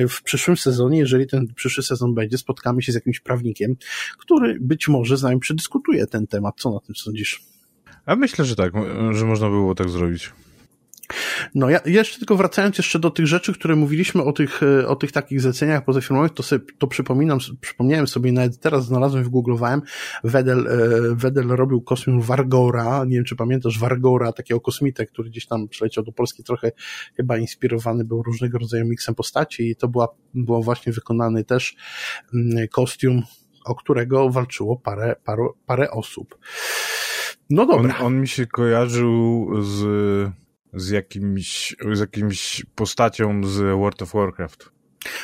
w 0.10 0.24
przyszłym 0.24 0.58
sezonie, 0.58 0.98
jeżeli 0.98 1.28
ten 1.28 1.48
przyszły 1.56 1.84
sezon 1.84 2.14
będzie, 2.14 2.38
spotkamy 2.38 2.82
się 2.82 2.92
z 2.92 2.96
jakimś 2.96 3.20
prawnikiem, 3.20 3.76
który 4.20 4.55
być 4.62 4.88
może 4.88 5.18
z 5.18 5.24
nami 5.24 5.40
przedyskutuje 5.40 6.08
ten 6.08 6.28
temat. 6.28 6.56
Co 6.58 6.72
na 6.72 6.80
tym 6.80 6.96
sądzisz? 6.96 7.44
A 8.06 8.16
myślę, 8.16 8.46
że 8.46 8.56
tak, 8.56 8.74
że 9.12 9.26
można 9.26 9.50
było 9.50 9.76
tak 9.76 9.90
zrobić. 9.90 10.32
No 11.56 11.70
ja 11.70 11.80
jeszcze 11.86 12.18
tylko 12.18 12.36
wracając 12.36 12.78
jeszcze 12.78 13.00
do 13.00 13.12
tych 13.12 13.28
rzeczy, 13.28 13.54
które 13.54 13.76
mówiliśmy 13.76 14.24
o 14.24 14.34
tych, 14.34 14.64
e, 14.64 14.88
o 14.88 14.96
tych 14.96 15.12
takich 15.12 15.42
zleceniach 15.42 15.86
pozafilmowych, 15.86 16.34
to 16.34 16.44
sobie, 16.44 16.66
to 16.78 16.88
przypominam, 16.88 17.40
przypomniałem 17.62 18.08
sobie, 18.08 18.32
nawet 18.32 18.60
teraz 18.60 18.86
znalazłem, 18.86 19.24
wygooglowałem, 19.24 19.82
Wedel, 20.24 20.68
e, 20.68 21.16
Wedel 21.16 21.48
robił 21.48 21.82
kosmium 21.82 22.22
Wargora, 22.22 23.06
nie 23.06 23.16
wiem 23.16 23.26
czy 23.26 23.36
pamiętasz 23.36 23.80
Wargora, 23.80 24.32
takiego 24.32 24.62
kosmitę, 24.62 25.06
który 25.06 25.30
gdzieś 25.30 25.46
tam 25.46 25.68
przyleciał 25.68 26.04
do 26.04 26.12
Polski, 26.12 26.44
trochę 26.44 26.72
chyba 27.18 27.38
inspirowany 27.38 28.06
był 28.06 28.24
różnego 28.24 28.58
rodzaju 28.58 28.86
miksem 28.86 29.16
postaci 29.16 29.70
i 29.70 29.76
to 29.76 29.88
była, 29.88 30.08
było 30.34 30.64
właśnie 30.64 30.94
wykonany 30.94 31.44
też 31.44 31.76
mm, 32.34 32.68
kostium, 32.68 33.22
o 33.66 33.76
którego 33.76 34.30
walczyło 34.30 34.76
parę, 34.76 35.16
parę, 35.26 35.48
parę 35.66 35.92
osób. 35.92 36.38
No 37.50 37.66
dobra. 37.66 37.98
On, 38.00 38.06
on 38.06 38.22
mi 38.22 38.28
się 38.28 38.48
kojarzył 38.48 39.50
z 39.62 39.86
z 40.76 40.90
jakimś, 40.90 41.76
z 41.94 42.00
jakimś 42.00 42.66
postacią 42.76 43.44
z 43.44 43.58
World 43.58 44.02
of 44.02 44.14
Warcraft. 44.14 44.70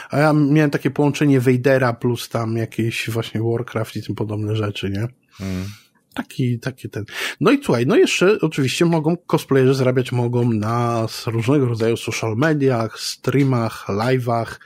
A 0.10 0.18
ja 0.18 0.34
miałem 0.34 0.72
takie 0.72 0.92
połączenie 0.92 1.40
Vadera 1.40 1.94
plus 1.94 2.30
tam 2.30 2.58
jakieś 2.58 3.10
właśnie 3.10 3.42
Warcraft 3.42 3.96
i 3.96 4.04
tym 4.04 4.16
podobne 4.16 4.56
rzeczy, 4.56 4.90
nie? 4.90 5.08
Mm. 5.46 5.66
Taki, 6.14 6.60
taki 6.60 6.90
ten. 6.90 7.06
No 7.42 7.52
i 7.52 7.64
słuchaj, 7.64 7.86
no 7.88 7.96
jeszcze 7.96 8.38
oczywiście 8.42 8.86
mogą, 8.86 9.18
cosplayerzy 9.18 9.74
zarabiać 9.74 10.12
mogą 10.12 10.54
na 10.54 11.08
różnego 11.26 11.66
rodzaju 11.66 11.98
social 11.98 12.36
mediach, 12.38 13.00
streamach, 13.00 13.86
live'ach, 13.90 14.60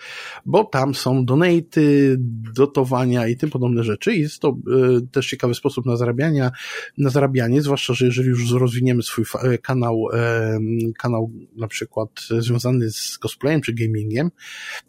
bo 0.46 0.64
tam 0.64 0.96
są 0.96 1.26
donaty, 1.26 2.16
dotowania 2.56 3.28
i 3.28 3.38
tym 3.38 3.50
podobne 3.50 3.84
rzeczy. 3.84 4.14
I 4.14 4.22
jest 4.22 4.40
to 4.40 4.50
y, 4.50 5.08
też 5.08 5.30
ciekawy 5.30 5.56
sposób 5.56 5.86
na 5.86 5.98
zarabianie, 5.98 6.50
na 6.98 7.10
zarabianie, 7.10 7.62
zwłaszcza, 7.62 7.94
że 7.94 8.06
jeżeli 8.06 8.30
już 8.30 8.52
rozwiniemy 8.52 9.04
swój 9.04 9.26
e, 9.44 9.58
kanał, 9.58 10.08
y, 10.14 10.94
kanał 10.98 11.32
na 11.56 11.68
przykład 11.68 12.10
związany 12.40 12.92
z 12.92 13.18
cosplayem 13.18 13.62
czy 13.62 13.74
gamingiem, 13.74 14.32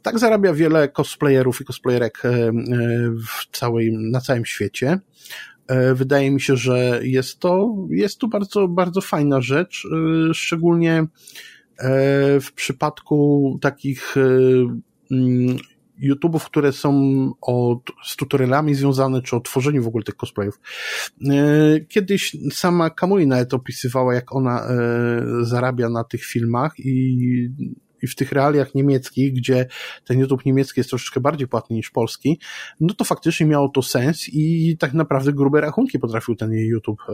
tak 0.03 0.19
zarabia 0.19 0.53
wiele 0.53 0.89
cosplayerów 0.89 1.61
i 1.61 1.65
cosplayerek 1.65 2.25
y, 2.25 2.53
w 3.11 3.57
całej, 3.57 3.93
na 3.93 4.21
całym 4.21 4.45
świecie. 4.45 5.01
E, 5.69 5.95
wydaje 5.95 6.31
mi 6.31 6.41
się, 6.41 6.57
że 6.57 7.01
jest 7.03 7.39
to, 7.39 7.77
jest 7.91 8.19
to 8.19 8.29
bardzo, 8.29 8.69
bardzo 8.69 9.01
fajna 9.01 9.41
rzecz, 9.41 9.89
e, 10.31 10.35
szczególnie 10.35 10.99
e, 10.99 11.07
w 12.41 12.53
przypadku 12.55 13.59
takich 13.61 14.15
mm, 15.11 15.57
YouTube'ów, 16.03 16.45
które 16.45 16.73
są 16.73 16.93
o, 17.41 17.81
z 18.05 18.17
tutorialami 18.17 18.75
związane, 18.75 19.23
czy 19.23 19.37
o 19.37 19.41
tworzeniu 19.41 19.83
w 19.83 19.87
ogóle 19.87 20.05
tych 20.05 20.17
cosplayów. 20.17 20.61
Kiedyś 21.89 22.37
sama 22.53 22.91
Kamui 22.91 23.27
nawet 23.27 23.55
opisywała, 23.55 24.15
jak 24.15 24.35
ona 24.35 24.69
zarabia 25.43 25.89
na 25.89 26.05
tych 26.05 26.25
filmach 26.25 26.73
i 26.79 27.51
i 28.03 28.07
w 28.07 28.15
tych 28.15 28.33
realiach 28.33 28.75
niemieckich, 28.75 29.35
gdzie 29.35 29.67
ten 30.05 30.19
YouTube 30.19 30.45
niemiecki 30.45 30.81
jest 30.81 30.91
troszeczkę 30.91 31.21
bardziej 31.21 31.49
płatny 31.49 31.77
niż 31.77 31.91
polski, 31.91 32.41
no 32.81 32.95
to 32.95 33.05
faktycznie 33.05 33.47
miało 33.47 33.69
to 33.69 33.83
sens 33.83 34.29
i 34.29 34.77
tak 34.79 34.95
naprawdę 34.95 35.33
grube 35.33 35.61
rachunki 35.61 35.99
potrafił 35.99 36.37
ten 36.37 36.53
YouTube 36.53 37.01
e, 37.09 37.13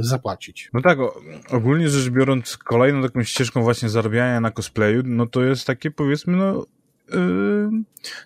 zapłacić. 0.00 0.70
No 0.72 0.80
tak, 0.80 0.98
ogólnie 1.50 1.88
rzecz 1.88 2.10
biorąc, 2.10 2.56
kolejną 2.56 3.02
taką 3.02 3.22
ścieżką 3.22 3.62
właśnie 3.62 3.88
zarabiania 3.88 4.40
na 4.40 4.50
cosplayu, 4.50 5.02
no 5.04 5.26
to 5.26 5.42
jest 5.42 5.66
takie 5.66 5.90
powiedzmy, 5.90 6.36
no 6.36 6.66
yy, 7.08 7.70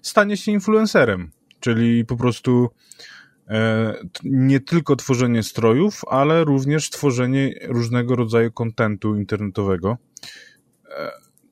stanie 0.02 0.36
się 0.36 0.52
influencerem, 0.52 1.30
czyli 1.60 2.04
po 2.04 2.16
prostu 2.16 2.68
e, 3.48 3.94
nie 4.24 4.60
tylko 4.60 4.96
tworzenie 4.96 5.42
strojów, 5.42 6.02
ale 6.10 6.44
również 6.44 6.90
tworzenie 6.90 7.54
różnego 7.68 8.16
rodzaju 8.16 8.52
kontentu 8.52 9.16
internetowego. 9.16 9.96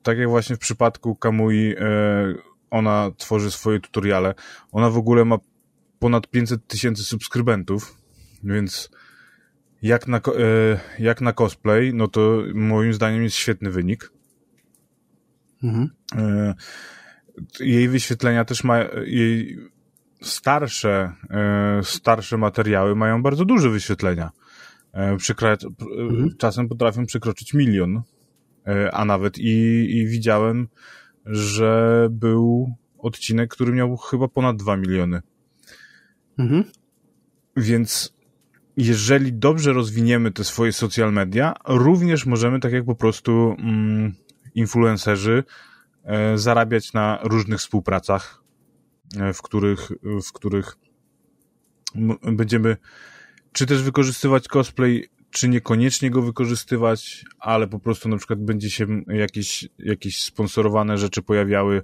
Tak 0.07 0.17
jak 0.17 0.29
właśnie 0.29 0.55
w 0.55 0.59
przypadku 0.59 1.15
Kamui, 1.15 1.75
e, 1.77 1.83
ona 2.69 3.11
tworzy 3.17 3.51
swoje 3.51 3.79
tutoriale. 3.79 4.33
Ona 4.71 4.89
w 4.89 4.97
ogóle 4.97 5.25
ma 5.25 5.37
ponad 5.99 6.27
500 6.27 6.67
tysięcy 6.67 7.03
subskrybentów, 7.03 7.97
więc 8.43 8.89
jak 9.81 10.07
na, 10.07 10.17
e, 10.17 10.21
jak 10.99 11.21
na 11.21 11.33
cosplay, 11.33 11.93
no 11.93 12.07
to 12.07 12.43
moim 12.53 12.93
zdaniem 12.93 13.23
jest 13.23 13.35
świetny 13.35 13.69
wynik. 13.69 14.11
Mhm. 15.63 15.89
E, 16.15 16.53
jej 17.59 17.89
wyświetlenia 17.89 18.45
też 18.45 18.63
ma, 18.63 18.79
jej 19.05 19.57
starsze, 20.21 21.13
starsze 21.83 22.37
materiały 22.37 22.95
mają 22.95 23.23
bardzo 23.23 23.45
duże 23.45 23.69
wyświetlenia. 23.69 24.31
Przykra 25.17 25.57
mhm. 25.97 26.35
Czasem 26.37 26.67
potrafią 26.67 27.05
przekroczyć 27.05 27.53
milion 27.53 28.01
a 28.91 29.05
nawet 29.05 29.37
i, 29.37 29.87
i 29.97 30.07
widziałem, 30.07 30.67
że 31.25 32.07
był 32.11 32.73
odcinek, 32.97 33.49
który 33.49 33.73
miał 33.73 33.97
chyba 33.97 34.27
ponad 34.27 34.57
2 34.57 34.77
miliony. 34.77 35.21
Mhm. 36.37 36.63
Więc 37.57 38.17
jeżeli 38.77 39.33
dobrze 39.33 39.73
rozwiniemy 39.73 40.31
te 40.31 40.43
swoje 40.43 40.73
social 40.73 41.13
media, 41.13 41.53
również 41.67 42.25
możemy, 42.25 42.59
tak 42.59 42.73
jak 42.73 42.85
po 42.85 42.95
prostu 42.95 43.55
mm, 43.59 44.13
influencerzy, 44.55 45.43
e, 46.03 46.37
zarabiać 46.37 46.93
na 46.93 47.19
różnych 47.23 47.59
współpracach, 47.59 48.43
e, 49.19 49.33
w 49.33 49.41
których, 49.41 49.91
w 50.27 50.33
których 50.33 50.77
będziemy 52.31 52.77
czy 53.51 53.65
też 53.65 53.83
wykorzystywać 53.83 54.47
cosplay 54.47 55.09
czy 55.31 55.49
niekoniecznie 55.49 56.11
go 56.11 56.21
wykorzystywać, 56.21 57.25
ale 57.39 57.67
po 57.67 57.79
prostu 57.79 58.09
na 58.09 58.17
przykład 58.17 58.39
będzie 58.39 58.69
się 58.69 58.87
jakieś, 59.07 59.69
jakieś 59.79 60.23
sponsorowane 60.23 60.97
rzeczy 60.97 61.21
pojawiały 61.21 61.83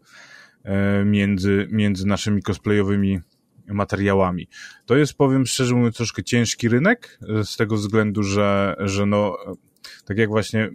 e, 0.64 1.06
między, 1.06 1.68
między 1.72 2.08
naszymi 2.08 2.42
cosplayowymi 2.42 3.20
materiałami. 3.68 4.48
To 4.86 4.96
jest, 4.96 5.14
powiem 5.14 5.46
szczerze 5.46 5.76
mówiąc, 5.76 5.96
troszkę 5.98 6.24
ciężki 6.24 6.70
rynek, 6.70 7.20
e, 7.40 7.44
z 7.44 7.58
tego 7.58 7.76
względu, 7.76 8.24
że, 8.24 8.76
że 8.80 9.06
no, 9.06 9.38
tak 10.06 10.18
jak 10.18 10.30
właśnie 10.30 10.70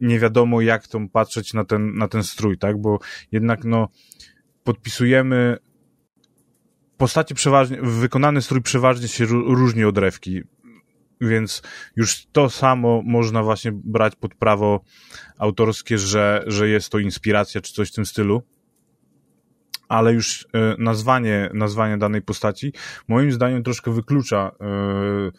nie 0.00 0.18
wiadomo, 0.18 0.60
jak 0.60 0.88
to 0.88 1.00
patrzeć 1.12 1.54
na 1.54 1.64
ten, 1.64 1.94
na 1.94 2.08
ten 2.08 2.22
strój, 2.22 2.58
tak, 2.58 2.80
bo 2.80 2.98
jednak 3.32 3.64
no, 3.64 3.88
podpisujemy 4.64 5.56
postacie 6.96 7.34
przeważnie, 7.34 7.78
wykonany 7.82 8.42
strój 8.42 8.62
przeważnie 8.62 9.08
się 9.08 9.24
różni 9.26 9.84
od 9.84 9.98
rewki 9.98 10.42
więc 11.20 11.62
już 11.96 12.26
to 12.32 12.50
samo 12.50 13.02
można 13.04 13.42
właśnie 13.42 13.72
brać 13.74 14.16
pod 14.16 14.34
prawo 14.34 14.80
autorskie, 15.38 15.98
że, 15.98 16.44
że 16.46 16.68
jest 16.68 16.90
to 16.90 16.98
inspiracja 16.98 17.60
czy 17.60 17.72
coś 17.72 17.90
w 17.90 17.94
tym 17.94 18.06
stylu. 18.06 18.42
Ale 19.88 20.12
już 20.12 20.46
e, 20.54 20.74
nazwanie, 20.78 21.50
nazwanie 21.54 21.98
danej 21.98 22.22
postaci 22.22 22.72
moim 23.08 23.32
zdaniem 23.32 23.62
troszkę 23.62 23.92
wyklucza, 23.94 24.52
e, 24.60 25.30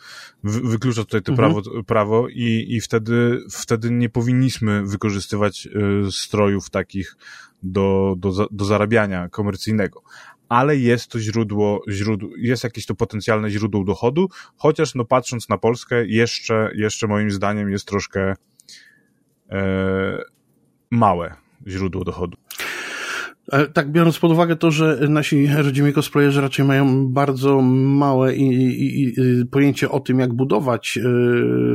wyklucza 0.44 1.04
tutaj 1.04 1.22
to 1.22 1.32
mhm. 1.32 1.54
prawo, 1.54 1.84
prawo 1.84 2.28
i, 2.30 2.66
i 2.70 2.82
wtedy, 2.82 3.40
wtedy 3.52 3.92
nie 3.92 4.10
powinniśmy 4.10 4.84
wykorzystywać 4.84 5.68
e, 5.68 6.12
strojów 6.12 6.70
takich 6.70 7.16
do, 7.64 8.16
do, 8.18 8.48
do 8.52 8.66
zarabiania 8.66 9.30
komercyjnego 9.30 10.02
ale 10.50 10.78
jest 10.78 11.08
to 11.08 11.20
źródło, 11.20 11.82
źródło, 11.90 12.30
jest 12.38 12.64
jakieś 12.64 12.86
to 12.86 12.96
potencjalne 12.96 13.50
źródło 13.50 13.84
dochodu, 13.84 14.30
chociaż 14.56 14.96
no 14.96 15.06
patrząc 15.06 15.50
na 15.50 15.58
Polskę 15.58 16.06
jeszcze, 16.06 16.72
jeszcze 16.76 17.08
moim 17.08 17.32
zdaniem 17.32 17.70
jest 17.70 17.88
troszkę 17.88 18.34
e, 19.50 20.22
małe 20.92 21.36
źródło 21.68 22.04
dochodu. 22.04 22.38
Tak, 23.74 23.92
biorąc 23.92 24.20
pod 24.20 24.32
uwagę 24.32 24.56
to, 24.56 24.72
że 24.72 25.00
nasi 25.10 25.48
rodzimi 25.48 25.94
cosplayerzy 25.94 26.42
raczej 26.42 26.66
mają 26.66 27.08
bardzo 27.08 27.62
małe 27.62 28.36
i, 28.36 28.44
i, 28.44 29.04
i, 29.04 29.46
pojęcie 29.46 29.90
o 29.90 30.00
tym, 30.00 30.20
jak 30.20 30.34
budować 30.34 31.00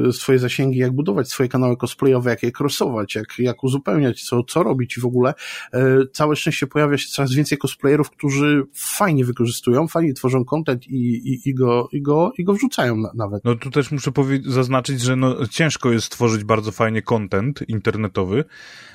y, 0.08 0.12
swoje 0.12 0.38
zasięgi, 0.38 0.78
jak 0.78 0.92
budować 0.92 1.28
swoje 1.28 1.48
kanały 1.48 1.76
cosplayowe, 1.76 2.30
jak 2.30 2.42
je 2.42 2.52
crossować, 2.60 3.14
jak, 3.14 3.38
jak 3.38 3.64
uzupełniać, 3.64 4.22
co, 4.22 4.42
co 4.42 4.62
robić 4.62 4.96
i 4.96 5.00
w 5.00 5.04
ogóle. 5.04 5.34
Y, 5.74 5.78
całe 6.12 6.36
szczęście 6.36 6.66
pojawia 6.66 6.98
się 6.98 7.08
coraz 7.08 7.34
więcej 7.34 7.58
cosplayerów, 7.58 8.10
którzy 8.10 8.62
fajnie 8.74 9.24
wykorzystują, 9.24 9.88
fajnie 9.88 10.14
tworzą 10.14 10.44
content 10.44 10.88
i, 10.88 10.96
i, 10.96 11.48
i, 11.48 11.54
go, 11.54 11.88
i, 11.92 12.02
go, 12.02 12.32
i 12.38 12.44
go 12.44 12.52
wrzucają 12.54 12.96
na, 12.96 13.10
nawet. 13.14 13.44
No 13.44 13.54
tu 13.54 13.70
też 13.70 13.90
muszę 13.90 14.12
zaznaczyć, 14.46 15.00
że 15.00 15.16
no, 15.16 15.46
ciężko 15.46 15.92
jest 15.92 16.06
stworzyć 16.06 16.44
bardzo 16.44 16.72
fajnie 16.72 17.02
content 17.02 17.68
internetowy, 17.68 18.44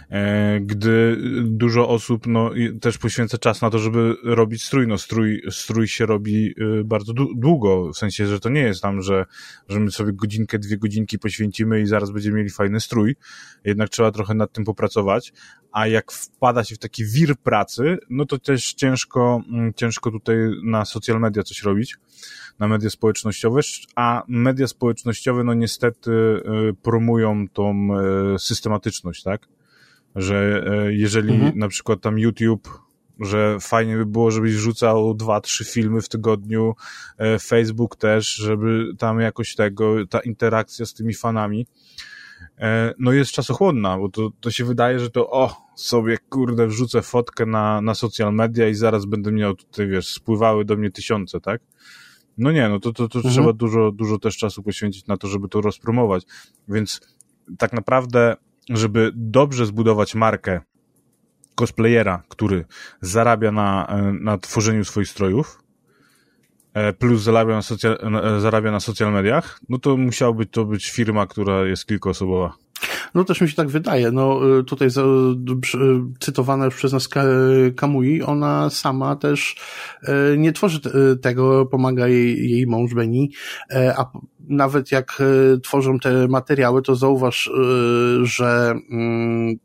E, 0.10 0.60
gdy 0.62 1.18
dużo 1.44 1.90
osób 1.90 2.28
no, 2.28 2.52
też 2.82 2.98
poświęca 2.98 3.38
czas 3.38 3.62
na 3.62 3.70
to, 3.70 3.80
żeby 3.80 4.16
robić 4.24 4.64
strój. 4.64 4.88
No, 4.88 4.98
strój, 4.98 5.42
strój 5.50 5.88
się 5.88 6.06
robi 6.06 6.54
y, 6.80 6.84
bardzo 6.84 7.14
długo, 7.36 7.92
w 7.94 7.98
sensie, 7.98 8.28
że 8.28 8.40
to 8.40 8.50
nie 8.50 8.62
jest 8.62 8.82
tam, 8.82 9.02
że, 9.02 9.26
że 9.70 9.80
my 9.80 9.92
sobie 9.92 10.14
godzinkę, 10.14 10.60
dwie 10.60 10.78
godzinki 10.78 11.20
poświęcimy 11.20 11.82
i 11.82 11.86
zaraz 11.86 12.12
będziemy 12.12 12.38
mieli 12.38 12.50
fajny 12.50 12.80
strój. 12.80 13.16
Jednak 13.64 13.90
trzeba 13.90 14.12
trochę 14.12 14.34
nad 14.34 14.52
tym 14.52 14.64
popracować, 14.64 15.34
a 15.72 15.88
jak 15.88 16.12
wpada 16.12 16.64
się 16.64 16.76
w 16.76 16.80
taki 16.80 17.06
wir 17.06 17.36
pracy, 17.38 17.98
no 18.10 18.26
to 18.26 18.40
też 18.40 18.74
ciężko, 18.74 19.42
mm, 19.50 19.74
ciężko 19.74 20.12
tutaj 20.12 20.38
na 20.64 20.86
social 20.86 21.20
media 21.20 21.44
coś 21.44 21.64
robić, 21.64 21.98
na 22.60 22.68
media 22.68 22.90
społecznościowe, 22.90 23.62
a 23.96 24.24
media 24.28 24.68
społecznościowe, 24.68 25.44
no 25.44 25.54
niestety 25.54 26.12
y, 26.12 26.74
promują 26.84 27.48
tą 27.54 27.90
y, 28.36 28.40
systematyczność, 28.40 29.24
tak? 29.24 29.48
Że 30.16 30.64
e, 30.68 30.94
jeżeli 30.94 31.34
mhm. 31.34 31.58
na 31.58 31.68
przykład 31.68 32.02
tam 32.02 32.20
YouTube 32.20 32.70
że 33.20 33.58
fajnie 33.60 33.98
by 33.98 34.06
było, 34.06 34.32
żebyś 34.32 34.56
wrzucał 34.56 35.14
dwa, 35.14 35.42
trzy 35.42 35.66
filmy 35.66 36.02
w 36.02 36.10
tygodniu, 36.10 36.76
e, 37.18 37.40
Facebook 37.40 37.96
też, 37.96 38.36
żeby 38.36 38.86
tam 38.98 39.20
jakoś 39.20 39.56
tego, 39.56 40.08
ta 40.08 40.20
interakcja 40.20 40.86
z 40.86 40.94
tymi 40.94 41.14
fanami, 41.14 41.68
e, 42.58 42.94
no 43.00 43.12
jest 43.12 43.32
czasochłonna, 43.32 43.98
bo 43.98 44.10
to, 44.10 44.30
to 44.40 44.52
się 44.52 44.66
wydaje, 44.66 45.00
że 45.00 45.10
to 45.10 45.30
o, 45.30 45.56
sobie 45.76 46.18
kurde 46.30 46.68
wrzucę 46.68 47.02
fotkę 47.02 47.46
na, 47.46 47.82
na 47.82 47.96
social 47.96 48.34
media 48.34 48.68
i 48.68 48.74
zaraz 48.74 49.06
będę 49.06 49.32
miał 49.32 49.56
tutaj, 49.56 49.88
wiesz, 49.88 50.14
spływały 50.14 50.66
do 50.66 50.78
mnie 50.78 50.92
tysiące, 50.92 51.40
tak? 51.40 51.62
No 52.38 52.52
nie, 52.52 52.70
no 52.70 52.80
to, 52.80 52.94
to, 52.94 53.08
to 53.08 53.20
mhm. 53.20 53.34
trzeba 53.34 53.54
dużo, 53.54 53.92
dużo 53.92 54.20
też 54.20 54.38
czasu 54.38 54.64
poświęcić 54.64 55.08
na 55.08 55.18
to, 55.18 55.28
żeby 55.28 55.50
to 55.50 55.62
rozpromować, 55.62 56.24
więc 56.68 57.02
tak 57.58 57.74
naprawdę 57.74 58.36
żeby 58.70 59.12
dobrze 59.16 59.66
zbudować 59.66 60.16
markę 60.16 60.62
cosplayera, 61.60 62.24
który 62.30 62.66
zarabia 63.02 63.52
na, 63.52 63.88
e, 63.88 64.14
na 64.22 64.38
tworzeniu 64.38 64.86
swoich 64.86 65.08
strojów, 65.08 65.64
e, 66.74 66.94
plus 66.94 67.22
zarabia 67.22 67.56
na, 67.56 67.62
social, 67.62 67.98
e, 68.36 68.40
zarabia 68.40 68.72
na 68.72 68.80
social 68.80 69.14
mediach, 69.14 69.60
no 69.70 69.80
to 69.80 69.98
musiałaby 69.98 70.46
to 70.46 70.66
być 70.66 70.90
firma, 70.90 71.28
która 71.28 71.66
jest 71.66 71.86
kilkuosobowa. 71.86 72.54
No 73.14 73.24
też 73.24 73.42
mi 73.42 73.50
się 73.50 73.56
tak 73.56 73.68
wydaje. 73.68 74.12
No 74.12 74.40
tutaj 74.68 74.90
cytowana 76.20 76.66
już 76.66 76.76
przez 76.76 76.94
nas 76.94 77.10
Kamui, 77.76 78.22
ona 78.22 78.70
sama 78.70 79.16
też 79.16 79.56
nie 80.38 80.54
tworzy 80.54 80.80
tego, 81.22 81.66
pomaga 81.66 82.08
jej, 82.08 82.52
jej 82.52 82.68
mąż 82.68 82.94
Benny, 82.94 83.28
a 83.98 84.06
nawet 84.50 84.92
jak 84.92 85.24
tworzą 85.64 86.00
te 86.00 86.28
materiały, 86.28 86.82
to 86.82 86.96
zauważ, 86.96 87.52
że 88.24 88.74
mm, 88.92 89.56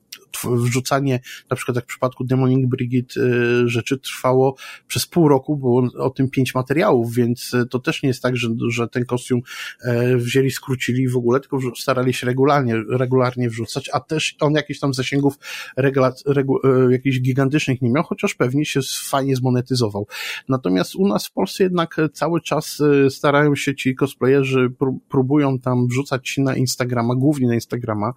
wrzucanie, 0.44 1.20
na 1.50 1.56
przykład 1.56 1.76
jak 1.76 1.84
w 1.84 1.88
przypadku 1.88 2.24
Demonic 2.24 2.68
Brigade, 2.68 3.14
y, 3.16 3.68
rzeczy 3.68 3.98
trwało 3.98 4.56
przez 4.86 5.06
pół 5.06 5.28
roku, 5.28 5.56
było 5.56 5.88
o 5.98 6.10
tym 6.10 6.30
pięć 6.30 6.54
materiałów, 6.54 7.14
więc 7.14 7.54
y, 7.54 7.66
to 7.66 7.78
też 7.78 8.02
nie 8.02 8.08
jest 8.08 8.22
tak, 8.22 8.36
że, 8.36 8.48
że 8.68 8.88
ten 8.88 9.04
kostium 9.04 9.40
e, 9.82 10.16
wzięli, 10.16 10.50
skrócili 10.50 11.08
w 11.08 11.16
ogóle, 11.16 11.40
tylko 11.40 11.58
starali 11.76 12.14
się 12.14 12.26
regularnie, 12.26 12.76
regularnie 12.90 13.50
wrzucać, 13.50 13.90
a 13.92 14.00
też 14.00 14.36
on 14.40 14.52
jakichś 14.52 14.80
tam 14.80 14.94
zasięgów 14.94 15.34
regula, 15.76 16.12
regu, 16.26 16.58
e, 16.64 16.92
jakichś 16.92 17.20
gigantycznych 17.20 17.82
nie 17.82 17.90
miał, 17.90 18.04
chociaż 18.04 18.34
pewnie 18.34 18.64
się 18.64 18.80
fajnie 19.04 19.36
zmonetyzował. 19.36 20.06
Natomiast 20.48 20.96
u 20.96 21.08
nas 21.08 21.26
w 21.26 21.32
Polsce 21.32 21.64
jednak 21.64 21.96
cały 22.12 22.40
czas 22.40 22.80
y, 22.80 23.10
starają 23.10 23.54
się 23.56 23.74
ci 23.74 23.94
cosplayerzy, 23.94 24.72
próbują 25.08 25.58
tam 25.58 25.86
wrzucać 25.86 26.38
na 26.38 26.56
Instagrama, 26.56 27.14
głównie 27.14 27.48
na 27.48 27.54
Instagrama, 27.54 28.12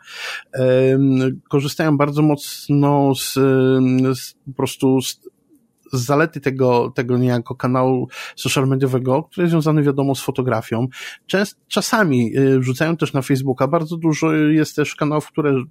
korzystają 1.49 1.97
bardzo 1.97 2.06
bardzo 2.07 2.21
mocno 2.21 3.15
z, 3.15 3.33
z 4.19 4.33
po 4.33 4.53
prostu 4.57 5.01
z, 5.01 5.19
z 5.93 6.05
zalety 6.05 6.41
tego, 6.41 6.91
tego 6.95 7.17
niejako 7.17 7.55
kanału 7.55 8.07
social 8.35 8.67
mediowego, 8.67 9.23
który 9.23 9.43
jest 9.43 9.51
związany 9.51 9.83
wiadomo 9.83 10.15
z 10.15 10.21
fotografią. 10.21 10.87
Częst, 11.27 11.57
czasami 11.67 12.37
y, 12.37 12.59
wrzucają 12.59 12.97
też 12.97 13.13
na 13.13 13.21
Facebooka. 13.21 13.67
Bardzo 13.67 13.97
dużo 13.97 14.33
jest 14.33 14.75
też 14.75 14.95
kanałów, 14.95 15.27
które 15.27 15.63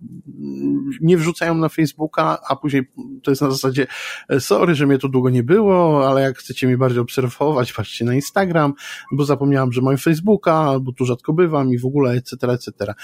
nie 1.01 1.17
wrzucają 1.17 1.55
na 1.55 1.69
Facebooka, 1.69 2.39
a 2.49 2.57
później 2.57 2.83
to 3.23 3.31
jest 3.31 3.43
na 3.43 3.51
zasadzie 3.51 3.87
e, 4.29 4.41
sorry, 4.41 4.75
że 4.75 4.87
mnie 4.87 4.99
tu 4.99 5.09
długo 5.09 5.31
nie 5.31 5.43
było, 5.43 6.09
ale 6.09 6.23
jak 6.23 6.39
chcecie 6.39 6.67
mnie 6.67 6.79
bardziej 6.79 7.01
obserwować, 7.01 7.73
patrzcie 7.73 8.05
na 8.05 8.15
Instagram, 8.15 8.75
bo 9.13 9.25
zapomniałam, 9.25 9.73
że 9.73 9.83
mam 9.83 9.99
Facebooka, 9.99 10.55
albo 10.55 10.93
tu 10.93 11.05
rzadko 11.05 11.33
bywam 11.33 11.73
i 11.73 11.79
w 11.79 11.87
ogóle, 11.87 12.13
etc., 12.13 12.53
etc. 12.53 12.95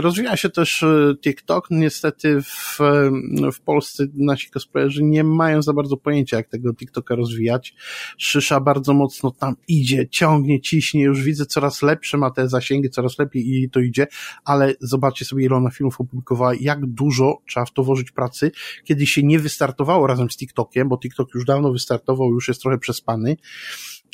Rozwija 0.00 0.36
się 0.36 0.50
też 0.50 0.84
TikTok. 1.20 1.66
Niestety 1.70 2.42
w, 2.42 2.78
w 3.52 3.60
Polsce 3.60 4.04
nasi 4.14 4.50
cosplayerzy 4.50 5.02
nie 5.02 5.24
mają 5.24 5.62
za 5.62 5.72
bardzo 5.72 5.96
pojęcia, 5.96 6.31
jak 6.36 6.48
tego 6.48 6.74
TikToka 6.74 7.14
rozwijać. 7.14 7.74
Szysza 8.18 8.60
bardzo 8.60 8.94
mocno 8.94 9.30
tam 9.30 9.56
idzie, 9.68 10.08
ciągnie, 10.08 10.60
ciśnie, 10.60 11.02
już 11.02 11.22
widzę 11.22 11.46
coraz 11.46 11.82
lepsze 11.82 12.18
ma 12.18 12.30
te 12.30 12.48
zasięgi, 12.48 12.90
coraz 12.90 13.18
lepiej 13.18 13.62
i 13.62 13.70
to 13.70 13.80
idzie, 13.80 14.06
ale 14.44 14.74
zobaczcie 14.80 15.24
sobie, 15.24 15.44
ile 15.44 15.56
ona 15.56 15.70
filmów 15.70 16.00
opublikowała, 16.00 16.54
jak 16.60 16.86
dużo 16.86 17.38
trzeba 17.48 17.66
w 17.66 17.72
to 17.72 17.84
włożyć 17.84 18.10
pracy, 18.10 18.50
kiedy 18.84 19.06
się 19.06 19.22
nie 19.22 19.38
wystartowało 19.38 20.06
razem 20.06 20.30
z 20.30 20.36
TikTokiem, 20.36 20.88
bo 20.88 20.98
TikTok 20.98 21.34
już 21.34 21.44
dawno 21.44 21.72
wystartował, 21.72 22.32
już 22.32 22.48
jest 22.48 22.62
trochę 22.62 22.78
przespany. 22.78 23.36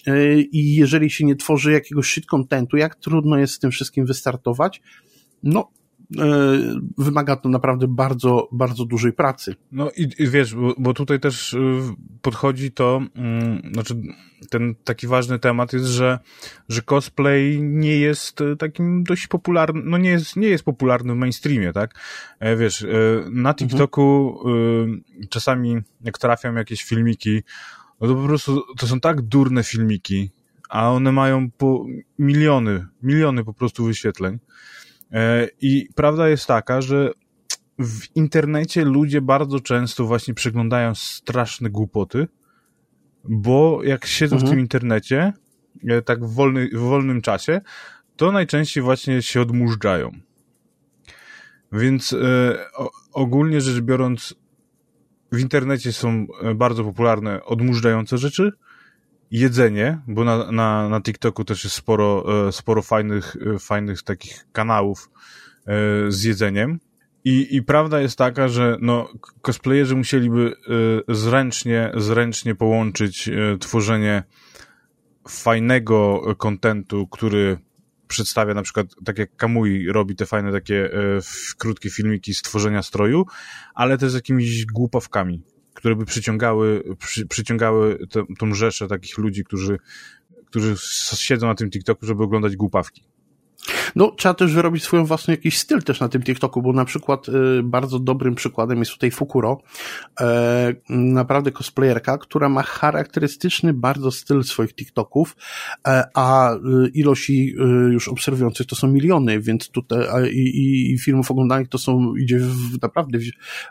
E, 0.06 0.40
I 0.40 0.74
jeżeli 0.74 1.10
się 1.10 1.24
nie 1.24 1.36
tworzy 1.36 1.72
jakiegoś 1.72 2.10
shit 2.10 2.26
contentu, 2.26 2.76
jak 2.76 2.96
trudno 2.96 3.38
jest 3.38 3.54
z 3.54 3.58
tym 3.58 3.70
wszystkim 3.70 4.06
wystartować? 4.06 4.82
No, 5.42 5.70
wymaga 6.98 7.36
to 7.36 7.48
naprawdę 7.48 7.88
bardzo, 7.88 8.48
bardzo 8.52 8.84
dużej 8.84 9.12
pracy. 9.12 9.56
No 9.72 9.90
i, 9.96 10.08
i 10.18 10.28
wiesz, 10.28 10.54
bo, 10.54 10.74
bo, 10.78 10.94
tutaj 10.94 11.20
też 11.20 11.54
y, 11.54 11.80
podchodzi 12.22 12.72
to, 12.72 13.02
mm, 13.14 13.62
znaczy 13.72 13.94
ten 14.50 14.74
taki 14.84 15.06
ważny 15.06 15.38
temat 15.38 15.72
jest, 15.72 15.86
że, 15.86 16.18
że 16.68 16.82
cosplay 16.82 17.62
nie 17.62 17.96
jest 17.96 18.40
e, 18.40 18.56
takim 18.56 19.04
dość 19.04 19.26
popularnym, 19.26 19.90
no 19.90 19.98
nie 19.98 20.10
jest, 20.10 20.36
nie 20.36 20.48
jest 20.48 20.64
popularny 20.64 21.14
w 21.14 21.16
mainstreamie, 21.16 21.72
tak? 21.72 21.94
E, 22.40 22.56
wiesz, 22.56 22.86
na 23.30 23.50
mhm. 23.50 23.54
TikToku 23.54 24.38
mhm. 24.44 25.04
czasami 25.30 25.76
jak 26.00 26.18
trafiam 26.18 26.56
jakieś 26.56 26.84
filmiki, 26.84 27.42
no 28.00 28.08
to 28.08 28.14
po 28.14 28.24
prostu 28.24 28.62
to 28.78 28.86
są 28.86 29.00
tak 29.00 29.22
durne 29.22 29.64
filmiki, 29.64 30.30
a 30.68 30.90
one 30.90 31.12
mają 31.12 31.50
po 31.50 31.86
miliony, 32.18 32.86
miliony 33.02 33.44
po 33.44 33.54
prostu 33.54 33.84
wyświetleń. 33.84 34.38
E, 35.12 35.48
I 35.60 35.88
prawda 35.94 36.28
jest 36.28 36.46
taka, 36.46 36.80
że 36.80 37.10
w 37.78 38.16
internecie 38.16 38.84
ludzie 38.84 39.20
bardzo 39.20 39.60
często 39.60 40.04
właśnie 40.04 40.34
przeglądają 40.34 40.94
straszne 40.94 41.70
głupoty, 41.70 42.28
bo 43.24 43.80
jak 43.84 44.06
siedzą 44.06 44.36
mhm. 44.36 44.46
w 44.46 44.50
tym 44.50 44.60
internecie, 44.60 45.32
e, 45.88 46.02
tak 46.02 46.24
w, 46.24 46.34
wolny, 46.34 46.68
w 46.72 46.78
wolnym 46.78 47.20
czasie, 47.20 47.60
to 48.16 48.32
najczęściej 48.32 48.82
właśnie 48.82 49.22
się 49.22 49.40
odmurzgają. 49.40 50.10
Więc 51.72 52.12
e, 52.12 52.16
ogólnie 53.12 53.60
rzecz 53.60 53.80
biorąc, 53.80 54.34
w 55.32 55.38
internecie 55.38 55.92
są 55.92 56.26
bardzo 56.54 56.84
popularne 56.84 57.44
odmurzające 57.44 58.18
rzeczy, 58.18 58.52
jedzenie, 59.30 59.98
bo 60.06 60.24
na, 60.24 60.52
na, 60.52 60.88
na 60.88 61.00
TikToku 61.00 61.44
też 61.44 61.64
jest 61.64 61.76
sporo, 61.76 62.24
e, 62.48 62.52
sporo 62.52 62.82
fajnych, 62.82 63.36
e, 63.54 63.58
fajnych 63.58 64.02
takich 64.02 64.46
kanałów 64.52 65.10
e, 65.66 65.72
z 66.08 66.22
jedzeniem. 66.22 66.80
I, 67.24 67.56
I 67.56 67.62
prawda 67.62 68.00
jest 68.00 68.18
taka, 68.18 68.48
że 68.48 68.76
no, 68.80 69.08
cosplayerzy 69.42 69.96
musieliby 69.96 70.52
zręcznie, 71.08 71.92
zręcznie 71.96 72.54
połączyć 72.54 73.30
tworzenie 73.60 74.22
fajnego 75.28 76.22
kontentu, 76.38 77.06
który 77.06 77.58
przedstawia 78.08 78.54
na 78.54 78.62
przykład, 78.62 78.86
tak 79.04 79.18
jak 79.18 79.36
Kamui 79.36 79.92
robi 79.92 80.16
te 80.16 80.26
fajne 80.26 80.52
takie 80.52 80.90
krótkie 81.58 81.90
filmiki 81.90 82.34
z 82.34 82.42
tworzenia 82.42 82.82
stroju, 82.82 83.26
ale 83.74 83.98
też 83.98 84.10
z 84.10 84.14
jakimiś 84.14 84.66
głupawkami 84.66 85.42
które 85.78 85.96
by 85.96 86.04
przyciągały, 86.04 86.82
przy, 86.98 87.26
przyciągały 87.26 88.06
te, 88.10 88.22
tą 88.38 88.54
rzeszę 88.54 88.88
takich 88.88 89.18
ludzi, 89.18 89.44
którzy, 89.44 89.78
którzy 90.46 90.74
siedzą 91.16 91.46
na 91.46 91.54
tym 91.54 91.70
TikToku, 91.70 92.06
żeby 92.06 92.22
oglądać 92.22 92.56
głupawki. 92.56 93.04
No, 93.96 94.10
trzeba 94.10 94.34
też 94.34 94.54
wyrobić 94.54 94.82
swoją 94.82 95.04
własną 95.04 95.32
jakiś 95.32 95.58
styl 95.58 95.82
też 95.82 96.00
na 96.00 96.08
tym 96.08 96.22
TikToku, 96.22 96.62
bo 96.62 96.72
na 96.72 96.84
przykład 96.84 97.28
y, 97.28 97.62
bardzo 97.62 97.98
dobrym 97.98 98.34
przykładem 98.34 98.78
jest 98.78 98.92
tutaj 98.92 99.10
Fukuro, 99.10 99.60
e, 100.20 100.74
naprawdę 100.88 101.52
cosplayerka, 101.52 102.18
która 102.18 102.48
ma 102.48 102.62
charakterystyczny 102.62 103.74
bardzo 103.74 104.10
styl 104.10 104.44
swoich 104.44 104.74
TikToków, 104.74 105.36
e, 105.88 106.04
a 106.14 106.54
y, 106.54 106.58
ilości 106.94 107.54
y, 107.60 107.92
już 107.92 108.08
obserwujących 108.08 108.66
to 108.66 108.76
są 108.76 108.88
miliony, 108.88 109.40
więc 109.40 109.68
tutaj 109.68 109.98
i, 110.32 110.98
filmów 110.98 111.30
oglądanych 111.30 111.68
to 111.68 111.78
są, 111.78 112.16
idzie 112.16 112.38
w, 112.38 112.82
naprawdę 112.82 113.18
w, 113.18 113.24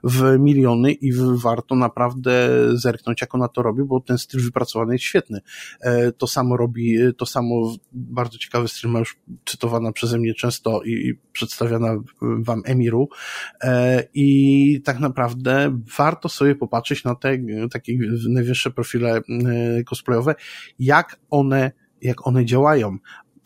w 0.03 0.39
miliony 0.39 0.91
i 0.91 1.13
w, 1.13 1.22
warto 1.22 1.76
naprawdę 1.76 2.49
zerknąć, 2.74 3.22
jak 3.22 3.36
ona 3.36 3.47
to 3.47 3.61
robi, 3.61 3.84
bo 3.84 3.99
ten 3.99 4.18
styl 4.18 4.41
wypracowany 4.41 4.93
jest 4.93 5.05
świetny. 5.05 5.41
E, 5.82 6.11
to 6.11 6.28
samo 6.28 6.57
robi, 6.57 6.97
to 7.18 7.26
samo 7.26 7.76
bardzo 7.91 8.38
ciekawy 8.38 8.68
styl 8.68 8.89
ma 8.89 8.99
już 8.99 9.18
cytowana 9.45 9.91
przeze 10.08 10.20
mnie 10.20 10.34
często 10.34 10.82
i, 10.84 10.91
i 10.91 11.20
przedstawiana 11.32 11.95
wam 12.22 12.62
Emiru. 12.66 13.10
E, 13.64 14.03
i 14.14 14.82
tak 14.86 14.99
naprawdę 14.99 15.80
warto 15.97 16.30
sobie 16.30 16.55
popatrzeć 16.55 17.03
na 17.03 17.16
te 17.16 17.38
takie 17.72 17.93
najwyższe 18.30 18.72
profile 18.72 19.18
e, 19.18 19.22
cosplayowe, 19.84 20.36
jak 20.80 21.20
one 21.30 21.72
jak 22.01 22.28
one 22.28 22.45
działają, 22.45 22.97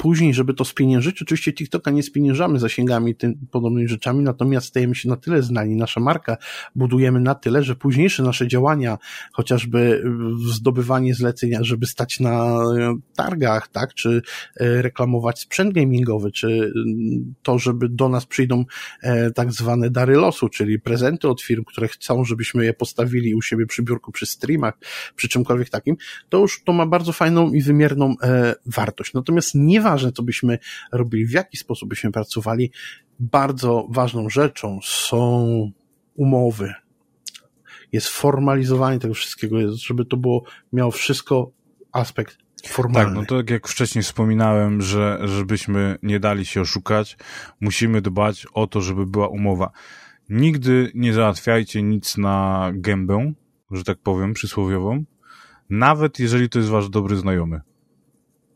Później, 0.01 0.33
żeby 0.33 0.53
to 0.53 0.65
spieniężyć, 0.65 1.21
oczywiście 1.21 1.53
TikToka 1.53 1.91
nie 1.91 2.03
spieniężamy 2.03 2.59
zasięgami 2.59 3.15
tym 3.15 3.33
podobnymi 3.51 3.87
rzeczami, 3.87 4.23
natomiast 4.23 4.67
stajemy 4.67 4.95
się 4.95 5.09
na 5.09 5.15
tyle 5.15 5.41
znani, 5.41 5.75
nasza 5.75 5.99
marka 5.99 6.37
budujemy 6.75 7.19
na 7.19 7.35
tyle, 7.35 7.63
że 7.63 7.75
późniejsze 7.75 8.23
nasze 8.23 8.47
działania, 8.47 8.97
chociażby 9.31 10.03
zdobywanie 10.49 11.15
zlecenia, 11.15 11.63
żeby 11.63 11.85
stać 11.85 12.19
na 12.19 12.59
targach, 13.15 13.67
tak, 13.67 13.93
czy 13.93 14.21
e, 14.57 14.81
reklamować 14.81 15.39
sprzęt 15.39 15.73
gamingowy, 15.73 16.31
czy 16.31 16.73
to, 17.43 17.59
żeby 17.59 17.89
do 17.89 18.09
nas 18.09 18.25
przyjdą 18.25 18.65
e, 19.01 19.31
tak 19.31 19.51
zwane 19.51 19.89
dary 19.89 20.15
losu, 20.15 20.49
czyli 20.49 20.79
prezenty 20.79 21.29
od 21.29 21.41
firm, 21.41 21.63
które 21.63 21.87
chcą, 21.87 22.25
żebyśmy 22.25 22.65
je 22.65 22.73
postawili 22.73 23.35
u 23.35 23.41
siebie 23.41 23.65
przy 23.65 23.83
biurku, 23.83 24.11
przy 24.11 24.25
streamach, 24.25 24.77
przy 25.15 25.29
czymkolwiek 25.29 25.69
takim, 25.69 25.95
to 26.29 26.37
już 26.37 26.63
to 26.63 26.73
ma 26.73 26.85
bardzo 26.85 27.13
fajną 27.13 27.51
i 27.51 27.61
wymierną 27.61 28.15
e, 28.23 28.55
wartość. 28.65 29.13
Natomiast 29.13 29.55
nie 29.55 29.81
nieważne, 29.91 30.11
co 30.11 30.23
byśmy 30.23 30.59
robili, 30.91 31.25
w 31.25 31.31
jaki 31.31 31.57
sposób 31.57 31.89
byśmy 31.89 32.11
pracowali, 32.11 32.71
bardzo 33.19 33.87
ważną 33.89 34.29
rzeczą 34.29 34.79
są 34.83 35.71
umowy. 36.15 36.73
Jest 37.91 38.07
formalizowanie 38.07 38.99
tego 38.99 39.13
wszystkiego, 39.13 39.57
żeby 39.75 40.05
to 40.05 40.17
było, 40.17 40.43
miało 40.73 40.91
wszystko 40.91 41.51
aspekt 41.91 42.37
formalny. 42.67 43.09
Tak, 43.09 43.15
no 43.15 43.25
to 43.25 43.37
tak 43.37 43.49
jak 43.49 43.67
wcześniej 43.67 44.03
wspominałem, 44.03 44.81
że 44.81 45.19
żebyśmy 45.23 45.97
nie 46.03 46.19
dali 46.19 46.45
się 46.45 46.61
oszukać, 46.61 47.17
musimy 47.61 48.01
dbać 48.01 48.45
o 48.53 48.67
to, 48.67 48.81
żeby 48.81 49.05
była 49.05 49.27
umowa. 49.27 49.71
Nigdy 50.29 50.91
nie 50.95 51.13
załatwiajcie 51.13 51.83
nic 51.83 52.17
na 52.17 52.71
gębę, 52.73 53.33
że 53.71 53.83
tak 53.83 53.97
powiem, 53.97 54.33
przysłowiową, 54.33 55.03
nawet 55.69 56.19
jeżeli 56.19 56.49
to 56.49 56.59
jest 56.59 56.71
wasz 56.71 56.89
dobry 56.89 57.15
znajomy. 57.15 57.61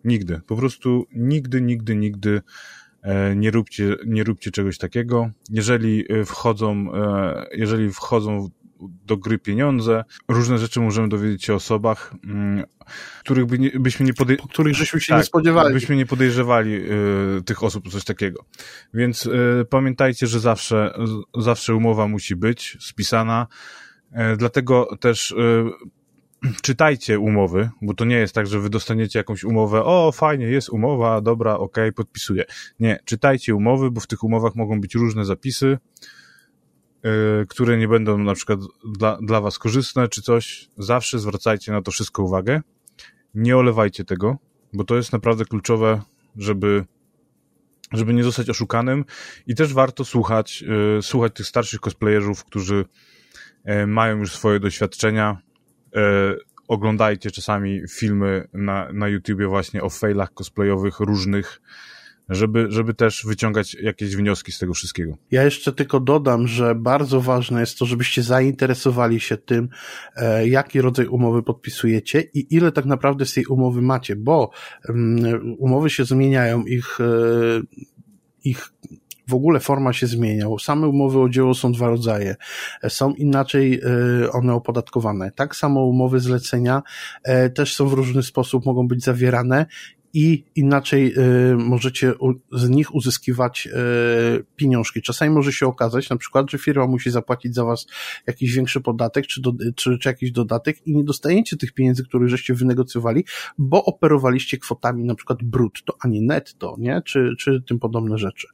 Nigdy. 0.06 0.42
Po 0.48 0.56
prostu 0.56 1.06
nigdy, 1.16 1.62
nigdy, 1.62 1.96
nigdy 1.96 2.42
e, 3.02 3.36
nie 3.36 3.52
róbcie, 3.52 3.96
nie 4.06 4.24
róbcie 4.24 4.52
czegoś 4.52 4.78
takiego. 4.78 5.30
Jeżeli 5.50 6.14
e, 6.14 6.26
wchodzą, 6.26 6.96
e, 6.96 7.46
jeżeli 7.52 7.92
wchodzą 7.92 8.50
do 9.06 9.18
gry 9.18 9.40
pieniądze, 9.40 10.04
różne 10.28 10.58
rzeczy 10.58 10.80
możemy 10.80 11.10
dowiedzieć 11.10 11.44
się 11.44 11.54
o 11.54 11.56
osobach, 11.56 12.14
mm, 12.24 12.64
których 13.20 13.46
by 13.46 13.60
nie, 13.60 13.72
byśmy 13.80 14.06
nie 14.06 14.14
podej... 14.14 14.38
których 14.50 14.76
żeśmy 14.76 15.02
się 15.02 15.10
tak, 15.10 15.18
nie 15.18 15.24
spodziewali. 15.24 15.74
Byśmy 15.74 15.96
nie 15.96 16.06
podejrzewali 16.06 16.74
y, 16.74 17.44
tych 17.46 17.64
osób 17.64 17.92
coś 17.92 18.04
takiego. 18.04 18.46
Więc 18.94 19.26
y, 19.26 19.66
pamiętajcie, 19.70 20.28
że 20.28 20.40
zawsze, 20.40 20.94
zawsze 21.38 21.76
umowa 21.76 22.08
musi 22.08 22.36
być 22.36 22.78
spisana. 22.82 23.48
Dlatego 24.38 24.98
też 25.00 25.36
czytajcie 26.62 27.20
umowy, 27.20 27.70
bo 27.82 27.94
to 27.94 28.06
nie 28.06 28.16
jest 28.16 28.36
tak, 28.36 28.48
że 28.48 28.60
wy 28.60 28.70
dostaniecie 28.70 29.20
jakąś 29.20 29.44
umowę, 29.44 29.84
o 29.84 30.12
fajnie, 30.12 30.46
jest 30.46 30.70
umowa, 30.70 31.22
dobra, 31.22 31.58
okej, 31.58 31.94
podpisuję. 31.94 32.46
Nie, 32.80 33.00
czytajcie 33.06 33.56
umowy, 33.56 33.92
bo 33.92 34.02
w 34.02 34.08
tych 34.08 34.24
umowach 34.24 34.56
mogą 34.56 34.82
być 34.82 34.96
różne 34.96 35.26
zapisy, 35.26 35.78
yy, 37.04 37.46
które 37.50 37.78
nie 37.78 37.88
będą 37.88 38.18
na 38.18 38.34
przykład 38.34 38.60
dla, 38.98 39.18
dla 39.22 39.42
was 39.42 39.60
korzystne 39.60 40.08
czy 40.08 40.22
coś. 40.22 40.70
Zawsze 40.78 41.20
zwracajcie 41.20 41.72
na 41.72 41.82
to 41.82 41.92
wszystko 41.92 42.24
uwagę. 42.24 42.62
Nie 43.36 43.58
olewajcie 43.58 44.06
tego, 44.06 44.38
bo 44.74 44.84
to 44.84 44.96
jest 44.96 45.14
naprawdę 45.14 45.46
kluczowe, 45.46 46.02
żeby 46.36 46.86
żeby 47.92 48.14
nie 48.14 48.24
zostać 48.24 48.50
oszukanym 48.50 49.06
i 49.48 49.56
też 49.56 49.74
warto 49.74 50.06
słuchać, 50.06 50.62
yy, 50.62 51.02
słuchać 51.02 51.34
tych 51.36 51.48
starszych 51.48 51.80
cosplayerów, 51.80 52.46
którzy 52.46 52.86
yy, 53.66 53.88
mają 53.88 54.18
już 54.18 54.34
swoje 54.34 54.60
doświadczenia, 54.60 55.38
oglądajcie 56.68 57.32
czasami 57.32 57.82
filmy 57.90 58.48
na, 58.54 58.94
na 58.94 59.08
YouTubie 59.08 59.48
właśnie 59.48 59.82
o 59.82 59.90
failach 59.90 60.34
cosplayowych 60.34 61.00
różnych, 61.00 61.62
żeby, 62.30 62.66
żeby 62.70 62.94
też 62.94 63.26
wyciągać 63.26 63.74
jakieś 63.74 64.16
wnioski 64.16 64.52
z 64.52 64.60
tego 64.60 64.74
wszystkiego. 64.74 65.18
Ja 65.32 65.44
jeszcze 65.44 65.74
tylko 65.74 66.00
dodam, 66.00 66.48
że 66.48 66.76
bardzo 66.76 67.22
ważne 67.22 67.60
jest 67.60 67.80
to, 67.80 67.86
żebyście 67.86 68.24
zainteresowali 68.24 69.20
się 69.20 69.38
tym, 69.38 69.70
e, 70.16 70.48
jaki 70.48 70.82
rodzaj 70.82 71.08
umowy 71.08 71.44
podpisujecie 71.44 72.24
i 72.34 72.56
ile 72.56 72.72
tak 72.72 72.86
naprawdę 72.86 73.26
z 73.26 73.34
tej 73.34 73.46
umowy 73.46 73.82
macie, 73.82 74.16
bo 74.16 74.52
um, 74.90 75.56
umowy 75.58 75.90
się 75.90 76.06
zmieniają, 76.06 76.66
ich, 76.66 76.98
e, 77.00 77.62
ich 78.44 78.74
w 79.28 79.34
ogóle 79.34 79.60
forma 79.60 79.94
się 79.94 80.08
zmienia. 80.08 80.46
Same 80.60 80.88
umowy 80.88 81.20
o 81.20 81.30
dzieło 81.30 81.54
są 81.54 81.72
dwa 81.72 81.88
rodzaje. 81.88 82.36
Są 82.90 83.14
inaczej 83.14 83.82
e, 84.24 84.32
one 84.32 84.54
opodatkowane. 84.54 85.32
Tak 85.32 85.56
samo 85.56 85.86
umowy 85.86 86.20
zlecenia 86.20 86.84
e, 87.24 87.50
też 87.50 87.76
są 87.76 87.88
w 87.88 87.94
różny 87.94 88.24
sposób, 88.24 88.66
mogą 88.66 88.88
być 88.88 89.04
zawierane 89.04 89.66
i 90.16 90.44
inaczej 90.56 91.14
możecie 91.58 92.14
z 92.52 92.70
nich 92.70 92.96
uzyskiwać 92.96 93.68
y, 93.68 94.46
pieniążki. 94.56 95.02
Czasami 95.02 95.34
może 95.34 95.52
się 95.52 95.68
okazać, 95.68 96.10
na 96.10 96.18
przykład, 96.18 96.52
że 96.52 96.58
firma 96.58 96.88
musi 96.88 97.12
zapłacić 97.12 97.56
za 97.56 97.66
was 97.66 97.88
jakiś 98.28 98.54
większy 98.54 98.82
podatek, 98.82 99.28
czy, 99.28 99.42
do, 99.42 99.54
czy, 99.76 99.98
czy 99.98 100.10
jakiś 100.10 100.32
dodatek 100.32 100.88
i 100.88 100.96
nie 100.96 101.04
dostajecie 101.04 101.58
tych 101.58 101.74
pieniędzy, 101.74 102.04
które 102.04 102.30
żeście 102.30 102.54
wynegocjowali, 102.54 103.26
bo 103.58 103.86
operowaliście 103.86 104.58
kwotami 104.58 105.04
na 105.04 105.16
przykład 105.16 105.44
brutto, 105.44 105.98
a 106.02 106.08
nie 106.08 106.22
netto, 106.22 106.76
nie? 106.80 107.02
Czy, 107.06 107.30
czy 107.40 107.62
tym 107.68 107.80
podobne 107.80 108.18
rzeczy. 108.18 108.48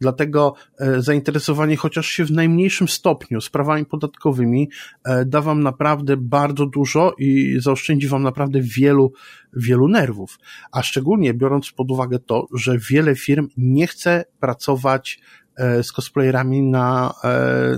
Dlatego 0.00 0.54
e, 0.78 1.02
zainteresowanie 1.02 1.76
chociaż 1.76 2.06
się 2.06 2.24
w 2.24 2.30
najmniejszym 2.30 2.88
stopniu 2.88 3.40
sprawami 3.40 3.84
podatkowymi 3.84 4.70
e, 5.04 5.24
da 5.24 5.40
Wam 5.40 5.62
naprawdę 5.62 6.16
bardzo 6.16 6.66
dużo 6.66 7.14
i 7.18 7.56
zaoszczędzi 7.60 8.08
Wam 8.08 8.22
naprawdę 8.22 8.60
wielu, 8.60 9.12
wielu 9.52 9.88
nerwów. 9.88 10.38
A 10.72 10.82
szczególnie 10.82 11.34
biorąc 11.34 11.72
pod 11.72 11.90
uwagę 11.90 12.18
to, 12.18 12.46
że 12.54 12.78
wiele 12.78 13.14
firm 13.16 13.48
nie 13.56 13.86
chce 13.86 14.24
pracować 14.40 15.20
e, 15.56 15.82
z 15.82 15.92
cosplayerami 15.92 16.62
na, 16.62 17.14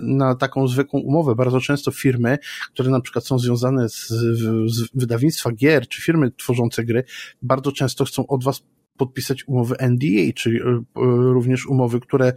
na 0.03 0.35
taką 0.35 0.69
zwykłą 0.69 1.01
umowę. 1.01 1.35
Bardzo 1.35 1.61
często 1.61 1.91
firmy, 1.91 2.39
które 2.73 2.91
na 2.91 3.01
przykład 3.01 3.27
są 3.27 3.39
związane 3.39 3.89
z, 3.89 4.09
z 4.67 4.89
wydawnictwa 4.95 5.53
gier, 5.53 5.89
czy 5.89 6.03
firmy 6.03 6.31
tworzące 6.31 6.85
gry, 6.85 7.05
bardzo 7.43 7.73
często 7.73 8.05
chcą 8.05 8.27
od 8.27 8.45
Was 8.45 8.63
podpisać 8.97 9.49
umowy 9.49 9.77
NDA, 9.79 10.33
czyli 10.37 10.61
e, 10.61 10.63
e, 10.63 10.83
również 11.33 11.67
umowy, 11.67 12.01
które 12.01 12.33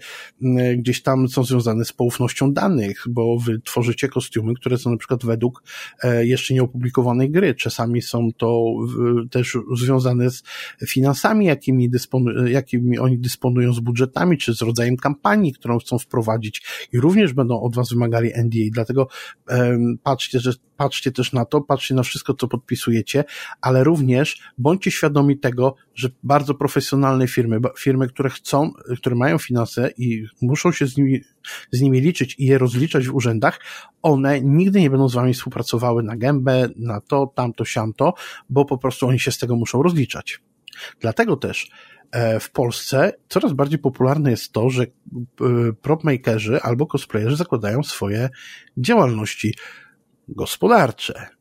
gdzieś 0.78 1.02
tam 1.02 1.28
są 1.28 1.44
związane 1.44 1.86
z 1.86 1.94
poufnością 1.94 2.54
danych, 2.54 3.04
bo 3.10 3.38
wy 3.40 3.62
tworzycie 3.62 4.10
kostiumy, 4.10 4.54
które 4.54 4.78
są 4.78 4.92
na 4.92 4.98
przykład 4.98 5.26
według 5.26 5.64
e, 6.04 6.26
jeszcze 6.26 6.54
nieopublikowanej 6.54 7.32
gry. 7.32 7.56
Czasami 7.56 8.02
są 8.02 8.30
to 8.38 8.66
też 9.32 9.58
związane 9.76 10.30
z 10.30 10.44
finansami, 10.88 11.46
jakimi, 11.46 11.90
dysponu, 11.90 12.48
jakimi 12.48 13.00
oni 13.00 13.20
dysponują, 13.20 13.74
z 13.74 13.80
budżetami, 13.80 14.38
czy 14.38 14.54
z 14.54 14.62
rodzajem 14.62 14.98
kampanii, 14.98 15.54
którą 15.54 15.80
chcą 15.80 16.00
wprowadzić 16.00 16.62
i 16.94 17.00
również 17.00 17.34
będą 17.34 17.62
od 17.62 17.76
was 17.76 17.90
wymagali 17.90 18.32
NDA. 18.38 18.66
Dlatego 18.72 19.08
patrzcie, 20.04 20.40
że 20.40 20.54
patrzcie 20.78 21.12
też 21.12 21.34
na 21.34 21.46
to, 21.46 21.62
patrzcie 21.62 21.96
na 21.96 22.04
wszystko, 22.04 22.34
co 22.34 22.48
podpisujecie, 22.48 23.24
ale 23.62 23.84
również 23.84 24.42
bądźcie 24.58 24.92
świadomi 24.92 25.38
tego, 25.38 25.76
że 25.96 26.10
bardzo 26.24 26.54
profesjonalne 26.54 27.28
firmy, 27.28 27.60
firmy, 27.80 28.08
które 28.08 28.30
chcą, 28.30 28.72
które 28.98 29.16
mają 29.16 29.38
finanse 29.38 29.92
i 29.98 30.26
muszą 30.42 30.72
się 30.72 30.88
z 30.88 30.98
nimi, 30.98 31.22
z 31.72 31.82
nimi 31.82 32.02
liczyć 32.02 32.36
i 32.40 32.46
je 32.46 32.58
rozliczać 32.58 33.08
w 33.08 33.16
urzędach, 33.16 33.60
one 34.02 34.42
nigdy 34.42 34.82
nie 34.82 34.90
będą 34.90 35.10
z 35.10 35.14
wami 35.14 35.34
współpracowały 35.34 36.04
na 36.04 36.18
gębę, 36.18 36.70
na 36.76 37.02
to, 37.02 37.34
tamto, 37.36 37.66
siamto, 37.66 38.14
bo 38.50 38.66
po 38.66 38.78
prostu 38.78 39.08
oni 39.08 39.20
się 39.20 39.32
z 39.32 39.38
tego 39.38 39.56
muszą 39.56 39.84
rozliczać. 39.84 40.40
Dlatego 41.00 41.38
też 41.38 41.70
e, 42.12 42.40
w 42.40 42.52
Polsce 42.52 43.14
coraz 43.30 43.54
bardziej 43.54 43.80
popularne 43.80 44.32
jest 44.32 44.52
to, 44.52 44.70
że 44.70 44.84
e, 44.84 44.88
propmakerzy 45.82 46.62
albo 46.62 46.88
cosplayerzy 46.88 47.36
zakładają 47.36 47.84
swoje 47.84 48.30
działalności 48.78 49.54
gospodarcze. 50.28 51.36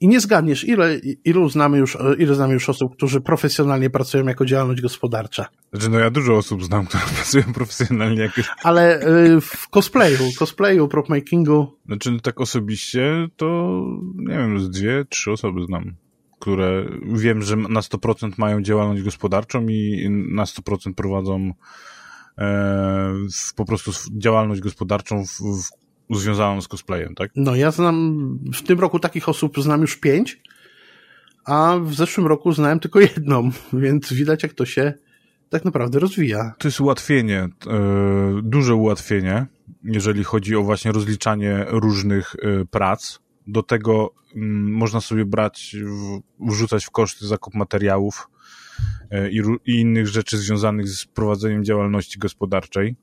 I 0.00 0.08
nie 0.08 0.20
zgadniesz, 0.20 0.64
ile, 0.64 0.98
ilu 1.24 1.48
znamy 1.48 1.78
już, 1.78 1.98
ile 2.18 2.34
znamy 2.34 2.54
już 2.54 2.68
osób, 2.68 2.96
którzy 2.96 3.20
profesjonalnie 3.20 3.90
pracują 3.90 4.26
jako 4.26 4.46
działalność 4.46 4.80
gospodarcza. 4.80 5.46
Znaczy, 5.72 5.90
no 5.90 5.98
ja 5.98 6.10
dużo 6.10 6.36
osób 6.36 6.64
znam, 6.64 6.86
które 6.86 7.02
pracują 7.16 7.44
profesjonalnie 7.54 8.22
jako... 8.22 8.42
Ale 8.62 9.00
w 9.40 9.68
cosplayu, 9.68 10.18
cosplayu, 10.38 10.88
propmakingu... 10.88 11.78
Znaczy, 11.86 12.10
no 12.10 12.20
tak 12.20 12.40
osobiście 12.40 13.28
to, 13.36 13.80
nie 14.14 14.36
wiem, 14.36 14.60
z 14.60 14.70
dwie, 14.70 15.04
trzy 15.08 15.32
osoby 15.32 15.64
znam, 15.66 15.96
które 16.40 16.84
wiem, 17.12 17.42
że 17.42 17.56
na 17.56 17.80
100% 17.80 18.30
mają 18.38 18.62
działalność 18.62 19.02
gospodarczą 19.02 19.66
i 19.68 20.08
na 20.30 20.44
100% 20.44 20.94
prowadzą 20.94 21.50
e, 22.38 23.14
po 23.56 23.64
prostu 23.64 23.90
działalność 24.18 24.60
gospodarczą 24.60 25.24
w, 25.24 25.30
w 25.30 25.85
związaną 26.10 26.60
z 26.60 26.68
cosplayem, 26.68 27.14
tak? 27.14 27.30
No 27.36 27.56
ja 27.56 27.70
znam, 27.70 28.38
w 28.54 28.62
tym 28.62 28.80
roku 28.80 28.98
takich 28.98 29.28
osób 29.28 29.62
znam 29.62 29.80
już 29.80 29.96
pięć, 29.96 30.40
a 31.44 31.76
w 31.82 31.94
zeszłym 31.94 32.26
roku 32.26 32.52
znałem 32.52 32.80
tylko 32.80 33.00
jedną, 33.00 33.50
więc 33.72 34.12
widać 34.12 34.42
jak 34.42 34.52
to 34.52 34.66
się 34.66 34.92
tak 35.48 35.64
naprawdę 35.64 35.98
rozwija. 35.98 36.54
To 36.58 36.68
jest 36.68 36.80
ułatwienie, 36.80 37.38
e, 37.38 37.48
duże 38.42 38.74
ułatwienie, 38.74 39.46
jeżeli 39.84 40.24
chodzi 40.24 40.56
o 40.56 40.62
właśnie 40.62 40.92
rozliczanie 40.92 41.64
różnych 41.68 42.36
e, 42.42 42.64
prac. 42.64 43.18
Do 43.46 43.62
tego 43.62 44.14
mm, 44.34 44.72
można 44.72 45.00
sobie 45.00 45.24
brać, 45.24 45.76
wrzucać 46.40 46.84
w 46.84 46.90
koszty 46.90 47.26
zakup 47.26 47.54
materiałów 47.54 48.28
e, 49.10 49.30
i, 49.30 49.42
i 49.66 49.80
innych 49.80 50.06
rzeczy 50.06 50.38
związanych 50.38 50.88
z 50.88 51.06
prowadzeniem 51.06 51.64
działalności 51.64 52.18
gospodarczej. 52.18 52.96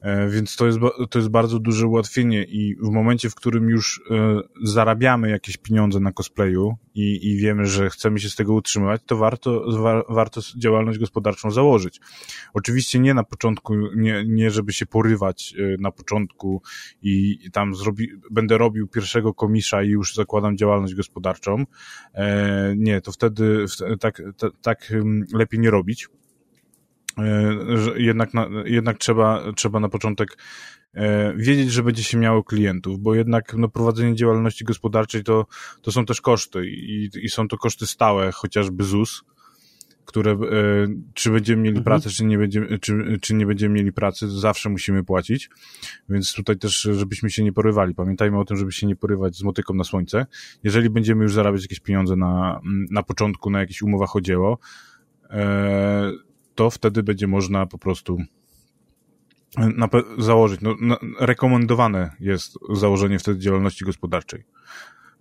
E, 0.00 0.28
więc 0.28 0.56
to 0.56 0.66
jest, 0.66 0.78
to 1.10 1.18
jest 1.18 1.28
bardzo 1.28 1.58
duże 1.58 1.86
ułatwienie 1.86 2.44
i 2.44 2.76
w 2.76 2.90
momencie, 2.90 3.30
w 3.30 3.34
którym 3.34 3.68
już 3.68 4.02
e, 4.10 4.40
zarabiamy 4.62 5.30
jakieś 5.30 5.56
pieniądze 5.56 6.00
na 6.00 6.12
cosplayu 6.12 6.76
i, 6.94 7.28
i 7.30 7.36
wiemy, 7.36 7.66
że 7.66 7.90
chcemy 7.90 8.18
się 8.18 8.28
z 8.28 8.36
tego 8.36 8.54
utrzymywać, 8.54 9.02
to 9.06 9.16
warto, 9.16 9.64
warto 10.08 10.40
działalność 10.56 10.98
gospodarczą 10.98 11.50
założyć. 11.50 12.00
Oczywiście 12.54 12.98
nie 12.98 13.14
na 13.14 13.24
początku, 13.24 13.74
nie, 13.96 14.24
nie 14.26 14.50
żeby 14.50 14.72
się 14.72 14.86
porywać 14.86 15.54
e, 15.58 15.76
na 15.80 15.90
początku 15.90 16.62
i 17.02 17.38
tam 17.52 17.74
zrobi, 17.74 18.08
będę 18.30 18.58
robił 18.58 18.88
pierwszego 18.88 19.34
komisza 19.34 19.82
i 19.82 19.88
już 19.88 20.14
zakładam 20.14 20.56
działalność 20.56 20.94
gospodarczą. 20.94 21.64
Nie, 22.76 23.00
to 23.00 23.12
wtedy 23.12 23.64
tak, 24.00 24.22
tak 24.62 24.92
lepiej 25.32 25.60
nie 25.60 25.70
robić 25.70 26.08
jednak, 27.96 28.34
na, 28.34 28.48
jednak 28.64 28.98
trzeba, 28.98 29.52
trzeba 29.56 29.80
na 29.80 29.88
początek 29.88 30.38
e, 30.94 31.34
wiedzieć, 31.36 31.72
że 31.72 31.82
będzie 31.82 32.02
się 32.02 32.18
miało 32.18 32.44
klientów, 32.44 33.00
bo 33.00 33.14
jednak 33.14 33.54
no, 33.54 33.68
prowadzenie 33.68 34.14
działalności 34.14 34.64
gospodarczej 34.64 35.24
to, 35.24 35.46
to 35.82 35.92
są 35.92 36.06
też 36.06 36.20
koszty 36.20 36.66
i, 36.66 37.10
i 37.22 37.28
są 37.28 37.48
to 37.48 37.58
koszty 37.58 37.86
stałe, 37.86 38.32
chociażby 38.32 38.84
ZUS, 38.84 39.24
które 40.04 40.32
e, 40.32 40.36
czy 41.14 41.30
będziemy 41.30 41.62
mieli 41.62 41.78
mhm. 41.78 41.84
pracę, 41.84 42.10
czy 42.10 42.24
nie 42.24 42.38
będziemy, 42.38 42.78
czy, 42.78 43.18
czy 43.20 43.34
nie 43.34 43.46
będziemy 43.46 43.74
mieli 43.74 43.92
pracy, 43.92 44.30
zawsze 44.30 44.68
musimy 44.68 45.04
płacić, 45.04 45.50
więc 46.08 46.32
tutaj 46.32 46.58
też, 46.58 46.80
żebyśmy 46.92 47.30
się 47.30 47.44
nie 47.44 47.52
porywali. 47.52 47.94
Pamiętajmy 47.94 48.38
o 48.38 48.44
tym, 48.44 48.56
żeby 48.56 48.72
się 48.72 48.86
nie 48.86 48.96
porywać 48.96 49.36
z 49.36 49.42
motyką 49.42 49.74
na 49.74 49.84
słońce. 49.84 50.26
Jeżeli 50.64 50.90
będziemy 50.90 51.22
już 51.22 51.32
zarabiać 51.32 51.62
jakieś 51.62 51.80
pieniądze 51.80 52.16
na, 52.16 52.60
na 52.90 53.02
początku, 53.02 53.50
na 53.50 53.60
jakichś 53.60 53.82
umowach 53.82 54.16
o 54.16 54.20
dzieło, 54.20 54.58
to 56.58 56.70
wtedy 56.70 57.02
będzie 57.02 57.26
można 57.26 57.66
po 57.66 57.78
prostu 57.78 58.18
założyć. 60.18 60.60
No, 60.60 60.98
rekomendowane 61.20 62.10
jest 62.20 62.58
założenie 62.72 63.18
wtedy 63.18 63.40
działalności 63.40 63.84
gospodarczej. 63.84 64.44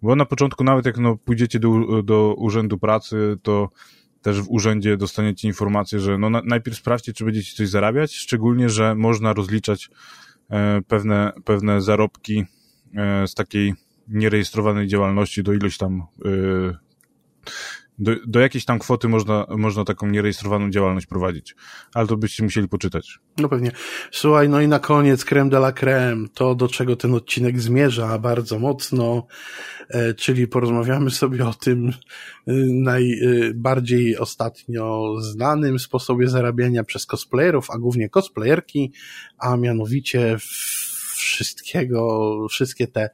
Bo 0.02 0.16
na 0.16 0.26
początku, 0.26 0.64
nawet 0.64 0.86
jak 0.86 0.98
no, 0.98 1.18
pójdziecie 1.18 1.60
do, 1.60 2.04
do 2.04 2.36
urzędu 2.38 2.78
pracy, 2.78 3.36
to 3.44 3.70
też 4.22 4.42
w 4.42 4.50
urzędzie 4.50 4.98
dostaniecie 4.98 5.48
informację, 5.48 6.00
że 6.00 6.18
no, 6.18 6.30
na, 6.30 6.42
najpierw 6.46 6.78
sprawdźcie, 6.78 7.14
czy 7.14 7.26
będziecie 7.26 7.56
coś 7.56 7.70
zarabiać, 7.70 8.16
szczególnie, 8.16 8.70
że 8.70 8.96
można 8.96 9.34
rozliczać 9.34 9.90
e, 10.50 10.82
pewne, 10.88 11.34
pewne 11.46 11.82
zarobki 11.82 12.46
e, 12.96 13.28
z 13.28 13.34
takiej 13.34 13.74
nierejestrowanej 14.08 14.88
działalności 14.88 15.44
do 15.44 15.54
ilość 15.54 15.78
tam 15.78 16.02
e, 16.02 16.78
do, 18.00 18.12
do 18.28 18.40
jakiejś 18.40 18.66
tam 18.66 18.80
kwoty 18.80 19.08
można, 19.08 19.46
można 19.50 19.84
taką 19.84 20.08
nierejestrowaną 20.08 20.70
działalność 20.70 21.06
prowadzić. 21.06 21.56
Ale 21.94 22.08
to 22.08 22.18
byście 22.18 22.44
musieli 22.44 22.68
poczytać. 22.68 23.20
No 23.38 23.50
pewnie. 23.50 23.72
Słuchaj, 24.12 24.50
no 24.50 24.62
i 24.62 24.68
na 24.68 24.80
koniec 24.80 25.26
creme 25.26 25.50
de 25.50 25.58
la 25.58 25.72
creme, 25.72 26.28
to 26.34 26.56
do 26.56 26.68
czego 26.68 26.96
ten 26.96 27.14
odcinek 27.14 27.62
zmierza 27.62 28.20
bardzo 28.20 28.60
mocno, 28.60 29.28
e, 29.90 30.14
czyli 30.14 30.48
porozmawiamy 30.48 31.12
sobie 31.12 31.48
o 31.48 31.54
tym 31.54 31.90
e, 31.90 31.94
najbardziej 32.74 34.18
ostatnio 34.18 35.16
znanym 35.22 35.80
sposobie 35.80 36.28
zarabiania 36.28 36.84
przez 36.84 37.06
cosplayerów, 37.06 37.72
a 37.72 37.78
głównie 37.78 38.10
cosplayerki, 38.10 38.92
a 39.38 39.58
mianowicie 39.58 40.38
wszystkiego, 41.16 42.36
wszystkie 42.50 42.88
te 42.88 43.10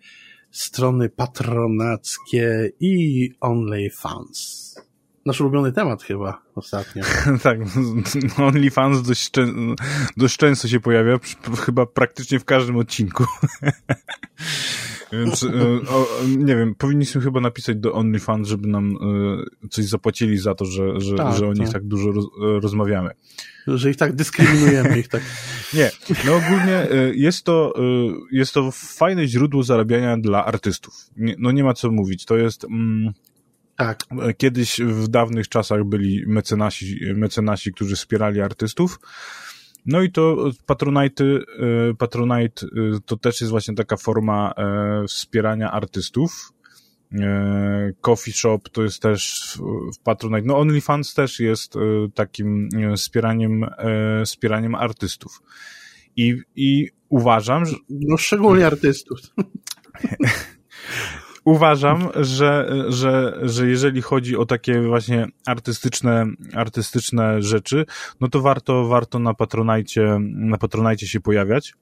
strony 0.53 1.09
patronackie 1.09 2.71
i 2.79 3.29
OnlyFans. 3.41 4.63
Nasz 5.25 5.41
ulubiony 5.41 5.71
temat 5.71 6.03
chyba 6.03 6.41
ostatnio. 6.55 7.03
tak, 7.43 7.59
OnlyFans 8.37 9.01
dość, 9.01 9.31
dość 10.17 10.37
często 10.37 10.67
się 10.67 10.79
pojawia, 10.79 11.19
chyba 11.65 11.85
praktycznie 11.85 12.39
w 12.39 12.45
każdym 12.45 12.77
odcinku. 12.77 13.25
Więc, 15.13 15.43
e, 15.43 15.47
o, 15.89 16.07
nie 16.37 16.55
wiem, 16.55 16.75
powinniśmy 16.75 17.21
chyba 17.21 17.39
napisać 17.39 17.77
do 17.77 17.93
OnlyFans, 17.93 18.47
żeby 18.47 18.67
nam 18.67 18.97
e, 19.63 19.69
coś 19.69 19.85
zapłacili 19.85 20.37
za 20.37 20.55
to, 20.55 20.65
że, 20.65 20.99
że, 21.01 21.15
tak, 21.15 21.35
że 21.35 21.47
o 21.47 21.53
nich 21.53 21.63
tak, 21.63 21.73
tak 21.73 21.83
dużo 21.83 22.11
roz, 22.11 22.25
e, 22.25 22.59
rozmawiamy. 22.59 23.09
Że 23.67 23.89
ich 23.89 23.97
tak 23.97 24.15
dyskryminujemy, 24.15 24.99
ich 24.99 25.07
tak. 25.07 25.21
Nie, 25.73 25.91
no 26.25 26.35
ogólnie 26.35 26.87
jest 27.13 27.43
to, 27.43 27.73
jest 28.31 28.53
to 28.53 28.71
fajne 28.71 29.27
źródło 29.27 29.63
zarabiania 29.63 30.17
dla 30.17 30.45
artystów. 30.45 30.93
Nie, 31.17 31.35
no 31.39 31.51
nie 31.51 31.63
ma 31.63 31.73
co 31.73 31.91
mówić, 31.91 32.25
to 32.25 32.37
jest... 32.37 32.65
Mm, 32.65 33.13
tak. 33.75 34.03
Kiedyś 34.37 34.79
w 34.79 35.07
dawnych 35.07 35.49
czasach 35.49 35.83
byli 35.83 36.23
mecenasi, 36.27 36.99
mecenasi, 37.15 37.73
którzy 37.73 37.95
wspierali 37.95 38.41
artystów, 38.41 38.99
no 39.85 40.01
i 40.01 40.11
to 40.11 40.51
Patronite, 40.65 41.23
e, 41.23 41.39
Patronite 41.97 42.65
e, 42.65 42.69
to 43.05 43.17
też 43.17 43.41
jest 43.41 43.51
właśnie 43.51 43.75
taka 43.75 43.97
forma 43.97 44.53
e, 44.57 45.07
wspierania 45.07 45.71
artystów. 45.71 46.53
Coffee 48.01 48.31
Shop 48.31 48.59
to 48.71 48.83
jest 48.83 49.01
też 49.01 49.53
w 49.95 50.03
Patronite. 50.03 50.47
No 50.47 50.59
OnlyFans 50.59 51.13
też 51.13 51.39
jest 51.39 51.73
takim 52.13 52.69
wspieraniem, 52.97 53.65
wspieraniem 54.25 54.75
artystów. 54.75 55.41
I, 56.15 56.35
i 56.55 56.89
uważam, 57.09 57.65
że... 57.65 57.75
No 57.89 58.17
szczególnie 58.17 58.67
artystów. 58.67 59.19
uważam, 61.45 62.09
że, 62.15 62.69
że, 62.89 63.39
że 63.41 63.67
jeżeli 63.67 64.01
chodzi 64.01 64.37
o 64.37 64.45
takie 64.45 64.81
właśnie 64.81 65.27
artystyczne, 65.45 66.25
artystyczne 66.53 67.41
rzeczy, 67.41 67.85
no 68.21 68.27
to 68.27 68.41
warto, 68.41 68.87
warto 68.87 69.19
na 69.19 69.33
Patronajcie, 69.33 70.17
na 70.21 70.57
Patronajcie 70.57 71.07
się 71.07 71.19
pojawiać. 71.19 71.73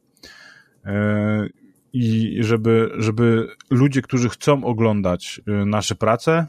E, 0.86 1.47
I 1.93 2.38
żeby, 2.39 2.91
żeby 2.97 3.47
ludzie, 3.70 4.01
którzy 4.01 4.30
chcą 4.30 4.64
oglądać 4.64 5.41
e, 5.47 5.66
nasze 5.66 5.95
prace, 5.95 6.47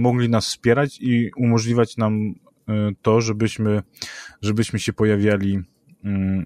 mogli 0.00 0.28
nas 0.28 0.46
wspierać 0.46 0.98
i 1.00 1.30
umożliwiać 1.36 1.96
nam 1.96 2.34
e, 2.68 2.90
to, 3.02 3.20
żebyśmy, 3.20 3.82
żebyśmy 4.42 4.78
się 4.78 4.92
pojawiali 4.92 5.58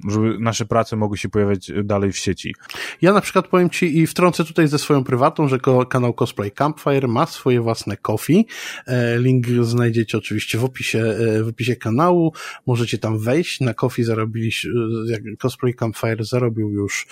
żeby 0.09 0.39
nasze 0.41 0.65
prace 0.65 0.97
mogły 0.97 1.19
się 1.19 1.29
pojawiać 1.29 1.73
dalej 1.85 2.13
w 2.13 2.19
sieci. 2.19 2.55
Ja 3.03 3.13
na 3.13 3.21
przykład 3.21 3.49
powiem 3.49 3.71
Ci 3.71 3.99
i 3.99 4.07
wtrącę 4.07 4.45
tutaj 4.45 4.69
ze 4.69 4.79
swoją 4.79 5.05
prywatą, 5.05 5.49
że 5.49 5.59
kanał 5.89 6.15
Cosplay 6.15 6.51
Campfire 6.53 7.09
ma 7.09 7.27
swoje 7.27 7.61
własne 7.61 7.97
coffee. 7.97 8.47
E, 8.87 9.19
link 9.19 9.47
znajdziecie 9.63 10.19
oczywiście 10.19 10.59
w 10.59 10.65
opisie, 10.65 10.99
e, 10.99 11.43
w 11.43 11.49
opisie 11.49 11.77
kanału. 11.77 12.33
Możecie 12.67 12.99
tam 12.99 13.19
wejść. 13.19 13.61
Na 13.61 13.75
zarobiliście, 13.99 14.69
Cosplay 15.39 15.75
Campfire 15.75 16.25
zarobił 16.25 16.71
już 16.71 17.07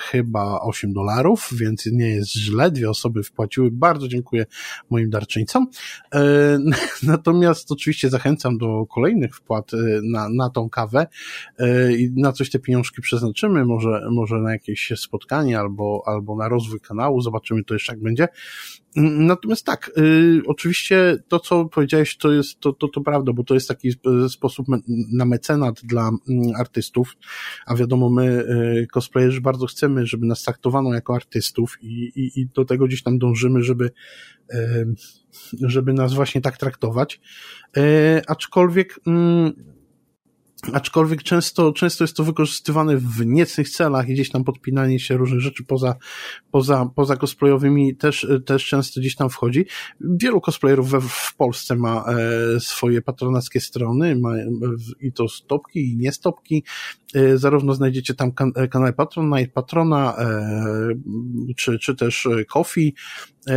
chyba 0.00 0.60
8 0.60 0.92
dolarów, 0.92 1.48
więc 1.52 1.86
nie 1.86 2.10
jest 2.10 2.32
źle. 2.32 2.70
Dwie 2.70 2.90
osoby 2.90 3.22
wpłaciły. 3.22 3.70
Bardzo 3.70 4.08
dziękuję 4.08 4.46
moim 4.90 5.10
darczyńcom. 5.10 5.66
E, 6.14 6.58
natomiast 7.02 7.72
oczywiście 7.72 8.10
zachęcam 8.10 8.58
do 8.58 8.86
kolejnych 8.86 9.36
wpłat 9.36 9.70
na, 10.02 10.28
na 10.28 10.50
tą 10.50 10.68
kawę. 10.68 11.06
I 11.98 12.12
na 12.16 12.32
coś 12.32 12.50
te 12.50 12.58
pieniążki 12.58 13.02
przeznaczymy, 13.02 13.64
może, 13.64 14.08
może 14.10 14.40
na 14.40 14.52
jakieś 14.52 14.92
spotkanie 14.96 15.58
albo, 15.58 16.02
albo 16.06 16.36
na 16.36 16.48
rozwój 16.48 16.80
kanału, 16.80 17.20
zobaczymy 17.20 17.64
to 17.64 17.74
jeszcze 17.74 17.92
jak 17.92 18.02
będzie. 18.02 18.28
Natomiast 18.96 19.66
tak, 19.66 19.90
y, 19.98 20.42
oczywiście 20.46 21.16
to, 21.28 21.40
co 21.40 21.64
powiedziałeś, 21.64 22.16
to 22.16 22.32
jest, 22.32 22.60
to, 22.60 22.72
to, 22.72 22.88
to 22.88 23.00
prawda, 23.00 23.32
bo 23.32 23.44
to 23.44 23.54
jest 23.54 23.68
taki 23.68 23.90
sposób 24.28 24.66
na 25.12 25.24
mecenat 25.24 25.80
dla 25.82 26.08
mm, 26.08 26.54
artystów, 26.58 27.16
a 27.66 27.74
wiadomo, 27.74 28.10
my, 28.10 28.24
y, 28.26 28.86
cosplayerzy, 28.92 29.40
bardzo 29.40 29.66
chcemy, 29.66 30.06
żeby 30.06 30.26
nas 30.26 30.42
traktowano 30.42 30.94
jako 30.94 31.14
artystów 31.14 31.78
i, 31.82 32.12
i, 32.16 32.40
i 32.40 32.46
do 32.46 32.64
tego 32.64 32.86
gdzieś 32.86 33.02
tam 33.02 33.18
dążymy, 33.18 33.62
żeby, 33.62 33.90
y, 34.54 34.94
żeby 35.62 35.92
nas 35.92 36.14
właśnie 36.14 36.40
tak 36.40 36.56
traktować. 36.56 37.20
Y, 37.76 37.80
aczkolwiek, 38.26 39.00
mm, 39.06 39.75
Aczkolwiek 40.72 41.22
często, 41.22 41.72
często 41.72 42.04
jest 42.04 42.16
to 42.16 42.24
wykorzystywane 42.24 42.96
w 42.96 43.26
niecnych 43.26 43.68
celach 43.68 44.08
i 44.08 44.12
gdzieś 44.12 44.30
tam 44.30 44.44
podpinanie 44.44 45.00
się 45.00 45.16
różnych 45.16 45.40
rzeczy 45.40 45.64
poza, 45.64 45.94
poza, 46.50 46.90
poza 46.94 47.16
cosplayowymi 47.16 47.96
też, 47.96 48.26
też 48.46 48.66
często 48.66 49.00
gdzieś 49.00 49.16
tam 49.16 49.30
wchodzi. 49.30 49.66
Wielu 50.00 50.40
cosplayerów 50.40 50.90
we, 50.90 51.00
w 51.00 51.34
Polsce 51.36 51.76
ma 51.76 52.04
e, 52.56 52.60
swoje 52.60 53.02
patronackie 53.02 53.60
strony, 53.60 54.16
ma 54.16 54.36
e, 54.36 54.46
i 55.00 55.12
to 55.12 55.28
stopki 55.28 55.92
i 55.92 55.96
niestopki. 55.96 56.64
E, 57.14 57.38
zarówno 57.38 57.74
znajdziecie 57.74 58.14
tam 58.14 58.32
kan 58.32 58.52
kanał 58.70 58.92
Patronite, 58.92 59.52
Patrona, 59.52 60.16
e, 60.18 61.54
czy, 61.56 61.78
czy 61.78 61.94
też 61.94 62.28
Coffee. 62.48 62.94
E, 63.48 63.56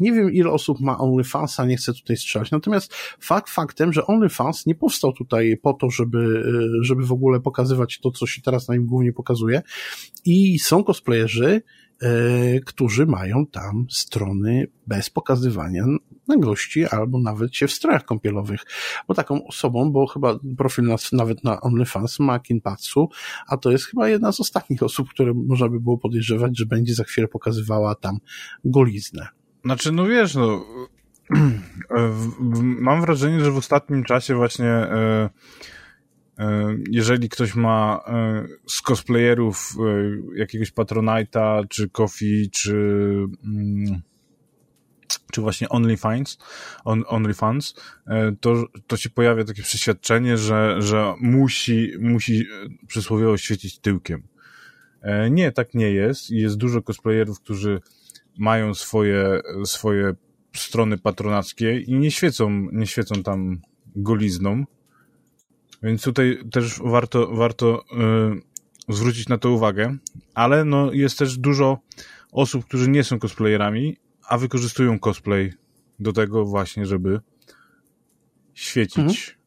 nie 0.00 0.12
wiem, 0.12 0.32
ile 0.32 0.50
osób 0.50 0.80
ma 0.80 0.98
OnlyFansa, 0.98 1.64
nie 1.64 1.76
chcę 1.76 1.94
tutaj 1.94 2.16
strzelać. 2.16 2.50
Natomiast 2.50 2.94
fakt 3.20 3.50
faktem, 3.50 3.92
że 3.92 4.06
OnlyFans 4.06 4.66
nie 4.66 4.74
powstał 4.74 5.12
tutaj 5.12 5.56
po 5.62 5.72
to, 5.72 5.90
żeby, 5.90 6.44
żeby 6.82 7.06
w 7.06 7.12
ogóle 7.12 7.40
pokazywać 7.40 8.00
to, 8.00 8.10
co 8.10 8.26
się 8.26 8.42
teraz 8.42 8.68
na 8.68 8.74
nim 8.74 8.86
głównie 8.86 9.12
pokazuje. 9.12 9.62
I 10.24 10.58
są 10.58 10.84
cosplayerzy, 10.84 11.62
e, 12.02 12.60
którzy 12.60 13.06
mają 13.06 13.46
tam 13.46 13.86
strony 13.90 14.66
bez 14.86 15.10
pokazywania 15.10 15.84
nagości 16.28 16.86
albo 16.86 17.18
nawet 17.18 17.56
się 17.56 17.66
w 17.66 17.72
strojach 17.72 18.04
kąpielowych. 18.04 18.60
Bo 19.08 19.14
taką 19.14 19.46
osobą, 19.46 19.92
bo 19.92 20.06
chyba 20.06 20.38
profil 20.56 20.84
nas, 20.84 21.12
nawet 21.12 21.44
na 21.44 21.60
OnlyFans 21.60 22.20
ma 22.20 22.38
Kinpatsu, 22.38 23.08
a 23.46 23.56
to 23.56 23.70
jest 23.70 23.84
chyba 23.84 24.08
jedna 24.08 24.32
z 24.32 24.40
ostatnich 24.40 24.82
osób, 24.82 25.10
które 25.10 25.34
można 25.34 25.68
by 25.68 25.80
było 25.80 25.98
podejrzewać, 25.98 26.58
że 26.58 26.66
będzie 26.66 26.94
za 26.94 27.04
chwilę 27.04 27.28
pokazywała 27.28 27.94
tam 27.94 28.18
goliznę. 28.64 29.28
Znaczy, 29.64 29.92
no 29.92 30.06
wiesz, 30.06 30.34
no, 30.34 30.64
mam 32.60 33.00
wrażenie, 33.00 33.44
że 33.44 33.50
w 33.50 33.56
ostatnim 33.56 34.04
czasie 34.04 34.34
właśnie 34.34 34.66
e, 34.66 35.30
e, 36.38 36.76
jeżeli 36.90 37.28
ktoś 37.28 37.54
ma 37.54 38.00
e, 38.06 38.46
z 38.66 38.82
cosplayerów 38.82 39.76
jakiegoś 40.36 40.72
Patronite'a, 40.72 41.68
czy 41.68 41.88
Coffee, 41.88 42.50
czy 42.50 42.76
mm, 43.44 44.02
czy 45.32 45.40
właśnie 45.40 45.68
OnlyFans, 45.68 46.38
on, 46.84 47.04
OnlyFans, 47.06 47.74
to, 48.40 48.64
to 48.86 48.96
się 48.96 49.10
pojawia 49.10 49.44
takie 49.44 49.62
przeświadczenie, 49.62 50.36
że, 50.36 50.76
że 50.82 51.14
musi, 51.20 51.92
musi 52.00 52.46
przysłowiowo 52.86 53.36
świecić 53.36 53.78
tyłkiem. 53.78 54.22
Nie, 55.30 55.52
tak 55.52 55.74
nie 55.74 55.90
jest. 55.90 56.30
Jest 56.30 56.56
dużo 56.56 56.82
cosplayerów, 56.82 57.40
którzy 57.40 57.80
mają 58.38 58.74
swoje, 58.74 59.40
swoje 59.64 60.14
strony 60.56 60.98
patronackie 60.98 61.80
i 61.80 61.94
nie 61.94 62.10
świecą, 62.10 62.68
nie 62.72 62.86
świecą 62.86 63.22
tam 63.22 63.60
golizną. 63.96 64.64
Więc 65.82 66.02
tutaj 66.02 66.38
też 66.52 66.80
warto, 66.84 67.26
warto 67.26 67.84
yy, 68.88 68.94
zwrócić 68.94 69.28
na 69.28 69.38
to 69.38 69.50
uwagę. 69.50 69.96
Ale 70.34 70.64
no, 70.64 70.92
jest 70.92 71.18
też 71.18 71.38
dużo 71.38 71.78
osób, 72.32 72.64
którzy 72.64 72.90
nie 72.90 73.04
są 73.04 73.18
cosplayerami, 73.18 73.96
a 74.28 74.38
wykorzystują 74.38 74.98
cosplay 74.98 75.52
do 75.98 76.12
tego 76.12 76.44
właśnie, 76.44 76.86
żeby 76.86 77.20
świecić 78.54 78.98
mhm. 78.98 79.38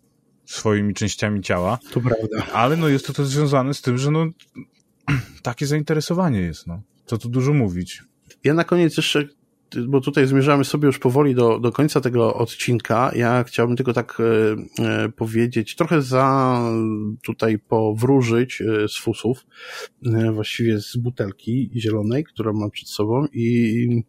swoimi 0.45 0.93
częściami 0.93 1.41
ciała. 1.41 1.79
To 1.91 2.01
prawda. 2.01 2.53
Ale 2.53 2.77
no 2.77 2.87
jest 2.87 3.07
to 3.07 3.13
też 3.13 3.27
związane 3.27 3.73
z 3.73 3.81
tym, 3.81 3.97
że 3.97 4.11
no 4.11 4.25
takie 5.43 5.67
zainteresowanie 5.67 6.39
jest, 6.39 6.67
no. 6.67 6.81
Co 7.05 7.17
tu 7.17 7.29
dużo 7.29 7.53
mówić. 7.53 8.03
Ja 8.47 8.53
na 8.53 8.63
koniec 8.63 8.97
jeszcze 8.97 9.27
bo 9.87 10.01
tutaj 10.01 10.27
zmierzamy 10.27 10.65
sobie 10.65 10.85
już 10.85 10.99
powoli 10.99 11.35
do, 11.35 11.59
do 11.59 11.71
końca 11.71 12.01
tego 12.01 12.35
odcinka. 12.35 13.11
Ja 13.15 13.43
chciałbym 13.43 13.75
tylko 13.75 13.93
tak 13.93 14.17
e, 14.19 14.83
e, 14.83 15.09
powiedzieć, 15.09 15.75
trochę 15.75 16.01
za 16.01 16.59
tutaj 17.23 17.59
powróżyć 17.59 18.61
e, 18.61 18.87
z 18.87 18.97
fusów, 18.97 19.45
e, 20.05 20.31
właściwie 20.31 20.79
z 20.79 20.97
butelki 20.97 21.71
zielonej, 21.75 22.23
którą 22.23 22.53
mam 22.53 22.71
przed 22.71 22.89
sobą 22.89 23.25
i 23.33 24.03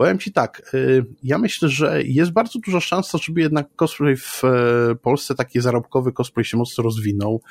powiem 0.00 0.18
Ci 0.18 0.32
tak, 0.32 0.62
e, 0.74 0.78
ja 1.22 1.38
myślę, 1.38 1.68
że 1.68 2.02
jest 2.02 2.30
bardzo 2.30 2.58
duża 2.58 2.80
szansa, 2.80 3.18
żeby 3.18 3.40
jednak 3.40 3.68
cosplay 3.76 4.16
w 4.16 4.42
e, 4.44 4.94
Polsce, 5.02 5.34
taki 5.34 5.60
zarobkowy 5.60 6.12
cosplay 6.12 6.44
się 6.44 6.56
mocno 6.56 6.84
rozwinął, 6.84 7.42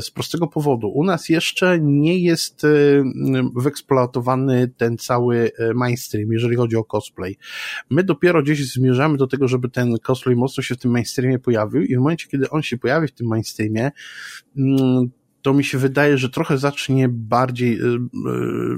z 0.00 0.10
prostego 0.10 0.46
powodu. 0.46 0.88
U 0.88 1.04
nas 1.04 1.28
jeszcze 1.28 1.78
nie 1.80 2.18
jest 2.18 2.66
wyeksploatowany 3.56 4.68
ten 4.76 4.98
cały 4.98 5.50
mainstream, 5.74 6.32
jeżeli 6.32 6.56
chodzi 6.56 6.76
o 6.76 6.84
cosplay. 6.84 7.36
My 7.90 8.04
dopiero 8.04 8.42
gdzieś 8.42 8.72
zmierzamy 8.72 9.16
do 9.16 9.26
tego, 9.26 9.48
żeby 9.48 9.68
ten 9.68 9.98
cosplay 9.98 10.36
mocno 10.36 10.62
się 10.62 10.74
w 10.74 10.78
tym 10.78 10.90
mainstreamie 10.90 11.38
pojawił 11.38 11.82
i 11.82 11.96
w 11.96 11.98
momencie, 11.98 12.28
kiedy 12.28 12.50
on 12.50 12.62
się 12.62 12.78
pojawi 12.78 13.08
w 13.08 13.12
tym 13.12 13.26
mainstreamie, 13.26 13.90
mm, 14.56 15.10
to 15.48 15.54
mi 15.54 15.64
się 15.64 15.78
wydaje, 15.78 16.18
że 16.18 16.28
trochę 16.28 16.58
zacznie 16.58 17.08
bardziej 17.08 17.80
y, 17.80 17.84
y, 17.84 17.98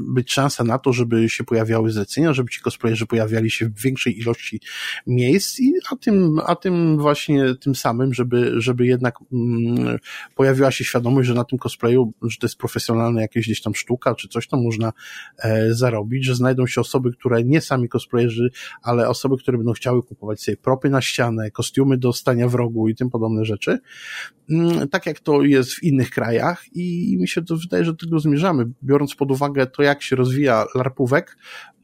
być 0.00 0.32
szansa 0.32 0.64
na 0.64 0.78
to, 0.78 0.92
żeby 0.92 1.28
się 1.28 1.44
pojawiały 1.44 1.90
zlecenia, 1.90 2.32
żeby 2.32 2.50
ci 2.50 2.60
cosplayerzy 2.60 3.06
pojawiali 3.06 3.50
się 3.50 3.66
w 3.66 3.80
większej 3.80 4.18
ilości 4.18 4.60
miejsc 5.06 5.60
i 5.60 5.72
a 5.92 5.96
tym, 5.96 6.40
a 6.46 6.56
tym 6.56 6.98
właśnie 6.98 7.54
tym 7.54 7.74
samym, 7.74 8.14
żeby, 8.14 8.52
żeby 8.56 8.86
jednak 8.86 9.14
mm, 9.32 9.98
pojawiła 10.34 10.70
się 10.70 10.84
świadomość, 10.84 11.28
że 11.28 11.34
na 11.34 11.44
tym 11.44 11.58
cosplayu, 11.58 12.12
że 12.22 12.38
to 12.38 12.46
jest 12.46 12.56
profesjonalna 12.56 13.20
jakaś 13.20 13.44
gdzieś 13.44 13.62
tam 13.62 13.74
sztuka, 13.74 14.14
czy 14.14 14.28
coś 14.28 14.48
tam 14.48 14.62
można 14.62 14.92
e, 15.38 15.74
zarobić, 15.74 16.26
że 16.26 16.34
znajdą 16.34 16.66
się 16.66 16.80
osoby, 16.80 17.12
które 17.12 17.44
nie 17.44 17.60
sami 17.60 17.88
cosplayerzy, 17.88 18.50
ale 18.82 19.08
osoby, 19.08 19.36
które 19.38 19.58
będą 19.58 19.72
chciały 19.72 20.02
kupować 20.02 20.42
sobie 20.42 20.56
propy 20.56 20.90
na 20.90 21.00
ścianę, 21.00 21.50
kostiumy 21.50 21.98
do 21.98 22.12
stania 22.12 22.48
w 22.48 22.54
rogu 22.54 22.88
i 22.88 22.94
tym 22.94 23.10
podobne 23.10 23.44
rzeczy. 23.44 23.78
Mm, 24.50 24.88
tak 24.88 25.06
jak 25.06 25.20
to 25.20 25.42
jest 25.42 25.72
w 25.72 25.82
innych 25.82 26.10
krajach, 26.10 26.59
i 26.72 27.16
mi 27.20 27.28
się 27.28 27.42
to 27.42 27.56
wydaje, 27.56 27.84
że 27.84 27.92
do 27.92 27.98
tego 27.98 28.18
zmierzamy, 28.18 28.66
biorąc 28.82 29.14
pod 29.14 29.30
uwagę 29.30 29.66
to, 29.66 29.82
jak 29.82 30.02
się 30.02 30.16
rozwija 30.16 30.66
larpówek, 30.74 31.38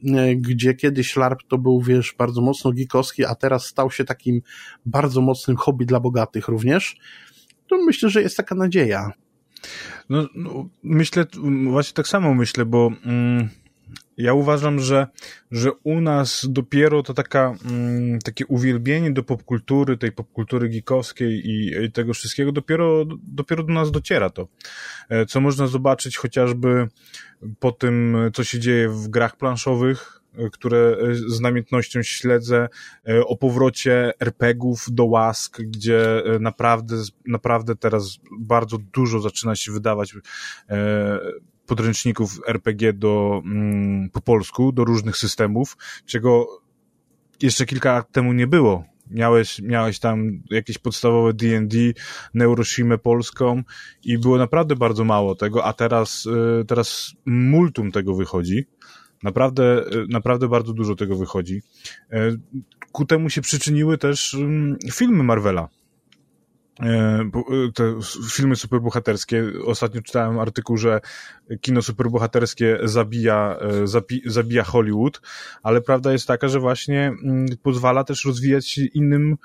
e, 0.05 0.35
gdzie 0.35 0.73
kiedyś 0.73 1.15
larp 1.15 1.39
to 1.47 1.57
był, 1.57 1.81
wiesz, 1.81 2.15
bardzo 2.17 2.41
mocno 2.41 2.71
geekowski, 2.71 3.25
a 3.25 3.35
teraz 3.35 3.65
stał 3.65 3.91
się 3.91 4.03
takim 4.03 4.41
bardzo 4.85 5.21
mocnym 5.21 5.57
hobby 5.57 5.85
dla 5.85 5.99
bogatych 5.99 6.47
również, 6.47 6.97
to 7.67 7.77
myślę, 7.85 8.09
że 8.09 8.21
jest 8.21 8.37
taka 8.37 8.55
nadzieja. 8.55 9.11
No, 10.09 10.27
no 10.35 10.69
myślę, 10.83 11.25
właśnie 11.71 11.93
tak 11.93 12.07
samo 12.07 12.33
myślę, 12.33 12.65
bo 12.65 12.91
mm, 13.05 13.49
ja 14.17 14.33
uważam, 14.33 14.79
że, 14.79 15.07
że 15.51 15.71
u 15.83 16.01
nas 16.01 16.45
dopiero 16.49 17.03
to 17.03 17.13
taka, 17.13 17.55
mm, 17.65 18.19
takie 18.19 18.45
uwielbienie 18.45 19.11
do 19.11 19.23
popkultury, 19.23 19.97
tej 19.97 20.11
popkultury 20.11 20.69
geekowskiej 20.69 21.47
i, 21.47 21.85
i, 21.85 21.91
tego 21.91 22.13
wszystkiego, 22.13 22.51
dopiero, 22.51 23.05
dopiero 23.23 23.63
do 23.63 23.73
nas 23.73 23.91
dociera 23.91 24.29
to. 24.29 24.47
E, 25.09 25.25
co 25.25 25.41
można 25.41 25.67
zobaczyć 25.67 26.17
chociażby 26.17 26.87
po 27.59 27.71
tym, 27.71 28.17
co 28.33 28.43
się 28.43 28.59
dzieje 28.59 28.89
w 28.89 29.07
grach 29.07 29.37
planszowych, 29.37 30.21
e, 30.37 30.49
które 30.49 30.97
e, 31.01 31.15
z 31.15 31.39
namiętnością 31.39 32.03
śledzę, 32.03 32.67
o 33.25 33.37
powrocie 33.37 34.13
RPGów 34.19 34.85
do 34.91 35.05
łask, 35.05 35.61
gdzie 35.61 36.23
naprawdę, 36.39 36.95
naprawdę 37.27 37.75
teraz 37.75 38.19
bardzo 38.39 38.77
dużo 38.93 39.19
zaczyna 39.19 39.55
się 39.55 39.71
wydawać 39.71 40.13
podręczników 41.67 42.39
RPG 42.47 42.93
do, 42.93 43.41
mm, 43.45 44.09
po 44.09 44.21
polsku, 44.21 44.71
do 44.71 44.85
różnych 44.85 45.17
systemów, 45.17 45.77
czego 46.05 46.47
jeszcze 47.41 47.65
kilka 47.65 47.93
lat 47.93 48.11
temu 48.11 48.33
nie 48.33 48.47
było. 48.47 48.83
Miałeś, 49.11 49.61
miałeś 49.61 49.99
tam 49.99 50.41
jakieś 50.49 50.77
podstawowe 50.77 51.33
D&D, 51.33 51.77
Neuroshimę 52.33 52.97
polską 52.97 53.63
i 54.03 54.17
było 54.17 54.37
naprawdę 54.37 54.75
bardzo 54.75 55.03
mało 55.03 55.35
tego, 55.35 55.65
a 55.65 55.73
teraz, 55.73 56.25
y, 56.61 56.65
teraz 56.65 57.13
multum 57.25 57.91
tego 57.91 58.15
wychodzi. 58.15 58.65
Naprawdę, 59.23 59.85
y, 59.93 60.05
naprawdę 60.09 60.47
bardzo 60.47 60.73
dużo 60.73 60.95
tego 60.95 61.15
wychodzi. 61.15 61.61
Y, 62.13 62.39
ku 62.91 63.05
temu 63.05 63.29
się 63.29 63.41
przyczyniły 63.41 63.97
też 63.97 64.33
mm, 64.33 64.77
filmy 64.91 65.23
Marvela. 65.23 65.69
E, 66.79 66.89
e, 66.89 67.71
te 67.73 67.99
filmy 68.29 68.55
superbohaterskie. 68.55 69.43
Ostatnio 69.65 70.01
czytałem 70.01 70.39
artykuł, 70.39 70.77
że 70.77 71.01
kino 71.61 71.81
superbohaterskie 71.81 72.79
zabija, 72.83 73.57
e, 73.61 73.87
zabi, 73.87 74.21
zabija 74.25 74.63
Hollywood, 74.63 75.21
ale 75.63 75.81
prawda 75.81 76.11
jest 76.11 76.27
taka, 76.27 76.47
że 76.47 76.59
właśnie 76.59 77.07
mm, 77.23 77.45
pozwala 77.63 78.03
też 78.03 78.25
rozwijać 78.25 78.67
się 78.67 78.85
innym 78.85 79.37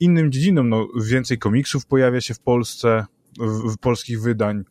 innym 0.00 0.32
dziedzinom. 0.32 0.68
No, 0.68 0.88
więcej 1.04 1.38
komiksów 1.38 1.86
pojawia 1.86 2.20
się 2.20 2.34
w 2.34 2.40
Polsce, 2.40 3.04
w, 3.38 3.74
w 3.74 3.78
polskich 3.78 4.22
wydań 4.22 4.64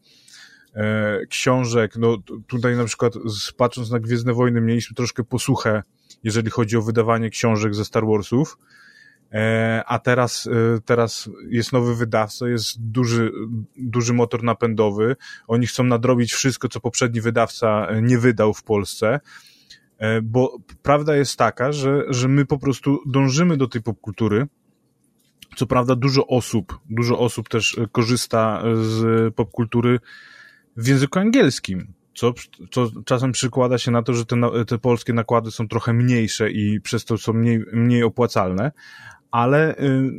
książek. 1.30 1.96
No 1.98 2.18
tutaj 2.48 2.76
na 2.76 2.86
przykład 2.86 3.14
patrząc 3.58 3.92
na 3.92 4.00
Gwiezdne 4.00 4.34
Wojny 4.34 4.62
mieliśmy 4.62 4.96
troszkę 4.96 5.24
posłuchę, 5.24 5.84
jeżeli 6.24 6.50
chodzi 6.50 6.78
o 6.78 6.82
wydawanie 6.82 7.30
książek 7.30 7.76
ze 7.76 7.86
Star 7.86 8.06
Warsów. 8.06 8.58
E, 9.36 9.84
a 9.86 10.00
teraz, 10.00 10.48
e, 10.48 10.82
teraz 10.86 11.30
jest 11.50 11.74
nowy 11.74 11.96
wydawca, 11.96 12.48
jest 12.48 12.92
duży, 12.92 13.32
duży 13.78 14.14
motor 14.14 14.44
napędowy. 14.44 15.16
Oni 15.48 15.68
chcą 15.68 15.84
nadrobić 15.84 16.34
wszystko, 16.34 16.70
co 16.70 16.80
poprzedni 16.80 17.22
wydawca 17.22 17.88
e, 17.88 18.02
nie 18.02 18.18
wydał 18.18 18.54
w 18.54 18.64
Polsce. 18.64 19.20
Bo 20.24 20.58
prawda 20.84 21.16
jest 21.16 21.38
taka, 21.38 21.72
że, 21.72 22.04
że 22.10 22.28
my 22.28 22.46
po 22.46 22.58
prostu 22.58 23.00
dążymy 23.06 23.58
do 23.58 23.68
tej 23.68 23.82
popkultury. 23.82 24.48
Co 25.56 25.66
prawda 25.66 25.96
dużo 25.96 26.28
osób, 26.28 26.80
dużo 26.90 27.20
osób 27.20 27.50
też 27.50 27.80
korzysta 27.92 28.64
z 28.82 29.36
popkultury 29.36 30.00
w 30.78 30.88
języku 30.88 31.20
angielskim, 31.20 31.94
co, 32.16 32.34
co 32.72 32.92
czasem 33.06 33.32
przykłada 33.32 33.78
się 33.78 33.92
na 33.92 34.04
to, 34.04 34.14
że 34.14 34.26
te, 34.26 34.38
te 34.68 34.78
polskie 34.78 35.14
nakłady 35.14 35.52
są 35.52 35.68
trochę 35.68 35.94
mniejsze 35.94 36.52
i 36.52 36.82
przez 36.82 37.06
to 37.06 37.18
są 37.18 37.34
mniej, 37.34 37.66
mniej 37.74 38.04
opłacalne, 38.04 38.72
ale 39.36 39.80
y, 39.80 40.12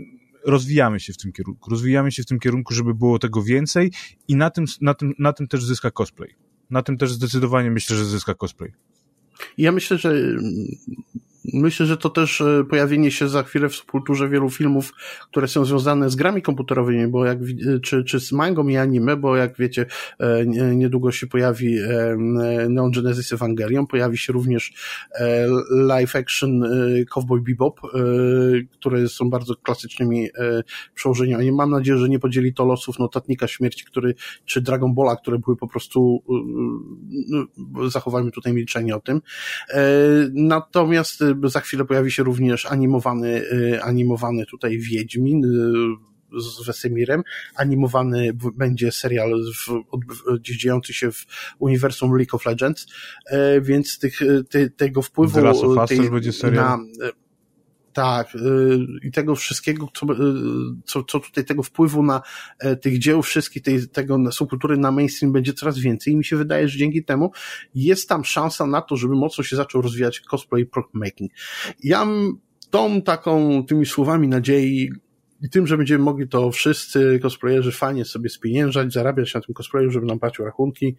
rozwijamy 0.45 1.01
się 1.01 1.13
w 1.13 1.17
tym 1.17 1.33
kierunku. 1.33 1.71
Rozwijamy 1.71 2.13
się 2.13 2.23
w 2.23 2.27
tym 2.27 2.39
kierunku, 2.39 2.75
żeby 2.75 2.95
było 2.95 3.19
tego 3.19 3.43
więcej 3.43 3.93
i 4.29 4.37
na 4.37 4.51
tym, 4.51 4.65
na 4.81 4.95
tym, 4.95 5.15
na 5.19 5.33
tym 5.33 5.49
też 5.49 5.65
zyska 5.65 5.91
cosplay. 5.91 6.35
Na 6.71 6.83
tym 6.83 6.99
też 6.99 7.13
zdecydowanie 7.13 7.71
myślę, 7.71 7.97
że 7.97 8.05
zyska 8.05 8.35
cosplay. 8.35 8.73
Ja 9.59 9.73
myślę, 9.73 9.99
że 9.99 10.15
Myślę, 11.53 11.87
że 11.87 11.97
to 11.97 12.11
też 12.11 12.41
e, 12.41 12.65
pojawienie 12.71 13.11
się 13.11 13.29
za 13.29 13.43
chwilę 13.43 13.69
w 13.69 13.75
subkulturze 13.75 14.29
wielu 14.29 14.51
filmów, 14.51 14.93
które 15.31 15.49
są 15.49 15.65
związane 15.65 16.11
z 16.11 16.17
grami 16.17 16.43
komputerowymi, 16.43 17.07
bo 17.09 17.25
jak, 17.25 17.39
e, 17.39 17.81
czy, 17.81 18.05
czy 18.05 18.21
z 18.21 18.33
mangą 18.33 18.69
i 18.69 18.77
anime, 18.77 19.17
bo 19.17 19.37
jak 19.37 19.57
wiecie, 19.59 19.87
e, 20.19 20.47
niedługo 20.77 21.13
się 21.13 21.27
pojawi 21.27 21.77
Neon 22.69 22.91
Genesis 22.91 23.33
Evangelion, 23.33 23.87
pojawi 23.87 24.19
się 24.19 24.33
również 24.33 24.73
live 25.71 26.17
action 26.17 26.65
Cowboy 27.11 27.41
Bebop, 27.41 27.81
które 28.73 29.09
są 29.09 29.31
bardzo 29.31 29.55
klasycznymi 29.55 30.29
przełożeniami. 30.95 31.53
Mam 31.53 31.71
nadzieję, 31.71 31.99
że 31.99 32.09
nie 32.09 32.19
podzieli 32.19 32.55
to 32.55 32.65
losów 32.65 32.99
Notatnika 32.99 33.47
Śmierci, 33.47 33.85
który, 33.85 34.15
czy 34.45 34.61
Dragon 34.61 34.95
Balla, 34.95 35.17
które 35.17 35.39
były 35.39 35.57
po 35.57 35.69
prostu, 35.69 36.23
zachowajmy 37.89 38.31
tutaj 38.31 38.53
milczenie 38.53 38.97
o 38.97 39.01
tym. 39.01 39.21
Natomiast 40.33 41.25
za 41.45 41.61
chwilę 41.61 41.85
pojawi 41.85 42.11
się 42.11 42.23
również 42.23 42.67
animowany, 42.67 43.29
y, 43.53 43.83
animowany 43.83 44.47
tutaj 44.47 44.79
Wiedźmin 44.79 45.45
y, 45.45 46.41
z 46.41 46.67
Wesemirem. 46.67 47.23
Animowany 47.55 48.33
będzie 48.55 48.93
serial 48.93 49.31
w, 49.67 49.83
gdzieś 50.41 50.57
dziejący 50.57 50.95
się 50.95 51.13
w 51.13 51.27
uniwersum 51.59 52.17
League 52.17 52.37
of 52.37 52.47
Legends, 52.47 52.87
e, 53.27 53.61
więc 53.61 53.99
tych, 53.99 54.19
ty, 54.51 54.71
tego 54.71 55.03
wpływu 55.03 55.35
The 55.35 55.41
Last 55.41 55.65
of 55.65 55.77
Us 55.77 55.89
tej, 55.89 56.11
będzie 56.11 56.33
serial. 56.33 56.65
na 56.65 56.79
tak, 57.97 58.37
i 59.03 59.11
tego 59.11 59.35
wszystkiego, 59.35 59.89
co, 59.95 60.07
co, 60.85 61.05
co 61.05 61.21
tutaj 61.21 61.45
tego 61.45 61.63
wpływu 61.63 62.03
na 62.03 62.23
e, 62.59 62.77
tych 62.77 62.99
dzieł 62.99 63.23
wszystkich, 63.23 63.63
tej, 63.63 63.89
tego 63.89 64.33
subkultury 64.33 64.77
na 64.77 64.91
mainstream 64.91 65.33
będzie 65.33 65.53
coraz 65.53 65.79
więcej 65.79 66.13
i 66.13 66.17
mi 66.17 66.25
się 66.25 66.37
wydaje, 66.37 66.69
że 66.69 66.79
dzięki 66.79 67.05
temu 67.05 67.33
jest 67.75 68.09
tam 68.09 68.25
szansa 68.25 68.67
na 68.67 68.81
to, 68.81 68.97
żeby 68.97 69.15
mocno 69.15 69.45
się 69.45 69.57
zaczął 69.57 69.83
rozwijać 69.83 70.21
cosplay 70.21 70.63
i 70.63 70.67
prop 70.67 70.87
making. 70.93 71.33
Ja 71.83 72.07
tą 72.71 73.03
taką, 73.03 73.65
tymi 73.67 73.87
słowami 73.87 74.29
nadziei 74.29 74.91
i 75.43 75.51
tym, 75.51 75.67
że 75.67 75.77
będziemy 75.77 76.05
mogli 76.05 76.29
to 76.29 76.51
wszyscy 76.51 77.19
cosplayerzy 77.23 77.73
fajnie 77.73 78.05
sobie 78.05 78.29
spieniężać, 78.29 78.93
zarabiać 78.93 79.35
na 79.35 79.41
tym 79.41 79.55
cosplayu, 79.55 79.91
żeby 79.91 80.07
nam 80.07 80.19
płacił 80.19 80.45
rachunki, 80.45 80.97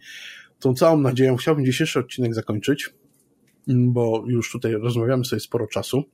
tą 0.58 0.74
całą 0.74 0.98
nadzieją 1.00 1.36
chciałbym 1.36 1.64
dzisiejszy 1.64 1.98
odcinek 1.98 2.34
zakończyć, 2.34 2.90
bo 3.68 4.24
już 4.26 4.52
tutaj 4.52 4.72
rozmawiamy 4.72 5.24
sobie 5.24 5.40
sporo 5.40 5.66
czasu. 5.66 6.04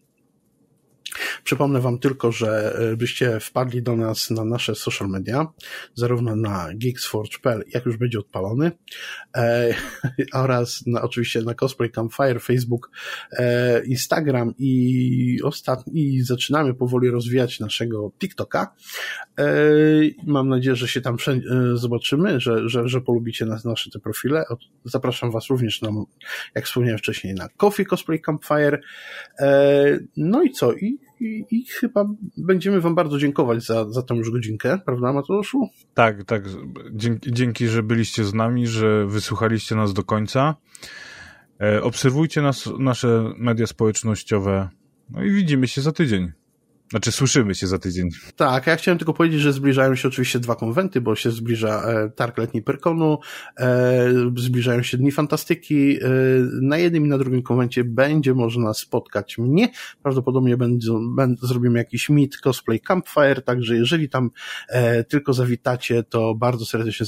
Przypomnę 1.44 1.80
Wam 1.80 1.98
tylko, 1.98 2.32
że 2.32 2.76
e, 2.92 2.96
byście 2.96 3.40
wpadli 3.40 3.82
do 3.82 3.96
nas 3.96 4.30
na 4.30 4.44
nasze 4.44 4.74
social 4.74 5.08
media, 5.08 5.46
zarówno 5.94 6.36
na 6.36 6.68
geeksforge.pl, 6.74 7.64
jak 7.74 7.86
już 7.86 7.96
będzie 7.96 8.18
odpalony, 8.18 8.72
e, 9.36 9.74
oraz 10.32 10.86
na, 10.86 11.02
oczywiście 11.02 11.42
na 11.42 11.54
Cosplay 11.54 11.90
Campfire, 11.90 12.40
Facebook, 12.40 12.90
e, 13.32 13.84
Instagram 13.84 14.54
i 14.58 15.40
ostatni, 15.42 16.14
i 16.14 16.22
zaczynamy 16.22 16.74
powoli 16.74 17.10
rozwijać 17.10 17.60
naszego 17.60 18.12
TikToka. 18.18 18.74
E, 19.38 19.44
mam 20.26 20.48
nadzieję, 20.48 20.76
że 20.76 20.88
się 20.88 21.00
tam 21.00 21.16
e, 21.28 21.76
zobaczymy, 21.76 22.40
że, 22.40 22.68
że, 22.68 22.88
że 22.88 23.00
polubicie 23.00 23.46
nas, 23.46 23.64
nasze 23.64 23.90
te 23.90 23.98
profile. 23.98 24.44
Zapraszam 24.84 25.30
Was 25.30 25.46
również 25.50 25.82
na, 25.82 25.90
jak 26.54 26.66
wspomniałem 26.66 26.98
wcześniej, 26.98 27.34
na 27.34 27.48
Coffee 27.48 27.86
Cosplay 27.86 28.20
Campfire. 28.20 28.80
E, 29.38 29.98
no 30.16 30.42
i 30.42 30.50
co? 30.50 30.72
I 30.72 30.98
i, 31.20 31.44
i 31.50 31.64
chyba 31.66 32.04
będziemy 32.36 32.80
Wam 32.80 32.94
bardzo 32.94 33.18
dziękować 33.18 33.64
za, 33.64 33.90
za 33.90 34.02
tą 34.02 34.14
już 34.14 34.30
godzinkę, 34.30 34.78
prawda 34.86 35.12
Mateuszu? 35.12 35.68
Tak, 35.94 36.24
tak. 36.24 36.44
Dzięki, 36.92 37.32
dzięki, 37.32 37.68
że 37.68 37.82
byliście 37.82 38.24
z 38.24 38.34
nami, 38.34 38.66
że 38.66 39.06
wysłuchaliście 39.06 39.74
nas 39.74 39.92
do 39.92 40.04
końca. 40.04 40.56
E, 41.60 41.82
obserwujcie 41.82 42.42
nas, 42.42 42.70
nasze 42.78 43.32
media 43.36 43.66
społecznościowe. 43.66 44.68
No 45.10 45.24
i 45.24 45.30
widzimy 45.30 45.68
się 45.68 45.80
za 45.80 45.92
tydzień. 45.92 46.32
Znaczy, 46.94 47.12
słyszymy 47.12 47.54
się 47.54 47.66
za 47.66 47.78
tydzień. 47.78 48.08
Tak, 48.36 48.66
ja 48.66 48.76
chciałem 48.76 48.98
tylko 48.98 49.14
powiedzieć, 49.14 49.40
że 49.40 49.52
zbliżają 49.52 49.94
się 49.94 50.08
oczywiście 50.08 50.38
dwa 50.38 50.54
konwenty, 50.56 51.00
bo 51.00 51.16
się 51.16 51.30
zbliża 51.30 51.82
e, 51.82 52.10
targ 52.10 52.38
letni 52.38 52.62
Perkonu, 52.62 53.18
e, 53.58 54.08
zbliżają 54.36 54.82
się 54.82 54.96
Dni 54.98 55.12
Fantastyki. 55.12 55.96
E, 55.96 56.08
na 56.62 56.78
jednym 56.78 57.06
i 57.06 57.08
na 57.08 57.18
drugim 57.18 57.42
konwencie 57.42 57.84
będzie 57.84 58.34
można 58.34 58.74
spotkać 58.74 59.38
mnie. 59.38 59.68
Prawdopodobnie 60.02 60.56
będą, 60.56 61.14
będą, 61.14 61.46
zrobimy 61.46 61.78
jakiś 61.78 62.08
meet 62.08 62.36
cosplay 62.36 62.80
campfire, 62.80 63.42
także 63.42 63.76
jeżeli 63.76 64.08
tam 64.08 64.30
e, 64.68 65.04
tylko 65.04 65.32
zawitacie, 65.32 66.02
to 66.02 66.34
bardzo 66.34 66.66
serdecznie 66.66 67.06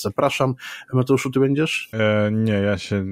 zapraszam. 0.00 0.54
Mateuszu, 0.92 1.30
ty 1.30 1.40
będziesz? 1.40 1.90
E, 1.92 2.30
nie, 2.32 2.52
ja 2.52 2.78
się 2.78 3.04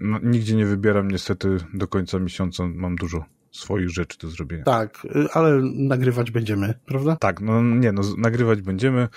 no, 0.00 0.18
nigdzie 0.22 0.54
nie 0.54 0.66
wybieram 0.66 1.10
niestety 1.10 1.56
do 1.74 1.88
końca 1.88 2.18
miesiąca, 2.18 2.66
mam 2.66 2.96
dużo 2.96 3.24
swoich 3.52 3.90
rzeczy 3.90 4.18
do 4.18 4.28
zrobienia. 4.28 4.64
Tak, 4.64 5.06
ale 5.32 5.60
nagrywać 5.62 6.30
będziemy, 6.30 6.74
prawda? 6.86 7.16
Tak, 7.16 7.40
no 7.40 7.62
nie, 7.62 7.92
no 7.92 8.02
nagrywać 8.18 8.62
będziemy, 8.62 9.08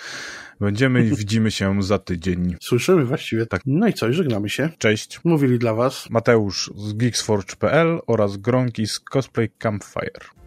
będziemy 0.59 1.05
i 1.07 1.15
widzimy 1.15 1.51
się 1.51 1.83
za 1.83 1.99
tydzień. 1.99 2.55
Słyszymy 2.61 3.05
właściwie. 3.05 3.45
Tak. 3.45 3.61
No 3.65 3.88
i 3.88 3.93
co, 3.93 4.13
żegnamy 4.13 4.49
się. 4.49 4.69
Cześć. 4.77 5.19
Mówili 5.23 5.59
dla 5.59 5.73
Was 5.73 6.09
Mateusz 6.09 6.71
z 6.77 6.93
geeksforge.pl 6.93 7.99
oraz 8.07 8.38
Gronki 8.38 8.88
z 8.88 8.99
Cosplay 8.99 9.49
Campfire. 9.49 10.45